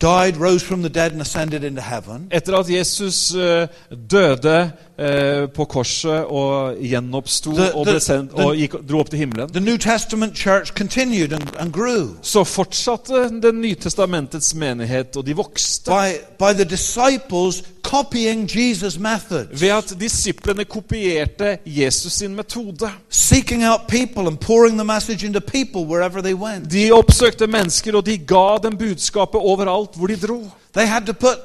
died, 0.00 0.36
rose 0.36 0.62
from 0.62 0.82
the 0.82 0.88
dead, 0.88 1.12
and 1.12 1.20
ascended 1.20 1.64
into 1.64 1.80
heaven, 1.80 2.28
Etter 2.30 2.54
at 2.58 2.68
Jesus 2.70 3.34
eh, 3.34 3.66
døde 4.10 4.70
eh, 4.98 5.48
på 5.54 5.64
korset 5.64 6.24
og 6.24 6.76
gjenoppsto 6.82 7.50
og, 7.74 7.86
ble 7.86 8.00
sendt, 8.00 8.32
og 8.38 8.54
gikk, 8.56 8.76
dro 8.88 9.00
opp 9.02 9.10
til 9.10 9.18
himmelen, 9.18 9.48
the 9.52 9.60
New 9.60 9.76
Testament 9.76 10.36
church 10.38 10.72
continued 10.78 11.32
and, 11.32 11.48
and 11.58 11.72
grew 11.72 12.14
så 12.22 12.44
fortsatte 12.44 13.28
Den 13.42 13.60
nytestamentets 13.60 14.54
menighet, 14.54 15.16
og 15.16 15.26
de 15.26 15.34
vokste. 15.36 15.90
by, 15.90 16.14
by 16.38 16.54
the 16.54 16.64
disciples 16.64 17.62
copying 17.82 18.46
Jesus' 18.50 18.98
methods, 19.00 19.60
Ved 19.60 19.68
at 19.68 19.94
disiplene 20.00 20.64
kopierte 20.64 21.58
Jesus 21.66 22.12
sin 22.12 22.34
metode. 22.36 22.90
seeking 23.08 23.64
out 23.64 23.80
people 23.88 24.26
and 24.28 24.38
pouring 24.40 24.76
the 24.76 24.84
message 24.84 25.26
into 25.26 25.40
people 25.40 25.84
wherever 25.86 26.20
they 26.22 26.34
went. 26.34 26.72
De 26.72 26.92
oppsøkte 26.92 27.46
mennesker, 27.46 27.96
og 27.96 28.06
de 28.06 28.18
ga 28.18 28.56
dem 28.62 28.76
budskapet 28.76 29.40
overalt 29.40 29.87
hvor 29.96 30.06
de 30.06 30.16
dro. 30.16 30.50
They 30.74 30.86
had 30.86 31.06
to 31.06 31.12
put 31.12 31.38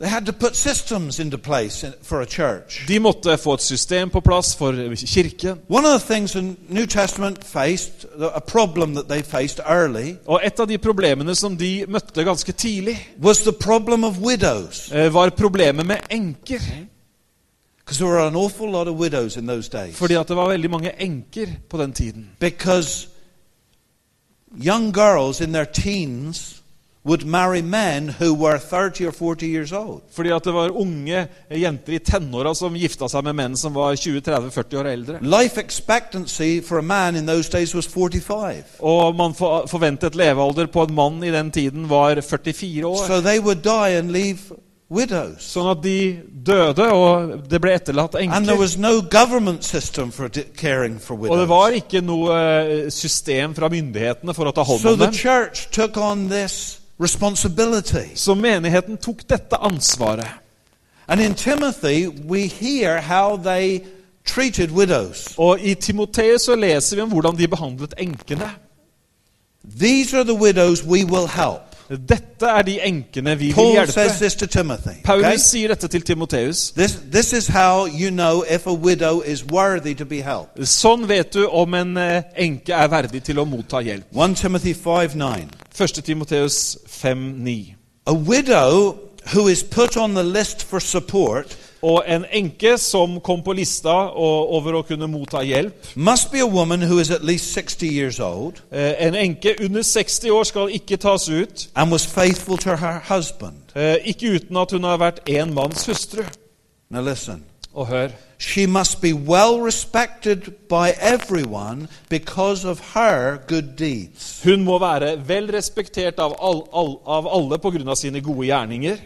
they 0.00 0.08
had 0.08 0.24
to 0.26 0.32
put 0.32 0.56
systems 0.56 1.18
into 1.18 1.36
place 1.38 1.86
for 2.02 2.20
a 2.20 2.24
church. 2.26 2.86
De 2.88 2.98
måtte 2.98 3.38
få 3.38 3.54
et 3.54 3.62
system 3.62 4.10
på 4.10 4.20
plass 4.20 4.56
for 4.56 4.72
kirken. 5.06 5.58
One 5.68 5.86
of 5.86 6.00
the 6.00 6.14
things 6.14 6.32
the 6.32 6.56
New 6.68 6.86
Testament 6.86 7.44
faced, 7.44 8.06
a 8.34 8.40
problem 8.40 8.94
that 8.94 9.08
they 9.08 9.22
faced 9.22 9.60
early, 9.68 10.14
Og 10.26 10.40
et 10.44 10.60
av 10.60 10.66
de 10.68 10.78
problemene 10.78 11.34
som 11.34 11.56
de 11.56 11.84
møtte 11.88 12.24
ganske 12.24 12.52
tidlig, 12.52 13.08
was 13.22 13.38
the 13.42 13.52
problem 13.52 14.04
of 14.04 14.18
widows. 14.18 14.90
eh, 14.92 15.14
var 15.14 15.30
problemet 15.30 15.86
med 15.86 15.96
enker. 16.10 16.60
There 17.92 18.06
were 18.08 18.26
an 18.26 18.36
awful 18.36 18.70
lot 18.70 18.88
of 18.88 18.94
widows 18.96 19.36
in 19.36 19.46
those 19.46 19.70
days. 19.70 19.96
Fordi 19.96 20.14
at 20.14 20.28
det 20.28 20.36
var 20.36 20.48
veldig 20.48 20.70
mange 20.70 20.92
enker 21.02 21.46
på 21.70 21.82
den 21.82 21.92
tiden. 21.92 22.30
Because 22.40 23.08
young 24.54 24.92
girls 24.92 25.40
in 25.40 25.52
their 25.52 25.66
teens 25.66 26.60
would 27.02 27.24
marry 27.24 27.62
men 27.62 28.08
who 28.08 28.34
were 28.34 28.58
30 28.58 29.06
or 29.06 29.12
40 29.12 29.46
years 29.46 29.72
old. 29.72 30.02
Fordi 30.12 30.30
at 30.30 30.44
det 30.44 30.52
var 30.52 30.70
unge 30.76 31.28
jenter 31.48 31.92
i 31.92 31.98
tenåra 31.98 32.54
som 32.54 32.76
gifta 32.76 33.08
seg 33.08 33.24
med 33.24 33.38
menn 33.38 33.56
som 33.56 33.72
var 33.74 33.96
20-30-40 33.96 34.76
år 34.76 34.88
eldre. 34.90 35.20
Life 35.22 35.60
expectancy 35.60 36.60
for 36.60 36.78
a 36.78 36.82
man 36.82 37.16
in 37.16 37.26
those 37.26 37.48
days 37.48 37.74
was 37.74 37.88
45. 37.88 38.76
Og 38.80 39.16
man 39.16 39.34
forventet 39.34 40.14
levealder 40.14 40.66
på 40.66 40.84
en 40.84 40.94
mann 40.94 41.24
i 41.24 41.32
den 41.32 41.50
tiden 41.50 41.88
var 41.88 42.20
44 42.20 42.86
år. 42.86 43.06
So 43.06 43.20
they 43.20 43.40
would 43.40 43.64
die 43.64 43.96
and 43.96 44.12
leave 44.12 44.59
widows. 44.90 45.46
Sånn 45.54 45.70
at 45.70 45.80
de 45.84 45.96
døde, 46.28 46.86
og 46.92 47.46
det 47.48 47.60
ble 47.62 47.74
etterlatt 47.78 48.18
enker. 48.18 48.34
no 48.80 49.00
Og 51.30 51.38
det 51.38 51.48
var 51.48 51.76
ikke 51.78 52.02
noe 52.02 52.36
eh, 52.36 52.90
system 52.90 53.54
fra 53.54 53.70
myndighetene 53.72 54.34
for 54.34 54.50
å 54.50 54.52
ta 54.52 54.66
hånd 54.66 54.84
om 54.84 54.98
dem. 54.98 55.12
church 55.14 55.68
took 55.70 55.96
on 55.96 56.28
this 56.28 56.80
responsibility. 57.00 58.10
Så 58.14 58.34
menigheten 58.34 58.98
tok 58.98 59.24
dette 59.28 59.56
ansvaret. 59.56 60.40
And 61.08 61.20
in 61.20 61.34
Timothy, 61.34 62.06
we 62.06 62.46
hear 62.46 63.00
how 63.00 63.36
they 63.36 63.84
treated 64.24 64.70
widows. 64.70 65.34
Og 65.38 65.60
i 65.60 65.74
Timoteus 65.74 66.42
så 66.42 66.54
leser 66.54 66.96
vi 66.96 67.02
om 67.02 67.10
hvordan 67.10 67.38
de 67.38 67.48
behandlet 67.48 67.94
enkene. 67.98 68.50
These 69.80 70.16
are 70.16 70.24
the 70.24 70.34
widows 70.34 70.84
we 70.84 71.04
will 71.04 71.26
help. 71.26 71.69
Dette 71.90 72.46
er 72.46 72.62
de 72.62 72.76
enkene 72.86 73.32
vi 73.38 73.48
vil 73.50 73.72
hjelpe. 73.74 74.46
Timothy. 74.46 75.00
Paulus 75.04 75.26
okay? 75.26 75.38
sier 75.42 75.72
dette 75.72 75.88
til 75.88 76.02
Timoteus. 76.06 76.70
This, 76.76 76.98
this 77.12 77.32
you 77.88 78.10
know. 78.10 78.44
Sånn 80.64 81.08
vet 81.08 81.34
du 81.34 81.46
om 81.48 81.74
en 81.74 81.96
eh, 81.98 82.22
enke 82.46 82.76
er 82.76 82.92
verdig 82.92 83.24
til 83.26 83.42
å 83.42 83.46
motta 83.48 83.82
hjelp. 83.82 84.06
1 84.14 84.38
Timothy 84.38 84.74
5 84.74 85.18
9. 85.18 85.48
1. 85.74 86.02
Timoteus 86.06 86.78
5,9. 86.86 87.74
A 88.06 88.14
widow 88.14 88.94
who 89.34 89.48
is 89.48 89.62
put 89.62 89.96
on 89.96 90.14
the 90.14 90.22
list 90.22 90.62
for 90.62 90.80
support 90.80 91.56
Og 91.82 92.02
en 92.06 92.24
enke 92.32 92.74
som 92.78 93.20
kom 93.24 93.42
på 93.42 93.54
lista 93.56 93.92
over 94.12 94.76
å 94.76 94.82
kunne 94.84 95.08
motta 95.08 95.40
hjelp 95.46 95.94
must 95.96 96.28
be 96.32 96.42
a 96.44 96.46
woman 96.46 96.82
who 96.82 96.98
is 97.00 97.10
at 97.10 97.24
least 97.24 97.52
60 97.56 97.88
years 97.88 98.20
old 98.20 98.60
En 98.70 99.14
enke 99.14 99.54
under 99.64 99.82
60 99.82 100.30
år 100.30 100.44
skal 100.44 100.74
ikke 100.76 100.96
tas 100.96 101.28
ut, 101.28 101.68
and 101.76 101.92
was 101.92 102.06
to 102.06 102.76
her 102.76 103.00
husband. 103.08 103.56
eh, 103.74 103.96
ikke 104.04 104.34
uten 104.34 104.56
at 104.56 104.70
hun 104.70 104.84
har 104.84 104.98
vært 104.98 105.20
en 105.26 105.54
manns 105.54 105.86
hustru. 105.86 106.22
Now 106.90 107.02
listen. 107.02 107.44
Og 107.74 107.86
hør 107.86 108.08
She 108.38 108.66
must 108.66 109.00
be 109.00 109.12
well 109.12 109.60
respected 109.60 110.40
by 110.68 110.92
everyone 111.00 111.88
because 112.08 112.64
of 112.64 112.80
her 112.94 113.36
good 113.46 113.76
deeds. 113.78 114.40
Hun 114.44 114.64
må 114.64 114.78
være 114.78 115.28
vel 115.28 115.50
respektert 115.52 116.18
av, 116.18 116.34
all, 116.40 116.64
all, 116.72 117.00
av 117.06 117.28
alle 117.28 117.58
pga. 117.58 117.94
sine 117.94 118.20
gode 118.20 118.46
gjerninger. 118.46 118.96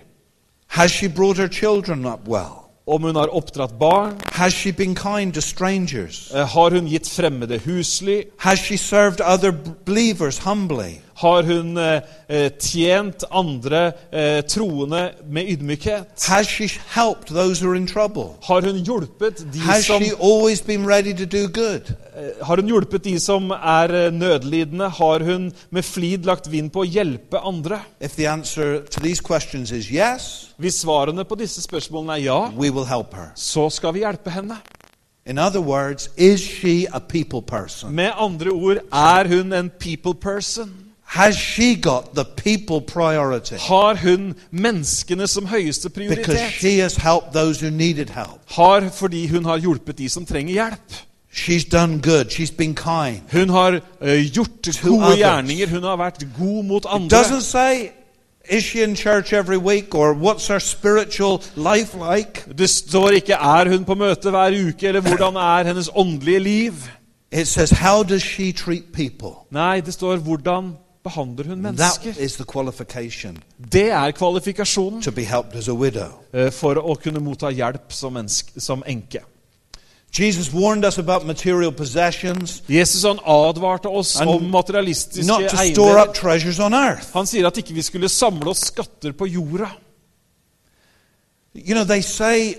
Has 0.69 0.91
she 0.91 1.09
brought 1.09 1.37
her 1.37 1.49
children 1.49 2.07
up 2.07 2.29
well? 2.29 2.64
Om 2.87 3.03
hun 3.03 3.17
har 3.17 3.31
oppdratt 3.35 3.79
barn, 3.79 4.19
Has 4.33 4.53
she 4.55 4.73
been 4.73 4.95
kind 4.95 5.35
to 5.35 5.41
strangers? 5.41 6.31
eh, 6.35 6.47
har 6.49 6.71
hun 6.71 6.87
gitt 6.87 7.09
fremmede 7.09 7.59
husly, 7.65 8.23
Has 8.39 8.59
she 8.59 8.77
served 8.77 9.21
other 9.21 9.53
believers 9.87 10.39
humbly? 10.39 11.01
Har 11.25 11.43
hun 11.49 11.77
eh, 11.81 12.03
eh, 12.29 12.51
tjent 12.61 13.25
andre 13.33 13.81
eh, 14.13 14.43
troende 14.47 15.03
med 15.27 15.49
ydmykhet? 15.55 16.13
Has 16.29 16.47
she 16.49 16.69
helped 16.95 17.33
those 17.35 17.61
who 17.65 17.73
are 17.73 17.77
in 17.81 17.87
trouble? 17.89 18.35
Har 18.47 18.63
hun 18.69 18.83
hjulpet 18.85 19.41
de 19.55 19.65
Has 19.65 19.87
som, 19.89 20.03
she 20.05 20.13
always 20.21 20.61
been 20.63 20.87
ready 20.87 21.15
to 21.17 21.25
do 21.25 21.47
good? 21.49 21.91
eh, 22.15 22.45
har 22.47 22.61
hun 22.61 22.69
hjulpet 22.71 23.05
de 23.09 23.17
som 23.21 23.51
er 23.57 23.95
eh, 24.05 24.11
nødlidende? 24.13 24.89
Har 25.01 25.25
hun 25.25 25.51
med 25.71 25.83
flid 25.85 26.25
lagt 26.29 26.51
vind 26.53 26.71
på 26.75 26.85
å 26.85 26.89
hjelpe 26.89 27.41
andre? 27.41 27.81
If 28.01 28.17
the 28.21 28.29
answer 28.29 28.81
to 28.85 29.01
these 29.01 29.23
questions 29.25 29.73
is 29.73 29.89
yes, 29.91 30.31
Hvis 30.61 30.83
svarene 30.85 31.25
på 31.25 31.35
disse 31.41 31.63
spørsmålene 31.65 32.19
er 32.21 32.25
ja, 32.29 32.39
we 32.55 32.71
will 32.71 32.85
help 32.87 33.15
her. 33.15 33.33
så 33.35 33.71
skal 33.71 33.95
vi 33.97 34.05
hjelpe 34.05 34.31
henne. 34.31 34.61
In 35.27 35.39
other 35.39 35.61
words, 35.61 36.11
is 36.19 36.41
she 36.41 36.85
a 36.93 36.99
people 37.01 37.41
person? 37.43 37.95
Med 37.97 38.11
andre 38.21 38.51
ord, 38.53 38.77
er 38.93 39.25
hun 39.29 39.53
en 39.57 39.71
people 39.81 40.13
person? 40.15 40.71
Has 41.07 41.37
she 41.37 41.75
got 41.75 42.15
the 42.15 42.25
people 42.25 42.81
priority? 42.81 43.55
Har 43.59 43.95
hun 43.97 44.35
menneskene 44.51 45.27
som 45.27 45.47
høyeste 45.47 45.89
Because 45.89 46.17
prioritet? 46.27 46.53
she 46.61 46.79
has 46.79 46.97
helped 46.97 47.33
those 47.33 47.61
who 47.67 47.71
needed 47.71 48.09
help. 48.11 48.41
Har 48.51 48.89
fordi 48.93 49.27
hun 49.29 49.45
har 49.45 49.57
hjulpet 49.59 49.99
de 49.99 50.09
som 50.09 50.27
trenger 50.27 50.53
hjelp. 50.53 50.93
She's 51.33 51.65
done 51.65 52.01
good. 52.03 52.25
She's 52.31 52.57
been 52.57 52.75
kind. 52.75 53.21
Hun 53.33 53.49
har 53.51 53.81
uh, 54.01 54.09
gjort 54.35 54.49
gode 54.83 55.05
others. 55.05 55.19
gjerninger. 55.19 55.67
Hun 55.69 55.83
har 55.83 55.97
vært 55.97 56.25
god 56.39 56.65
mot 56.65 56.85
It 56.85 56.91
andre. 56.91 57.19
doesn't 57.19 57.41
say, 57.43 57.89
is 58.51 58.65
she 58.65 58.83
in 58.83 58.97
church 58.97 59.33
every 59.33 59.57
week 59.57 59.95
or 59.95 60.15
what's 60.15 60.47
her 60.49 60.59
spiritual 60.59 61.43
life 61.57 61.95
like? 62.13 62.45
Det 62.59 62.71
står 62.71 63.09
ikke 63.11 63.33
'er 63.35 63.69
hun 63.71 63.85
på 63.85 63.95
møte 63.95 64.31
hver 64.31 64.69
uke', 64.69 64.87
eller 64.89 65.01
'hvordan 65.01 65.37
er 65.37 65.65
hennes 65.67 65.91
åndelige 65.95 66.39
liv'. 66.39 66.89
It 67.41 67.49
says, 67.49 67.71
how 67.71 68.03
does 68.03 68.23
she 68.23 68.53
treat 68.53 68.83
people? 68.93 69.31
Nei, 69.51 69.81
det 69.81 69.95
står 69.95 70.17
'hvordan 70.17 70.73
behandler 71.05 71.45
hun 71.49 71.61
mennesker'. 71.63 72.15
Det 73.73 73.91
er 73.91 74.11
kvalifikasjonen 74.11 75.03
eh, 76.35 76.51
for 76.53 76.75
å 76.81 76.95
kunne 76.97 77.21
motta 77.21 77.51
hjelp 77.51 77.93
som, 77.93 78.13
menneske, 78.13 78.61
som 78.61 78.83
enke. 78.87 79.21
Jesus 80.19 80.53
warned 80.55 80.85
us 80.85 80.99
about 80.99 81.27
material 81.27 81.73
possessions, 81.73 82.63
Jesus 82.69 83.03
han 83.03 83.19
advarte 83.27 83.89
oss 83.89 84.21
om 84.21 84.45
materialistiske 84.51 85.27
not 85.27 85.51
to 85.51 85.57
store 85.57 86.03
up 86.03 86.15
treasures 86.15 86.61
on 86.61 86.75
earth. 86.75 87.11
Han 87.15 87.27
sier 87.27 87.47
at 87.47 87.59
ikke 87.59 87.75
vi 87.75 87.83
skulle 87.83 88.09
samle 88.09 88.51
oss 88.51 88.69
skatter 88.71 89.13
på 89.13 89.27
jorda. 89.27 89.73
You 91.55 91.75
know, 91.75 91.85
they 91.85 92.01
say, 92.03 92.55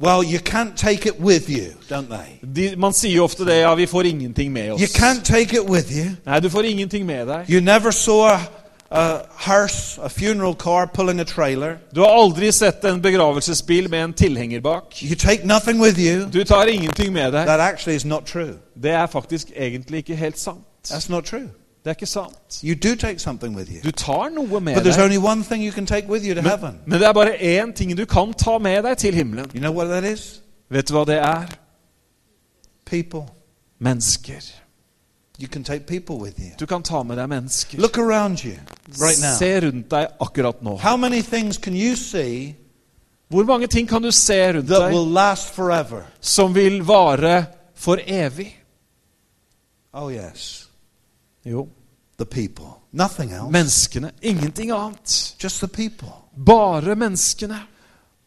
well, 0.00 0.22
you 0.24 0.38
can't 0.38 0.76
take 0.76 1.06
it 1.06 1.20
with 1.20 1.48
you, 1.50 1.72
don't 1.90 2.08
they? 2.08 2.38
De, 2.54 2.76
man 2.76 2.92
sier 2.92 3.14
jo 3.16 3.24
ofte 3.24 3.44
det, 3.44 3.60
ja, 3.60 3.74
vi 3.74 3.86
får 3.86 4.02
ingenting 4.06 4.52
med 4.52 4.66
You 4.68 4.74
oss. 4.84 4.96
can't 4.96 5.22
take 5.24 5.54
it 5.56 5.68
with 5.68 5.90
you. 5.92 6.10
Nei, 6.26 6.40
du 6.40 6.48
får 6.50 6.62
ingenting 6.64 7.06
med 7.06 7.26
deg. 7.26 7.50
You 7.50 7.60
never 7.60 7.90
saw 7.90 8.28
a, 8.28 8.38
a 8.90 9.18
hearse, 9.38 9.98
a 10.02 10.08
funeral 10.08 10.54
car 10.54 10.86
pulling 10.94 11.20
a 11.20 11.24
trailer. 11.24 11.76
Du 11.94 12.00
har 12.00 12.08
aldri 12.08 12.52
sett 12.52 12.84
en 12.84 13.00
begravelsesbil 13.02 13.90
med 13.90 14.04
en 14.04 14.12
tilhenger 14.12 14.60
bak. 14.60 15.02
You 15.02 15.14
take 15.16 15.44
nothing 15.46 15.80
with 15.82 15.98
you. 15.98 16.26
Du 16.32 16.44
tar 16.44 16.64
ingenting 16.66 17.12
med 17.12 17.32
deg. 17.32 17.46
That 17.46 17.60
actually 17.60 17.96
is 17.96 18.04
not 18.04 18.24
true. 18.26 18.54
Det 18.82 18.90
er 18.90 19.06
faktisk 19.06 19.52
egentlig 19.56 19.96
ikke 19.98 20.16
helt 20.16 20.38
sant. 20.38 20.64
That's 20.88 21.10
not 21.10 21.24
true. 21.24 21.48
Det 21.84 21.86
er 21.90 21.90
ikke 21.90 22.06
sant. 22.06 22.60
You 22.64 22.74
do 22.74 22.94
take 22.94 23.18
something 23.18 23.56
with 23.56 23.70
you. 23.72 23.80
Du 23.84 23.90
tar 23.90 24.28
noe 24.28 24.60
med 24.60 24.74
But 24.74 24.82
there's 24.84 24.96
deg. 24.96 25.04
only 25.04 25.16
one 25.18 25.44
thing 25.44 25.62
you 25.64 25.72
can 25.72 25.86
take 25.86 26.08
with 26.08 26.24
you 26.26 26.34
to 26.34 26.42
Men, 26.42 26.50
heaven. 26.50 26.78
men 26.86 27.00
det 27.00 27.08
er 27.08 27.12
bare 27.12 27.34
én 27.40 27.72
ting 27.74 27.96
du 27.98 28.04
kan 28.04 28.32
ta 28.32 28.58
med 28.58 28.82
deg 28.82 28.98
til 28.98 29.14
himmelen. 29.14 29.50
You 29.54 29.60
know 29.60 29.72
what 29.74 29.88
that 29.88 30.04
is? 30.18 30.40
Vet 30.70 30.88
du 30.88 30.92
hva 30.94 31.04
det 31.04 31.18
er? 31.18 31.46
People. 32.86 33.20
Mennesker. 33.78 34.40
You 35.42 35.48
can 35.48 35.64
take 35.64 35.86
people 35.86 36.16
with 36.16 36.38
you. 36.38 36.50
Du 36.60 36.66
kan 36.66 36.82
ta 36.82 37.02
med 37.02 37.16
deg 37.16 37.28
mennesker. 37.28 37.78
Look 37.80 37.98
around 37.98 38.44
you 38.44 38.52
right 39.00 39.18
now. 39.22 39.36
Se 39.38 39.60
rundt 39.66 39.90
deg 39.90 40.06
akkurat 40.20 40.62
nå. 40.62 40.76
How 40.76 40.96
many 40.96 41.22
things 41.22 41.56
can 41.58 41.74
you 41.76 41.96
see 41.96 42.56
Hvor 43.28 43.44
mange 43.44 43.66
ting 43.66 43.88
kan 43.88 44.02
du 44.02 44.10
se 44.10 44.52
rundt 44.52 44.68
that 44.68 44.80
deg 44.82 44.92
will 44.92 45.12
last 45.14 45.54
forever? 45.54 46.02
som 46.20 46.54
vil 46.54 46.82
vare 46.86 47.46
for 47.74 47.96
evig? 48.06 48.56
Oh, 49.92 50.12
yes. 50.12 50.59
Jo, 51.44 51.68
The 52.18 52.26
people. 52.26 52.66
Nothing 52.92 53.32
else. 53.32 53.50
menneskene. 53.50 54.10
Ingenting 54.22 54.70
annet. 54.70 55.34
Just 55.38 55.60
the 55.60 55.68
people. 55.68 56.12
Bare 56.36 56.94
menneskene. 56.96 57.56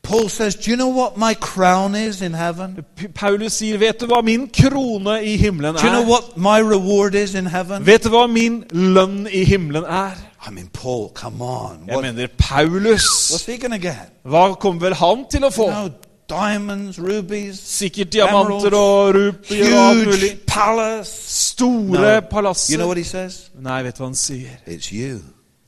Paul 0.02 0.28
says, 0.30 0.56
Do 0.56 0.70
you 0.72 0.76
know 0.78 0.90
what 0.90 1.16
my 1.18 1.34
crown 1.36 1.96
is 1.96 2.22
in 2.22 2.34
heaven? 2.34 2.84
Paulus 3.14 3.54
sier, 3.62 3.78
'Vet 3.78 4.00
du 4.00 4.08
hva 4.08 4.22
min 4.24 4.48
krone 4.50 5.22
i 5.24 5.38
himmelen 5.38 5.76
Do 5.78 5.84
you 5.86 5.92
know 5.92 6.02
er?' 6.04 6.10
what 6.10 6.38
my 6.38 6.60
reward 6.60 7.16
is 7.16 7.36
in 7.36 7.46
heaven? 7.46 7.86
Vet 7.86 8.04
du 8.04 8.10
hva 8.10 8.28
min 8.28 8.64
lønn 8.72 9.28
i 9.32 9.44
himmelen 9.46 9.84
er? 9.86 10.16
I 10.46 10.52
mean, 10.52 10.68
Paul, 10.74 11.10
come 11.16 11.42
on. 11.42 11.86
Jeg 11.88 11.96
What, 11.96 12.02
mener 12.04 12.28
Paulus. 12.38 13.32
what's 13.32 13.46
he 13.46 13.58
gonna 13.58 13.78
get? 13.78 14.10
Hva 14.26 14.56
kommer 14.60 14.80
vel 14.82 14.94
han 14.94 15.26
til 15.32 15.44
å 15.46 15.50
få? 15.50 15.68
You 15.70 15.72
know, 15.72 15.90
diamonds, 16.34 17.00
rubies, 17.00 17.60
Sikkert 17.60 18.14
diamanter 18.14 18.76
og 18.78 19.16
rupier 19.16 19.76
og 19.78 19.90
alt 19.90 20.06
mulig. 20.08 20.40
palace. 20.48 21.12
Store 21.28 21.82
No. 22.16 22.20
palasser. 22.32 22.74
You 22.74 22.78
know 22.78 22.88
what 22.88 22.98
he 22.98 23.04
says? 23.04 23.52
Nei, 23.62 23.84
vet 23.84 23.98
du 23.98 24.04
hva 24.04 24.08
han 24.08 24.16
sier? 24.16 24.50
It's 24.68 24.92
you. 24.94 25.20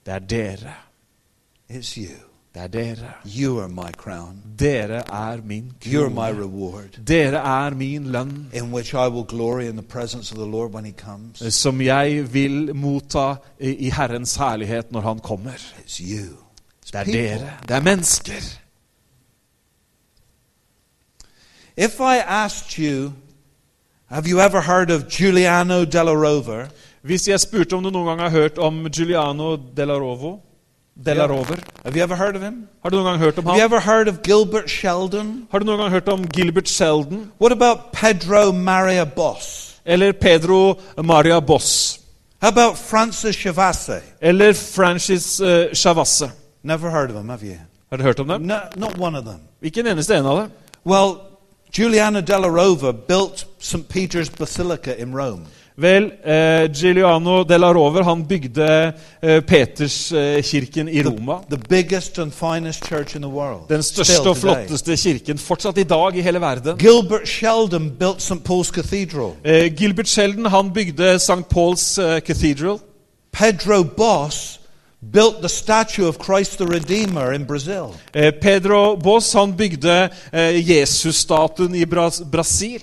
Det 0.06 0.14
er 0.14 0.20
dere. 0.20 0.74
It's 1.72 1.98
you. 1.98 2.16
Det 2.54 2.64
er 2.64 2.68
dere. 2.68 3.10
You 3.40 3.60
are 3.60 3.68
my 3.68 3.92
crown. 3.98 4.38
Dere 4.60 4.96
er 5.10 5.38
min 5.46 5.72
krone. 5.84 6.90
Dere 7.08 7.38
er 7.38 7.70
min 7.76 8.04
lønn, 8.12 8.48
in 8.54 8.72
which 8.74 8.94
I 8.94 9.08
will 9.10 9.26
glory 9.26 9.64
in 9.70 9.74
the 9.78 9.82
presence 9.90 10.32
of 10.32 10.38
the 10.38 10.48
Lord 10.52 10.72
when 10.74 10.86
he 10.86 10.92
comes. 10.92 11.54
som 11.54 11.82
jeg 11.82 12.34
vil 12.34 12.76
motta 12.76 13.36
i 13.60 13.70
i 13.70 13.90
Herrens 13.90 14.36
herlighet 14.36 14.92
når 14.92 15.02
Han 15.02 15.20
kommer. 15.20 15.52
It's 15.86 16.02
you. 16.02 16.26
It's 16.86 16.92
Det 16.92 16.96
er 16.96 17.04
people. 17.04 17.20
dere. 17.22 17.50
Det 17.68 17.76
er 17.76 17.82
mennesker. 17.82 18.58
If 21.78 22.00
I 22.00 22.18
asked 22.20 22.78
you, 22.78 23.14
have 24.10 24.28
you 24.28 24.40
ever 24.40 24.62
heard 24.62 24.90
of 24.92 25.10
Giuliano 25.10 25.84
della 25.86 26.14
Rover? 26.16 26.68
Hvis 27.04 27.28
jeg 27.28 27.40
spurte 27.40 27.76
om 27.76 27.84
du 27.84 27.90
noen 27.90 28.06
gang 28.08 28.20
har 28.20 28.30
hørt 28.30 28.58
om 28.58 28.88
Giuliano 28.90 29.56
della 29.78 29.94
Rovo 30.00 30.40
Della 30.96 31.28
Rover 31.28 31.60
Have 31.84 31.96
you 31.98 32.02
ever 32.04 32.16
heard 32.16 32.36
of 32.36 32.42
him? 32.42 32.68
Har 32.82 32.90
du 32.90 32.96
noen 32.96 33.06
gang 33.06 33.20
hørt 33.20 33.38
om 33.38 33.46
Have 33.46 33.58
you 33.58 33.62
ham? 33.62 33.74
ever 33.74 33.80
heard 33.82 34.08
of 34.08 34.22
Gilbert 34.24 34.70
Sheldon? 34.70 35.48
Har 35.52 35.60
du 35.60 35.66
noen 35.66 35.80
gang 35.80 35.92
hørt 35.92 36.08
om 36.10 36.24
Gilbert 36.34 36.68
Sheldon? 36.70 37.32
What 37.38 37.52
about 37.52 37.92
Pedro 37.92 38.52
Maria 38.52 39.04
Boss? 39.06 39.76
Eller 39.86 40.14
Pedro 40.14 40.80
Maria 40.98 41.40
Boss? 41.42 42.00
How 42.42 42.48
about 42.50 42.78
Francis 42.78 43.36
Chavasse? 43.36 44.02
Eller 44.22 44.54
Francis 44.54 45.40
uh, 45.42 45.74
Chavasse? 45.74 46.32
Never 46.64 46.90
heard 46.90 47.12
of 47.12 47.18
him, 47.18 47.30
have 47.30 47.44
you? 47.44 47.58
Har 47.90 47.98
du 47.98 48.04
hørt 48.04 48.20
om 48.20 48.28
dem? 48.28 48.42
No, 48.42 48.60
not 48.76 48.98
one 48.98 49.18
of 49.18 49.26
them. 49.26 49.40
Ikke 49.62 49.80
en 49.80 49.88
eneste 49.88 50.16
en 50.16 50.26
av 50.26 50.38
dem. 50.38 50.52
Well, 50.86 51.18
Giuliano 51.76 52.22
della 52.22 52.48
Rova 52.48 52.94
built 52.94 53.48
St. 53.58 53.84
Peter's 53.86 54.30
Basilica 54.30 54.96
in 54.96 55.14
Rome. 55.14 55.42
Vel, 55.76 56.20
eh, 56.24 56.70
Giuliano 56.72 57.44
della 57.44 57.72
Rover 57.72 58.04
han 58.04 58.26
bygde 58.26 58.96
eh, 59.20 59.42
Peterskirken 59.42 60.88
i 60.88 61.02
Roma. 61.02 61.44
The 61.50 61.58
biggest 61.68 62.18
and 62.18 62.32
in 63.14 63.22
the 63.22 63.28
world. 63.28 63.68
Den 63.68 63.84
største 63.84 64.22
og 64.22 64.38
today. 64.38 64.40
flotteste 64.40 64.96
kirken 64.96 65.38
fortsatt 65.38 65.78
i 65.78 65.84
dag 65.84 66.16
i 66.16 66.22
hele 66.22 66.40
verden. 66.40 66.78
Gilbert 66.78 67.28
Sheldon 67.28 67.92
built 68.00 68.22
St. 68.22 68.40
Paul's 68.50 68.72
Cathedral. 68.72 69.36
Eh, 69.44 69.76
Gilbert 69.76 70.08
Sheldon 70.08 70.46
han 70.46 70.72
bygde 70.72 71.20
St. 71.20 71.44
Paul's 71.52 72.00
eh, 72.00 72.22
Cathedral. 72.22 72.80
Pedro 73.32 73.84
Boss 73.84 74.62
built 75.12 75.42
the 75.42 75.50
statue 75.50 76.08
of 76.08 76.18
Christ 76.18 76.58
the 76.58 76.66
Redeemer 76.66 77.34
in 77.34 77.46
Brazil. 77.46 77.94
Eh, 78.14 78.32
Pedro 78.32 78.96
Boss 78.96 79.34
han 79.34 79.54
bygde 79.58 80.10
eh, 80.32 80.70
Jesus-statuen 80.70 81.76
i 81.76 81.86
Bras 81.86 82.22
Brasil. 82.32 82.82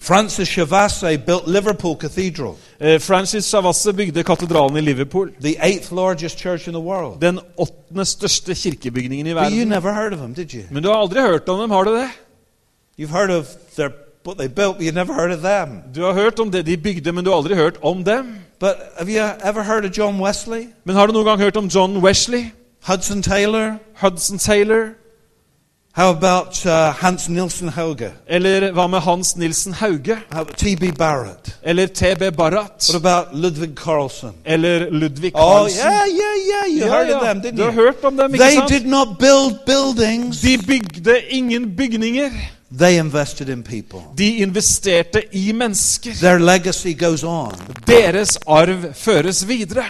Francis 0.00 0.48
Chavasse 0.48 1.18
built 1.26 1.46
Liverpool 1.46 1.96
Cathedral, 1.96 2.54
Eh, 2.80 2.98
Francis 3.00 3.50
Chavasse 3.50 3.92
bygde 3.92 4.22
katedralen 4.22 4.76
i 4.76 4.80
Liverpool. 4.80 5.30
the 5.40 5.56
eighth 5.60 5.92
largest 5.92 6.38
church 6.38 6.68
in 6.68 6.72
the 6.72 6.80
world. 6.80 7.20
Den 7.20 7.40
åttende 7.56 8.04
største 8.04 8.54
kirkebygningen 8.54 9.26
i 9.26 9.34
But 9.34 9.42
you 9.42 9.50
verden. 9.50 9.68
never 9.68 9.92
heard 9.92 10.12
of 10.12 10.18
them, 10.20 10.34
did 10.34 10.54
you? 10.54 10.62
Men 10.70 10.82
du 10.82 10.88
har 10.88 10.96
aldri 11.00 11.20
hørt 11.20 11.48
om 11.48 11.60
dem, 11.60 11.70
har 11.70 11.84
du 11.84 11.96
det? 11.96 12.08
You've 12.98 13.10
heard 13.12 13.30
of 13.30 13.46
their, 13.76 13.90
what 14.28 14.36
they 14.38 14.48
built, 14.48 14.76
but 14.76 14.84
you 14.84 14.92
never 14.92 15.14
heard 15.14 15.32
of 15.32 15.42
them. 15.42 15.82
Du 15.94 16.02
har 16.02 16.12
hørt 16.12 16.38
om 16.38 16.50
det 16.50 16.66
de 16.66 16.76
bygde, 16.76 17.12
men 17.12 17.24
du 17.24 17.30
har 17.30 17.36
aldri 17.36 17.54
hørt 17.54 17.76
om 17.82 18.04
dem. 18.04 18.36
But 18.60 18.76
have 18.98 19.08
you 19.08 19.22
ever 19.44 19.62
heard 19.62 19.84
of 19.84 19.98
John 19.98 20.20
Wesley? 20.20 20.66
Men 20.84 20.96
har 20.96 21.06
du 21.06 21.12
noen 21.12 21.26
gang 21.26 21.40
hørt 21.40 21.56
om 21.56 21.66
John 21.68 22.02
Wesley? 22.04 22.44
Hudson 22.82 23.22
Taylor? 23.22 23.78
Hudson 23.94 24.38
Taylor? 24.38 24.88
How 25.92 26.10
about 26.10 26.66
uh, 26.66 26.92
Hans 27.00 27.28
Nilsen 27.28 27.68
Hauge? 27.68 28.12
Eller 28.26 28.70
hva 28.72 28.86
med 28.86 29.00
Hans 29.00 29.36
Nilsen 29.36 29.72
Hauge? 29.74 30.18
T.B. 30.56 30.92
Barrett? 30.98 31.56
Eller 31.62 31.86
TB 31.86 32.36
Barrett? 32.36 32.90
What 32.92 32.94
about 32.94 33.34
Ludwig 33.34 33.74
Carlson? 33.76 34.34
Eller 34.44 34.90
Ludvig 34.90 35.32
Oh, 35.34 35.66
yeah, 35.66 36.06
yeah, 36.06 36.36
yeah. 36.50 36.66
You 36.68 36.86
yeah, 36.86 36.90
heard 36.90 37.10
of 37.10 37.22
them, 37.22 37.40
didn't 37.40 37.56
Du 37.56 37.62
har 37.64 37.72
hørt 37.72 38.04
om 38.04 38.16
dem, 38.16 38.34
ikke 38.34 38.44
They 38.44 38.54
sant? 38.54 38.68
did 38.68 38.86
not 38.86 39.18
build 39.18 39.58
buildings. 39.66 40.40
De 40.40 40.58
bygde 40.58 41.20
ingen 41.30 41.76
bygninger. 41.76 42.30
They 42.70 42.98
invested 42.98 43.48
in 43.48 43.62
people. 43.62 44.00
De 44.18 44.36
investerte 44.36 45.22
i 45.32 45.52
mennesker. 45.52 46.12
Their 46.20 46.38
legacy 46.38 46.98
goes 46.98 47.24
on 47.24 47.52
Deres 47.86 48.38
arv 48.46 48.94
føres 48.94 49.48
videre. 49.48 49.84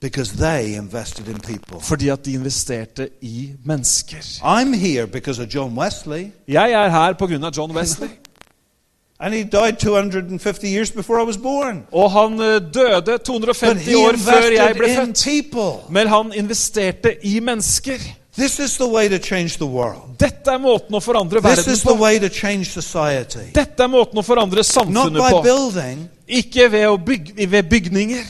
because 0.00 0.32
they 0.32 0.74
invested 0.74 1.28
in 1.28 1.38
people. 1.38 1.80
Fordi 1.80 2.08
at 2.08 2.24
de 2.24 2.32
investerte 2.32 3.08
i 3.20 3.52
mennesker. 3.64 4.40
I'm 4.42 4.74
here 4.74 5.06
because 5.06 5.42
of 5.42 5.54
John 5.54 5.78
Wesley, 5.78 6.32
Jeg 6.48 6.72
er 6.72 6.88
her 6.88 7.12
pga. 7.12 7.50
John 7.56 7.76
Wesley. 7.76 8.08
and 9.20 9.34
he 9.34 9.44
died 9.44 9.78
250 9.78 10.68
years 10.68 10.90
before 10.90 11.20
I 11.20 11.24
was 11.24 11.36
born. 11.36 11.82
Og 11.92 12.10
han 12.10 12.32
eh, 12.32 12.60
døde 12.74 13.18
250 13.18 13.94
år 13.94 14.16
før 14.16 14.52
jeg 14.52 14.74
ble 14.76 14.88
født. 14.96 15.90
Men 15.90 16.08
han 16.08 16.32
investerte 16.34 17.16
i 17.22 17.40
mennesker. 17.40 17.98
This 18.34 18.58
is 18.60 18.78
the 18.78 18.86
way 18.88 19.08
to 19.08 19.18
change 19.18 19.58
the 19.58 19.66
world. 19.66 20.16
Dette 20.18 20.48
er 20.48 20.58
måten 20.58 20.94
å 20.96 21.00
forandre 21.04 21.40
This 21.42 21.56
verden 21.58 21.72
is 21.74 21.82
the 21.82 21.90
på. 21.94 21.98
way 22.00 22.18
to 22.18 22.28
change 22.30 22.70
society. 22.72 23.50
Dette 23.52 23.78
er 23.84 23.88
måten 23.88 24.16
å 24.18 24.22
forandre 24.24 24.56
Not 24.62 24.66
samfunnet 24.66 25.18
by 25.20 25.30
på. 25.30 25.42
building, 25.42 26.08
Ikke 26.28 26.70
ved, 26.72 26.86
å 26.88 26.96
bygge, 26.96 27.46
ved 27.50 27.68
bygninger. 27.68 28.24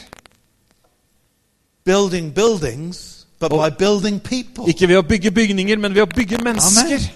building 1.84 2.30
buildings, 2.30 3.26
but 3.38 3.50
by 3.50 3.70
building 3.70 4.18
people. 4.20 4.64
Ikke 4.66 4.88
ved 4.88 4.96
å 4.98 5.02
bygge 5.02 5.30
bygninger, 5.30 5.78
men 5.78 5.94
ved 5.94 6.02
å 6.02 6.06
bygge 6.06 6.38
mennesker. 6.42 6.94
Amen. 6.96 7.08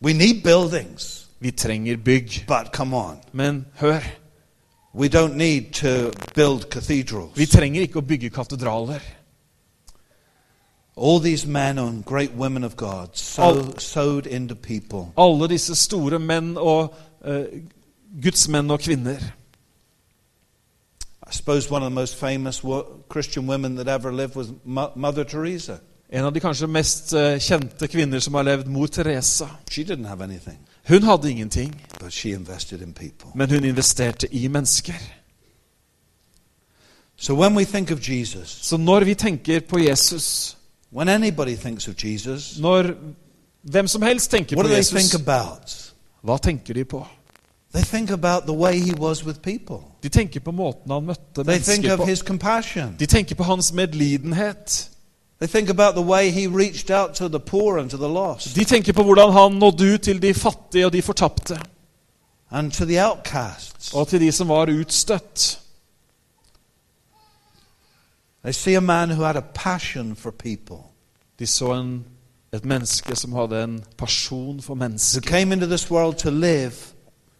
We 0.00 0.12
need 0.12 0.42
buildings, 0.42 1.26
Vi 1.40 1.50
trenger 1.52 1.96
bygg. 1.96 2.44
but 2.46 2.72
come 2.72 2.94
on. 2.94 3.18
Men 3.32 3.64
hør, 3.80 4.02
We 4.92 5.08
don't 5.08 5.34
need 5.36 5.72
to 5.74 6.12
build 6.34 6.70
cathedrals. 6.70 7.32
vi 7.34 7.46
trenger 7.46 7.82
ikke 7.82 7.98
å 8.00 8.06
bygge 8.06 8.30
katedraler. 8.30 9.00
All 10.96 11.20
these 11.20 11.46
men 11.46 11.78
and 11.78 12.04
great 12.04 12.30
women 12.36 12.64
of 12.64 12.76
God 12.76 13.16
sow, 13.16 13.74
sowed 13.78 14.26
into 14.26 14.54
people. 14.54 15.12
Alle 15.16 15.48
disse 15.48 15.74
store 15.74 16.18
menn 16.18 16.56
og 16.56 16.94
uh, 17.24 17.44
Guds 18.22 18.48
menn 18.48 18.70
og 18.70 18.80
kvinner. 18.80 19.16
I 21.26 21.32
suppose 21.32 21.70
one 21.70 21.82
of 21.82 21.90
the 21.90 21.94
most 21.94 22.14
famous 22.16 22.62
Christian 23.12 23.46
women 23.48 23.76
that 23.76 23.88
ever 23.88 24.12
lived 24.12 24.36
was 24.36 24.48
Mother 24.96 25.24
Teresa. 25.24 25.78
En 26.10 26.24
av 26.24 26.32
de 26.32 26.40
kanskje 26.40 26.66
mest 26.66 27.12
eh, 27.14 27.38
kjente 27.40 27.88
kvinner 27.88 28.20
som 28.20 28.34
har 28.34 28.42
levd, 28.42 28.66
mor 28.66 28.86
Teresa. 28.86 29.46
She 29.70 29.82
didn't 29.84 30.04
have 30.06 30.24
anything, 30.24 30.58
Hun 30.88 31.02
hadde 31.02 31.30
ingenting, 31.30 31.74
but 32.00 32.12
she 32.12 32.32
invested 32.32 32.82
in 32.82 32.92
people. 32.92 33.30
men 33.34 33.50
hun 33.50 33.64
investerte 33.64 34.28
i 34.34 34.48
mennesker. 34.48 34.94
So 37.16 37.34
when 37.34 37.56
we 37.56 37.64
think 37.64 37.90
of 37.90 38.08
Jesus, 38.08 38.48
Så 38.62 38.76
når 38.76 39.04
vi 39.04 39.14
tenker 39.14 39.60
på 39.60 39.78
Jesus, 39.78 40.56
when 40.94 41.08
anybody 41.08 41.56
thinks 41.56 41.88
of 41.88 41.94
Jesus, 42.04 42.58
når 42.58 42.84
hvem 43.62 43.88
som 43.88 44.02
helst 44.02 44.30
tenker 44.30 44.56
what 44.56 44.64
på 44.66 44.68
they 44.72 44.82
think 44.82 45.02
Jesus, 45.12 45.14
about? 45.28 45.92
hva 46.22 46.36
tenker 46.38 46.74
de 46.74 46.84
på? 46.84 47.06
They 47.74 47.82
think 47.84 48.10
about 48.10 48.42
the 48.46 48.52
way 48.56 48.78
he 48.80 48.92
was 48.98 49.24
with 49.26 49.38
people. 49.40 49.76
De 50.02 50.08
tenker 50.08 50.40
på 50.40 50.50
måten 50.52 50.90
han 50.92 51.02
møtte 51.02 51.44
They 51.44 51.58
think 51.58 51.66
mennesker 51.68 51.92
of 51.92 51.98
på. 51.98 52.04
his 52.06 52.18
compassion. 52.18 52.96
De 52.98 53.06
tenker 53.06 53.34
på 53.34 53.42
hans 53.42 53.72
medlidenhet. 53.72 54.90
They 55.40 55.48
think 55.48 55.70
about 55.70 55.94
the 55.94 56.04
way 56.04 56.30
he 56.30 56.46
reached 56.48 56.90
out 56.90 57.14
to 57.14 57.28
the 57.28 57.38
poor 57.40 57.78
and 57.78 57.90
to 57.90 57.96
the 57.96 58.08
lost 58.08 58.54
De 58.56 58.64
tenker 58.64 58.92
på 58.92 59.02
hvordan 59.02 59.32
han 59.32 59.52
nådde 59.52 59.94
ut 59.94 60.00
til 60.00 60.22
de 60.22 60.34
fattige 60.34 60.86
og 60.86 60.92
de 60.92 61.02
fortapte, 61.02 61.58
and 62.50 62.72
to 62.72 62.84
the 62.84 63.06
outcasts. 63.10 63.92
og 63.94 64.08
til 64.08 64.20
de 64.20 64.32
som 64.32 64.48
var 64.48 64.66
utstøtt. 64.80 65.60
They 68.44 68.52
see 68.52 68.74
a 68.76 68.80
man 68.80 69.10
who 69.10 69.22
had 69.24 69.36
a 69.36 69.42
passion 69.54 70.14
for 70.14 70.30
people, 70.30 70.78
De 71.38 71.46
så 71.46 71.72
en, 71.74 72.04
et 72.52 72.64
menneske 72.64 73.16
som 73.16 73.32
hadde 73.32 73.62
en 73.64 73.84
pasjon 73.98 74.60
for 74.62 74.74
who 74.74 74.78
mennesker. 74.78 75.20
came 75.20 75.52
into 75.52 75.66
this 75.66 75.90
world 75.90 76.16
to 76.18 76.30
live 76.30 76.72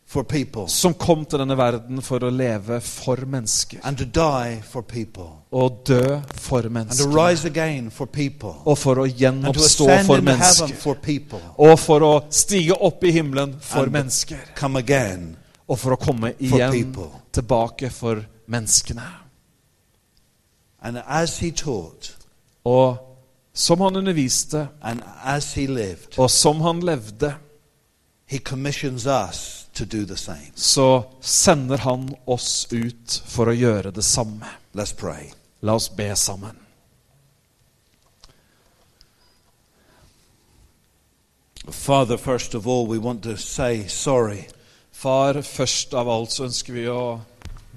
for 0.07 0.22
people 0.22 0.68
Som 0.68 0.94
kom 0.94 1.24
til 1.24 1.38
denne 1.38 1.57
verden 1.57 2.02
for 2.02 2.18
å 2.18 2.30
leve 2.30 2.80
for 2.80 3.16
mennesker. 3.26 3.78
and 3.84 3.96
to 3.98 4.05
die 4.05 4.62
for 4.62 4.82
people 4.82 5.28
Og 5.52 5.82
dø 5.86 6.20
for 6.34 6.57
and 6.59 6.64
to 6.64 6.68
mennesker. 6.70 7.09
rise 7.28 7.44
again 7.46 7.90
for 7.90 8.07
people 8.07 8.55
Og 8.66 8.78
for 8.78 8.94
å 8.94 9.07
gjenoppstå 9.07 10.05
for 10.07 10.20
mennesker. 10.22 10.74
for 10.76 10.94
people. 10.94 11.40
Og 11.59 11.78
for 11.78 12.00
å 12.00 12.24
stige 12.30 12.72
opp 12.80 13.05
i 13.05 13.11
himmelen 13.12 13.57
for 13.61 13.82
And- 13.82 13.92
mennesker. 13.92 14.38
Come 14.57 14.78
again. 14.78 15.36
Og 15.68 15.78
for 15.78 15.96
å 15.96 15.96
komme 15.96 16.32
igjen 16.40 16.94
tilbake 17.32 17.90
for 17.90 18.24
menneskene. 18.48 19.23
And 20.85 21.03
as 21.07 21.39
he 21.39 21.51
taught 21.51 22.16
Og 22.64 22.97
som 23.55 23.80
han 23.80 23.97
underviste, 23.97 24.68
and 24.82 25.03
as 25.24 25.55
he 25.55 25.66
lived, 25.66 26.18
og 26.18 26.30
som 26.30 26.61
han 26.61 26.80
levde, 26.80 27.35
he 28.26 28.39
commissions 28.39 29.07
us 29.07 29.68
to 29.74 29.85
do 29.85 30.05
the 30.05 30.16
same. 30.16 30.51
så 30.55 31.03
sender 31.20 31.76
han 31.76 32.14
oss 32.26 32.66
ut 32.72 33.22
for 33.26 33.47
å 33.47 33.55
gjøre 33.55 33.91
det 33.91 34.05
samme. 34.05 34.47
La 35.62 35.74
oss 35.74 35.89
be 35.89 36.16
sammen. 36.16 36.59
Father, 41.70 42.16
first 42.16 42.55
of 42.55 42.66
all, 42.66 42.87
we 42.87 42.99
want 42.99 43.22
to 43.22 43.37
say 43.37 43.87
sorry 43.89 44.49
Far, 44.93 45.43
først 45.43 45.95
av 45.95 46.09
alt 46.09 46.32
så 46.32 46.45
ønsker 46.45 46.72
vi 46.72 46.85
å 46.89 47.20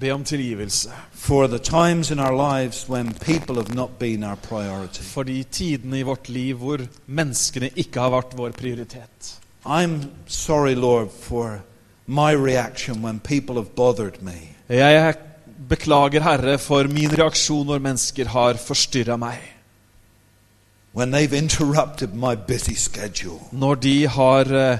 be 0.00 0.12
om 0.14 0.24
tilgivelse 0.24 0.90
for 1.12 1.46
the 1.46 1.58
times 1.58 2.10
in 2.10 2.20
our 2.20 2.36
lives 2.36 2.88
when 2.88 3.14
people 3.14 3.56
have 3.56 3.74
not 3.74 3.98
been 3.98 4.24
our 4.24 4.36
priority. 4.36 5.02
for 5.02 5.22
de 5.22 5.44
tidene 5.44 5.98
i 5.98 6.02
vårt 6.02 6.28
liv 6.28 6.56
hvor 6.56 6.86
menneskene 7.06 7.70
ikke 7.76 8.00
har 8.00 8.10
vært 8.10 8.36
vår 8.38 8.50
prioritet. 8.50 9.38
I'm 9.64 10.10
sorry, 10.26 10.74
Lord, 10.74 11.08
for 11.10 11.60
my 12.06 12.32
reaction 12.32 13.02
when 13.02 13.20
people 13.20 13.54
have 13.56 13.74
bothered 13.74 14.22
me. 14.22 14.54
Jeg 14.68 15.14
beklager, 15.68 16.22
Herre, 16.22 16.58
for 16.58 16.88
min 16.88 17.10
reaksjon 17.18 17.66
når 17.66 17.82
mennesker 17.82 18.30
har 18.32 18.54
forstyrra 18.54 19.16
meg. 19.16 19.42
When 20.94 21.10
they've 21.10 21.36
interrupted 21.36 22.14
my 22.14 22.34
busy 22.34 22.74
schedule. 22.74 23.40
Når 23.52 23.74
de 23.74 24.06
har 24.06 24.54
eh, 24.54 24.78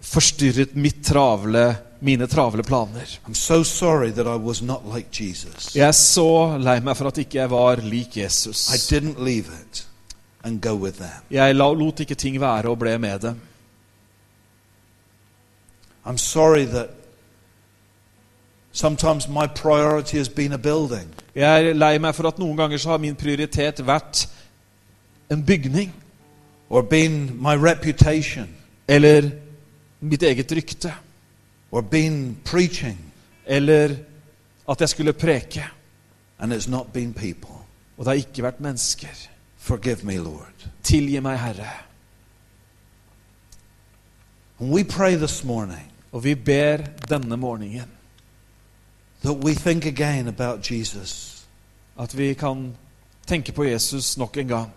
forstyrret 0.00 0.74
mitt 0.74 1.04
travle, 1.06 1.76
mine 2.00 2.26
travle 2.26 2.62
planer. 2.62 3.18
So 3.32 3.62
sorry 3.62 4.10
that 4.10 4.26
I 4.26 4.36
was 4.36 4.62
not 4.62 4.82
like 4.94 5.08
Jeg 5.74 5.88
er 5.88 5.92
så 5.92 6.58
lei 6.58 6.80
meg 6.80 6.96
for 6.96 7.06
at 7.06 7.18
ikke 7.18 7.38
jeg 7.38 7.50
var 7.50 7.76
lik 7.76 8.16
Jesus. 8.16 8.68
I 8.74 8.78
didn't 8.94 9.24
leave 9.24 9.46
it 9.48 9.86
and 10.44 10.60
go 10.60 10.74
with 10.74 10.98
them. 10.98 11.22
Jeg 11.30 11.54
lot 11.54 12.00
ikke 12.00 12.14
ting 12.14 12.40
være 12.40 12.68
og 12.68 12.78
ble 12.78 12.98
med 12.98 13.18
dem. 13.18 13.40
I'm 16.06 16.16
sorry 16.16 16.64
that 16.64 16.88
sometimes 18.72 19.28
my 19.28 19.46
priority 19.46 20.16
has 20.16 20.28
been 20.28 20.52
a 20.52 20.56
building. 20.58 21.14
Jeg 21.34 21.68
er 21.68 21.72
lei 21.72 21.98
meg 21.98 22.14
for 22.14 22.28
at 22.28 22.38
noen 22.38 22.56
ganger 22.56 22.78
så 22.78 22.88
har 22.88 22.98
min 22.98 23.14
prioritet 23.14 23.86
vært 23.86 24.28
en 25.30 25.46
bygning. 25.46 25.92
or 26.70 26.82
been 26.82 27.42
my 27.42 27.54
reputation, 27.56 28.48
Eller 28.88 29.30
mitt 30.00 30.22
eget 30.22 30.52
rykte. 30.52 30.92
Eller 33.46 33.96
at 34.68 34.80
jeg 34.80 34.88
skulle 34.88 35.12
preke. 35.12 35.64
and 36.38 36.52
it's 36.52 36.70
not 36.70 36.92
been 36.92 37.14
people. 37.14 37.54
Og 37.98 38.04
det 38.04 38.06
har 38.06 38.12
ikke 38.12 38.42
vært 38.42 38.60
mennesker. 38.60 39.08
Me, 40.04 40.14
Tilgi 40.82 41.20
meg, 41.20 41.38
Herre. 41.38 41.70
And 44.60 44.72
we 44.72 44.84
pray 44.84 45.16
this 45.16 45.44
morning 45.44 45.92
Og 46.12 46.24
vi 46.24 46.34
ber 46.34 46.76
denne 47.08 47.36
morgenen 47.36 47.88
that 49.22 49.44
we 49.44 49.54
think 49.54 49.86
again 49.86 50.28
about 50.28 50.70
Jesus 50.70 51.44
At 51.98 52.18
vi 52.18 52.34
kan 52.34 52.76
tenke 53.26 53.52
på 53.52 53.64
Jesus 53.64 54.16
nok 54.18 54.36
en 54.36 54.48
gang. 54.48 54.70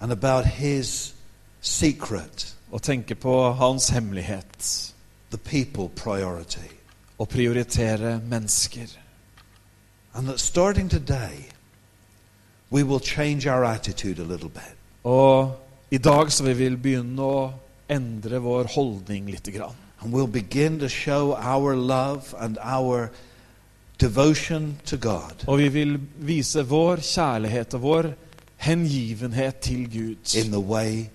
and 0.00 0.12
about 0.12 0.44
his 0.46 1.14
secret, 1.60 2.56
Og 2.72 2.82
tenke 2.82 3.14
på 3.14 3.52
hans 3.52 3.88
hemmelighet. 3.88 4.91
The 5.32 5.38
people 5.38 5.88
priority. 5.88 6.68
Og 7.18 7.28
prioritere 7.28 8.20
mennesker. 8.20 8.98
And 10.14 10.28
that 10.28 10.40
starting 10.40 10.90
today, 10.90 11.48
we 12.70 12.82
will 12.82 13.00
change 13.00 13.46
our 13.46 13.64
attitude 13.64 14.18
a 14.18 14.24
little 14.24 14.48
bit. 14.48 14.76
Og 15.04 15.58
i 15.90 15.98
dag 15.98 16.32
så 16.32 16.44
vil 16.44 16.56
vi 16.56 16.76
begynne 16.76 17.22
å 17.22 17.52
endre 17.88 18.38
vår 18.38 18.68
holdning 18.74 19.30
litt. 19.30 19.48
grann. 19.52 19.74
And 20.00 20.12
we'll 20.12 20.26
begin 20.26 20.78
to 20.78 20.88
show 20.88 21.34
our 21.34 21.76
love 21.76 22.34
and 22.38 22.58
our 22.58 23.10
devotion 24.00 24.78
to 24.84 24.96
God 24.96 25.44
Og 25.46 25.58
vi 25.58 25.68
vil 25.68 26.00
vise 26.18 26.64
vår 26.66 26.96
kjærlighet 26.96 27.74
og 27.74 27.82
vår 27.82 28.08
hengivenhet 28.56 29.60
til 29.60 29.86
Gud 29.90 30.34
in 30.34 30.50
the 30.50 30.60
way 30.60 31.06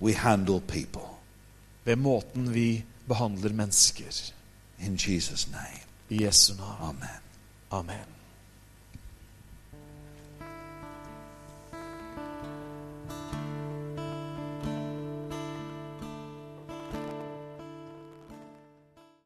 we 0.00 0.12
handle 0.12 0.60
people. 0.60 1.08
ved 1.84 1.96
måten 1.96 2.54
vi 2.54 2.84
behandler 3.08 3.52
mennesker. 3.52 4.32
In 4.78 4.96
Jesus' 4.96 5.48
name. 5.48 5.84
I 6.10 6.24
Jesu 6.24 6.54
navn. 6.54 6.80
Amen. 6.80 7.20
Amen. 7.70 8.13